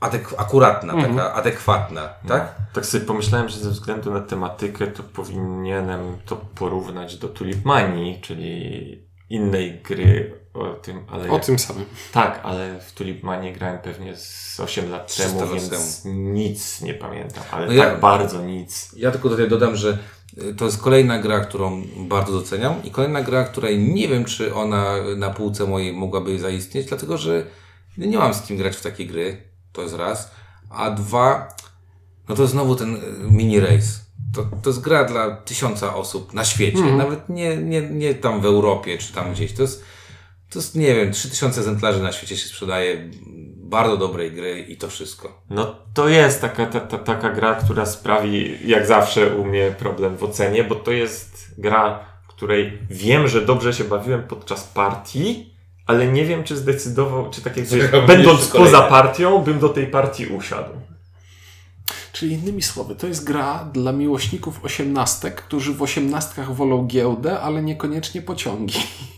adek- 0.00 0.34
akuratna, 0.38 0.92
taka 1.02 1.32
adekwatna, 1.34 2.08
tak? 2.28 2.54
Tak 2.72 2.86
sobie 2.86 3.04
pomyślałem, 3.04 3.48
że 3.48 3.58
ze 3.58 3.70
względu 3.70 4.12
na 4.12 4.20
tematykę 4.20 4.86
to 4.86 5.02
powinienem 5.02 6.18
to 6.26 6.36
porównać 6.36 7.16
do 7.16 7.28
Tulip 7.28 7.64
Manii, 7.64 8.20
czyli 8.20 9.06
innej 9.30 9.80
gry 9.82 10.40
o 10.54 10.66
tym, 10.74 11.04
ale... 11.10 11.30
O 11.30 11.38
tym 11.38 11.58
samym. 11.58 11.84
Tak, 12.12 12.40
ale 12.42 12.80
w 12.80 12.92
Tulip 12.92 13.22
Manii 13.22 13.52
grałem 13.52 13.78
pewnie 13.78 14.16
z 14.16 14.60
8 14.60 14.90
lat 14.90 15.06
300 15.06 15.38
temu, 15.38 15.52
więc 15.52 16.02
nic 16.04 16.80
nie 16.80 16.94
pamiętam, 16.94 17.44
ale 17.50 17.66
No 17.66 17.72
ja- 17.72 17.84
tak 17.84 18.00
bardzo 18.00 18.42
nic. 18.42 18.92
Ja 18.96 19.10
tylko 19.10 19.28
tutaj 19.28 19.48
dodam, 19.48 19.76
że 19.76 19.98
to 20.56 20.64
jest 20.64 20.82
kolejna 20.82 21.18
gra, 21.18 21.40
którą 21.40 21.82
bardzo 21.96 22.32
doceniam 22.32 22.74
i 22.84 22.90
kolejna 22.90 23.22
gra, 23.22 23.44
której 23.44 23.78
nie 23.78 24.08
wiem, 24.08 24.24
czy 24.24 24.54
ona 24.54 24.94
na 25.16 25.30
półce 25.30 25.66
mojej 25.66 25.92
mogłaby 25.92 26.38
zaistnieć, 26.38 26.86
dlatego 26.86 27.18
że 27.18 27.46
nie 27.98 28.18
mam 28.18 28.34
z 28.34 28.42
kim 28.42 28.56
grać 28.56 28.76
w 28.76 28.82
takie 28.82 29.06
gry. 29.06 29.42
To 29.72 29.82
jest 29.82 29.94
raz. 29.94 30.30
A 30.70 30.90
dwa, 30.90 31.48
no 32.28 32.34
to 32.34 32.46
znowu 32.46 32.76
ten 32.76 32.94
y, 32.94 33.00
mini 33.30 33.60
race. 33.60 34.06
To, 34.34 34.48
to 34.62 34.70
jest 34.70 34.80
gra 34.80 35.04
dla 35.04 35.36
tysiąca 35.36 35.94
osób 35.94 36.34
na 36.34 36.44
świecie, 36.44 36.84
nawet 36.96 37.28
nie, 37.28 37.56
nie, 37.56 37.82
nie 37.82 38.14
tam 38.14 38.40
w 38.40 38.44
Europie 38.44 38.98
czy 38.98 39.12
tam 39.12 39.32
gdzieś. 39.32 39.52
To 39.52 39.62
jest, 39.62 39.84
to 40.50 40.58
jest, 40.58 40.74
nie 40.74 40.94
wiem, 40.94 41.12
3000 41.12 41.60
egzemplarzy 41.60 42.02
na 42.02 42.12
świecie 42.12 42.36
się 42.36 42.48
sprzedaje 42.48 43.10
bardzo 43.68 43.96
dobrej 43.96 44.32
gry 44.32 44.60
i 44.60 44.76
to 44.76 44.88
wszystko. 44.88 45.42
No 45.50 45.76
to 45.94 46.08
jest 46.08 46.40
taka, 46.40 46.66
ta, 46.66 46.80
ta, 46.80 46.98
taka 46.98 47.30
gra, 47.30 47.54
która 47.54 47.86
sprawi, 47.86 48.58
jak 48.68 48.86
zawsze 48.86 49.36
u 49.36 49.44
mnie, 49.44 49.74
problem 49.78 50.16
w 50.16 50.24
ocenie, 50.24 50.64
bo 50.64 50.74
to 50.74 50.92
jest 50.92 51.54
gra, 51.58 51.98
w 52.24 52.28
której 52.28 52.78
wiem, 52.90 53.28
że 53.28 53.42
dobrze 53.42 53.72
się 53.72 53.84
bawiłem 53.84 54.22
podczas 54.22 54.64
partii, 54.64 55.54
ale 55.86 56.06
nie 56.06 56.24
wiem, 56.24 56.44
czy 56.44 56.56
zdecydował, 56.56 57.30
czy 57.30 57.42
tak 57.42 57.56
jak 57.56 57.66
wiesz, 57.68 57.82
Zagrałbym 57.82 58.16
będąc 58.16 58.48
poza 58.48 58.82
partią, 58.82 59.38
bym 59.38 59.58
do 59.58 59.68
tej 59.68 59.86
partii 59.86 60.26
usiadł. 60.26 60.72
Czyli 62.12 62.32
innymi 62.32 62.62
słowy, 62.62 62.94
to 62.94 63.06
jest 63.06 63.24
gra 63.24 63.70
dla 63.72 63.92
miłośników 63.92 64.64
osiemnastek, 64.64 65.42
którzy 65.42 65.74
w 65.74 65.82
osiemnastkach 65.82 66.54
wolą 66.54 66.86
giełdę, 66.86 67.40
ale 67.40 67.62
niekoniecznie 67.62 68.22
pociągi. 68.22 68.78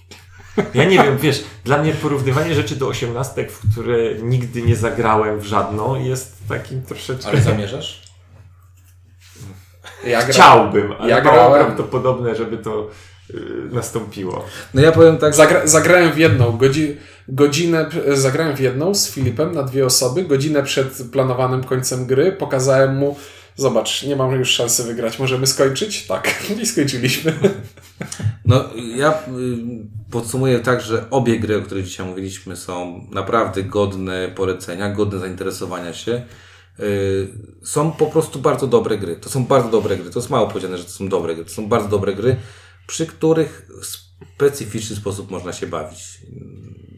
Ja 0.75 0.85
nie 0.85 1.03
wiem, 1.03 1.19
wiesz, 1.19 1.45
dla 1.65 1.79
mnie 1.83 1.93
porównywanie 1.93 2.55
rzeczy 2.55 2.77
do 2.77 2.89
osiemnastek, 2.89 3.53
w 3.53 3.73
które 3.73 4.15
nigdy 4.15 4.63
nie 4.63 4.77
zagrałem 4.77 5.41
w 5.41 5.45
żadną, 5.45 6.05
jest 6.05 6.37
takim 6.49 6.83
troszeczkę... 6.83 7.41
zamierzasz? 7.41 8.03
Ja 10.07 10.21
Chciałbym, 10.21 10.93
ale 10.99 11.11
Ja 11.11 11.21
grałem. 11.21 11.65
prawdopodobne, 11.65 12.35
żeby 12.37 12.59
to 12.59 12.91
y, 13.31 13.35
nastąpiło. 13.73 14.45
No 14.75 14.83
ja 14.83 14.93
powiem 14.93 15.19
tak, 15.19 15.35
Zagra 15.35 15.67
zagrałem 15.67 16.13
w 16.13 16.19
jedną, 16.19 16.57
godzi 16.57 16.97
godzinę, 17.29 17.89
zagrałem 18.09 18.57
w 18.57 18.61
jedną 18.61 18.95
z 18.95 19.11
Filipem 19.11 19.53
na 19.53 19.63
dwie 19.63 19.87
osoby, 19.87 20.23
godzinę 20.23 20.63
przed 20.63 21.03
planowanym 21.13 21.65
końcem 21.65 22.07
gry, 22.07 22.33
pokazałem 22.33 22.97
mu, 22.97 23.17
zobacz, 23.57 24.03
nie 24.03 24.17
mam 24.17 24.33
już 24.33 24.51
szansy 24.51 24.85
wygrać, 24.85 25.19
możemy 25.19 25.47
skończyć? 25.47 26.07
Tak, 26.07 26.35
i 26.63 26.67
skończyliśmy. 26.67 27.33
No, 28.45 28.65
ja 28.97 29.11
y, 29.13 29.15
podsumuję 30.11 30.59
tak, 30.61 30.81
że 30.81 31.11
obie 31.11 31.39
gry, 31.41 31.57
o 31.57 31.63
których 31.63 31.85
dzisiaj 31.87 32.07
mówiliśmy, 32.07 32.57
są 32.57 33.07
naprawdę 33.13 33.63
godne 33.63 34.29
polecenia, 34.29 34.91
godne 34.91 35.19
zainteresowania 35.19 35.93
się. 35.93 36.23
Y, 36.81 37.29
Są 37.63 37.93
po 37.93 38.07
prostu 38.07 38.39
bardzo 38.39 38.67
dobre 38.67 38.99
gry. 38.99 39.17
To 39.17 39.29
są 39.29 39.45
bardzo 39.45 39.71
dobre 39.71 39.97
gry. 39.97 40.11
To 40.11 40.19
jest 40.19 40.31
mało 40.31 40.47
powiedziane, 40.49 40.79
że 40.79 40.85
to 40.85 40.91
są 40.91 41.09
dobre 41.09 41.35
gry. 41.35 41.45
To 41.45 41.51
są 41.51 41.69
bardzo 41.69 41.89
dobre 41.89 42.15
gry, 42.15 42.37
przy 42.87 43.07
których 43.07 43.69
w 43.83 43.87
specyficzny 44.37 44.97
sposób 44.97 45.31
można 45.31 45.53
się 45.53 45.67
bawić. 45.67 46.19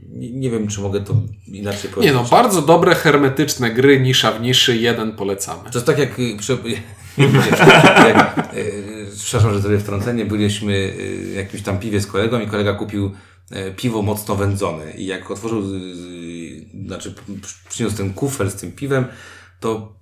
Nie, 0.09 0.31
nie 0.31 0.51
wiem, 0.51 0.69
czy 0.69 0.81
mogę 0.81 1.01
to 1.01 1.15
inaczej 1.47 1.83
Nie 1.91 1.95
powiedzieć. 1.95 2.15
no, 2.17 2.25
bardzo 2.31 2.63
dobre, 2.63 2.95
hermetyczne 2.95 3.71
gry, 3.71 4.01
nisza 4.01 4.33
w 4.33 4.41
niszy, 4.41 4.77
jeden 4.77 5.13
polecamy. 5.17 5.63
To 5.71 5.79
jest 5.79 5.87
tak 5.87 5.99
jak. 5.99 6.11
jak 8.09 8.55
y, 8.55 9.11
przepraszam, 9.23 9.53
że 9.53 9.61
zrobię 9.61 9.79
wtrącenie, 9.79 10.25
byliśmy 10.25 10.73
y, 10.73 11.33
w 11.33 11.35
jakimś 11.35 11.63
tam 11.63 11.79
piwie 11.79 12.01
z 12.01 12.07
kolegą 12.07 12.41
i 12.41 12.47
kolega 12.47 12.75
kupił 12.75 13.11
y, 13.53 13.75
piwo 13.77 14.03
mocno 14.03 14.37
wędzone 14.37 14.93
i 14.93 15.07
jak 15.07 15.31
otworzył, 15.31 15.63
znaczy 16.87 17.15
przyniósł 17.69 17.97
ten 17.97 18.15
kufer 18.15 18.51
z 18.51 18.55
tym 18.55 18.73
piwem, 18.73 19.05
to 19.61 19.93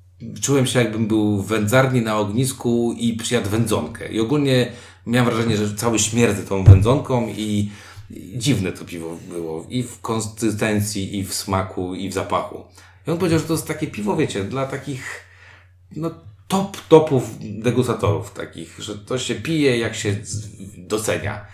czułem 0.40 0.66
się 0.66 0.78
jakbym 0.78 1.06
był 1.06 1.42
w 1.42 1.46
wędzarni 1.46 2.02
na 2.02 2.18
ognisku 2.18 2.94
i 2.98 3.12
przyjadł 3.12 3.50
wędzonkę 3.50 4.08
i 4.08 4.20
ogólnie 4.20 4.72
miałem 5.06 5.30
wrażenie, 5.30 5.56
że 5.56 5.74
cały 5.74 5.98
śmierdzę 5.98 6.42
tą 6.42 6.64
wędzonką 6.64 7.28
i 7.36 7.70
i 8.10 8.38
dziwne 8.38 8.72
to 8.72 8.84
piwo 8.84 9.16
było 9.28 9.66
i 9.68 9.82
w 9.82 10.00
konsystencji, 10.00 11.18
i 11.18 11.24
w 11.24 11.34
smaku, 11.34 11.94
i 11.94 12.08
w 12.08 12.12
zapachu. 12.12 12.64
I 13.06 13.10
on 13.10 13.18
powiedział, 13.18 13.38
że 13.38 13.44
to 13.44 13.52
jest 13.52 13.66
takie 13.66 13.86
piwo, 13.86 14.16
wiecie, 14.16 14.44
dla 14.44 14.66
takich 14.66 15.24
no, 15.96 16.10
top 16.48 16.76
topów 16.88 17.24
degustatorów 17.40 18.30
takich, 18.32 18.76
że 18.78 18.98
to 18.98 19.18
się 19.18 19.34
pije, 19.34 19.78
jak 19.78 19.94
się 19.94 20.16
docenia. 20.76 21.46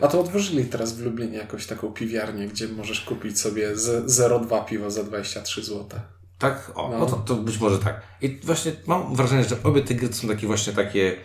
A 0.00 0.08
to 0.08 0.20
otworzyli 0.20 0.64
teraz 0.64 0.92
w 0.96 1.04
Lublinie 1.04 1.38
jakąś 1.38 1.66
taką 1.66 1.92
piwiarnię, 1.92 2.48
gdzie 2.48 2.68
możesz 2.68 3.00
kupić 3.00 3.40
sobie 3.40 3.76
z 3.76 4.06
0,2 4.20 4.64
piwo 4.64 4.90
za 4.90 5.04
23 5.04 5.62
zł. 5.64 6.00
Tak? 6.38 6.72
O, 6.74 6.88
no, 6.90 6.98
No. 6.98 7.06
to, 7.06 7.16
to 7.16 7.34
być 7.34 7.58
może 7.58 7.78
tak. 7.78 8.00
I 8.22 8.40
właśnie 8.42 8.72
mam 8.86 9.16
wrażenie, 9.16 9.44
że 9.44 9.56
obie 9.62 9.82
te 9.82 9.94
gry 9.94 10.12
są 10.12 10.28
takie 10.28 10.46
właśnie 10.46 10.72
takie, 10.72 11.16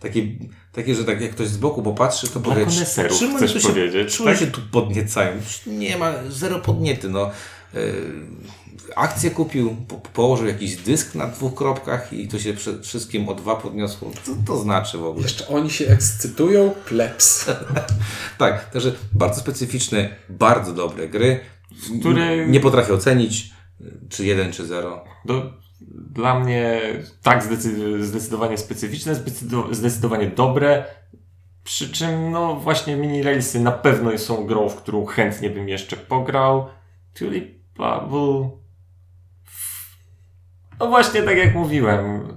takie, 0.00 0.26
takie 0.72 0.94
że 0.94 1.04
tak 1.04 1.20
jak 1.20 1.30
ktoś 1.30 1.48
z 1.48 1.56
boku 1.56 1.82
popatrzy, 1.82 2.28
to 2.28 2.40
powie, 2.40 2.66
czym 2.66 2.74
oni 2.74 3.36
chcesz 3.36 3.52
tu 3.52 3.60
się, 3.60 3.68
powiedzieć, 3.68 4.16
czym 4.16 4.26
tak? 4.26 4.38
się 4.38 4.46
tu 4.46 4.60
podniecają? 4.72 5.32
Nie 5.66 5.96
ma, 5.98 6.12
zero 6.28 6.58
podniety, 6.58 7.08
no. 7.08 7.30
Yy, 7.74 7.82
akcję 8.96 9.30
kupił, 9.30 9.76
po, 9.88 9.94
położył 9.96 10.46
jakiś 10.46 10.76
dysk 10.76 11.14
na 11.14 11.26
dwóch 11.26 11.54
kropkach 11.54 12.12
i 12.12 12.28
to 12.28 12.38
się 12.38 12.54
przed 12.54 12.86
wszystkim 12.86 13.28
o 13.28 13.34
dwa 13.34 13.56
podniosło. 13.56 14.10
Co 14.22 14.32
to 14.46 14.58
znaczy 14.58 14.98
w 14.98 15.04
ogóle? 15.04 15.22
Jeszcze 15.22 15.48
oni 15.48 15.70
się 15.70 15.86
ekscytują, 15.88 16.70
plebs. 16.86 17.50
Tak, 18.38 18.70
także 18.70 18.92
bardzo 19.12 19.40
specyficzne, 19.40 20.08
bardzo 20.28 20.72
dobre 20.72 21.08
gry. 21.08 21.40
które- 22.00 22.46
Nie 22.48 22.60
potrafię 22.60 22.94
ocenić, 22.94 23.50
czy 24.10 24.24
jeden, 24.26 24.52
czy 24.52 24.66
zero. 24.66 25.04
Do, 25.24 25.52
dla 26.10 26.40
mnie 26.40 26.80
tak 27.22 27.44
zdecy- 27.44 28.02
zdecydowanie 28.04 28.58
specyficzne, 28.58 29.14
zdecydo- 29.14 29.74
zdecydowanie 29.74 30.26
dobre. 30.26 30.84
Przy 31.64 31.90
czym, 31.92 32.30
no 32.30 32.54
właśnie, 32.56 32.96
mini 32.96 33.22
railsy 33.22 33.60
na 33.60 33.72
pewno 33.72 34.18
są 34.18 34.46
grą, 34.46 34.68
w 34.68 34.76
którą 34.76 35.04
chętnie 35.06 35.50
bym 35.50 35.68
jeszcze 35.68 35.96
pograł. 35.96 36.66
Tulip 37.14 37.61
Bubble. 37.76 38.50
No 40.80 40.86
właśnie, 40.86 41.22
tak 41.22 41.36
jak 41.36 41.54
mówiłem. 41.54 42.28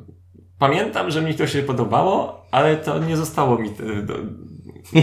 Pamiętam, 0.60 1.12
że 1.12 1.22
mi 1.22 1.36
to 1.36 1.48
się 1.48 1.64
podobało, 1.64 2.46
ale 2.52 2.78
to 2.78 3.00
nie 3.00 3.18
zostało 3.18 3.58
mi 3.58 3.70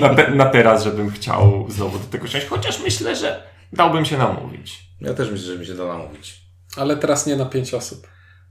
na, 0.01 0.15
te, 0.15 0.31
na 0.31 0.45
teraz, 0.47 0.85
żebym 0.85 1.11
chciał 1.11 1.67
znowu 1.69 1.99
do 1.99 2.05
tego 2.05 2.27
siąść. 2.27 2.47
Chociaż 2.47 2.83
myślę, 2.83 3.17
że 3.17 3.43
dałbym 3.73 4.05
się 4.05 4.19
namówić. 4.19 4.81
Ja 5.01 5.15
też 5.15 5.31
myślę, 5.31 5.47
że 5.47 5.59
mi 5.59 5.67
się 5.67 5.75
da 5.75 5.87
namówić. 5.87 6.43
Ale 6.77 6.97
teraz 6.97 7.27
nie 7.27 7.37
na 7.37 7.45
5 7.45 7.75
osób. 7.75 8.07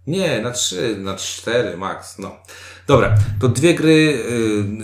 Nie, 0.07 0.41
na 0.41 0.51
trzy, 0.51 0.95
na 0.97 1.15
cztery 1.15 1.77
max, 1.77 2.19
no. 2.19 2.36
Dobra, 2.91 3.15
to 3.39 3.47
dwie 3.49 3.73
gry, 3.73 4.23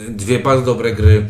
y, 0.07 0.11
dwie 0.11 0.39
bardzo 0.39 0.65
dobre 0.65 0.91
gry. 0.95 1.29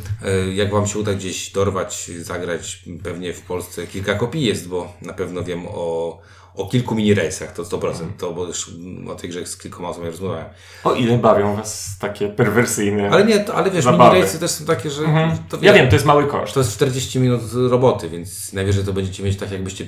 Y, 0.49 0.53
Jak 0.53 0.71
Wam 0.71 0.87
się 0.87 0.99
uda 0.99 1.13
gdzieś 1.13 1.51
dorwać, 1.51 2.11
zagrać, 2.21 2.83
pewnie 3.03 3.33
w 3.33 3.41
Polsce 3.41 3.87
kilka 3.87 4.13
kopii 4.15 4.45
jest, 4.45 4.67
bo 4.67 4.93
na 5.01 5.13
pewno 5.13 5.43
wiem 5.43 5.65
o, 5.67 6.19
o 6.55 6.67
kilku 6.67 6.95
mini 6.95 7.15
race'ach, 7.15 7.47
to 7.55 7.63
100%, 7.63 7.93
to 8.17 8.33
bo 8.33 8.45
już 8.45 8.71
o 9.09 9.15
tej 9.15 9.29
grze 9.29 9.45
z 9.45 9.57
kilkoma 9.57 9.89
osobami 9.89 10.11
rozmawiałem. 10.11 10.45
O 10.83 10.93
ile 10.93 11.17
bawią 11.17 11.55
was 11.55 11.97
takie 11.99 12.29
perwersyjne. 12.29 13.09
Ale 13.09 13.25
nie, 13.25 13.39
to, 13.39 13.55
ale 13.55 13.71
wiesz, 13.71 13.83
Zabawy. 13.83 14.15
mini 14.15 14.27
race'y 14.27 14.39
też 14.39 14.51
są 14.51 14.65
takie, 14.65 14.89
że 14.91 15.03
Mhm. 15.03 15.37
to 15.49 15.57
Ja 15.61 15.73
wie- 15.73 15.79
wiem, 15.79 15.89
to 15.89 15.95
jest 15.95 16.05
mały 16.05 16.27
koszt. 16.27 16.53
To 16.53 16.59
jest 16.59 16.73
40 16.73 17.19
minut 17.19 17.41
roboty, 17.69 18.09
więc 18.09 18.53
najwyżej 18.53 18.83
to 18.83 18.93
będziecie 18.93 19.23
mieć 19.23 19.37
tak, 19.37 19.51
jakbyście 19.51 19.87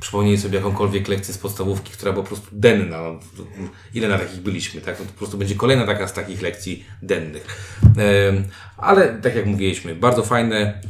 przypomnieli 0.00 0.38
sobie 0.38 0.56
jakąkolwiek 0.56 1.08
lekcję 1.08 1.34
z 1.34 1.38
podstawówki, 1.38 1.92
która 1.92 2.12
była 2.12 2.24
po 2.24 2.28
prostu 2.28 2.48
denna. 2.52 2.98
Ile 3.94 4.08
na 4.08 4.18
takich 4.18 4.40
byliśmy, 4.40 4.80
tak? 4.80 4.98
No, 4.98 5.04
to 5.04 5.12
po 5.12 5.18
prostu 5.18 5.38
będzie 5.38 5.54
kolejna 5.54 5.86
taka 5.86 6.08
z 6.08 6.12
takich 6.12 6.42
lekcji 6.42 6.84
dennych. 7.02 7.74
Ale 8.76 9.18
tak 9.22 9.34
jak 9.34 9.46
mówiliśmy, 9.46 9.94
bardzo 9.94 10.22
fajne, 10.22 10.80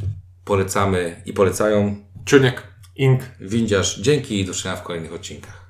polecamy 0.45 1.21
i 1.25 1.33
polecają. 1.33 1.95
Czuniek. 2.25 2.63
Ink. 2.95 3.21
Windziarz, 3.39 4.01
dzięki 4.01 4.39
i 4.39 4.45
do 4.45 4.53
zobaczenia 4.53 4.75
w 4.75 4.83
kolejnych 4.83 5.13
odcinkach. 5.13 5.57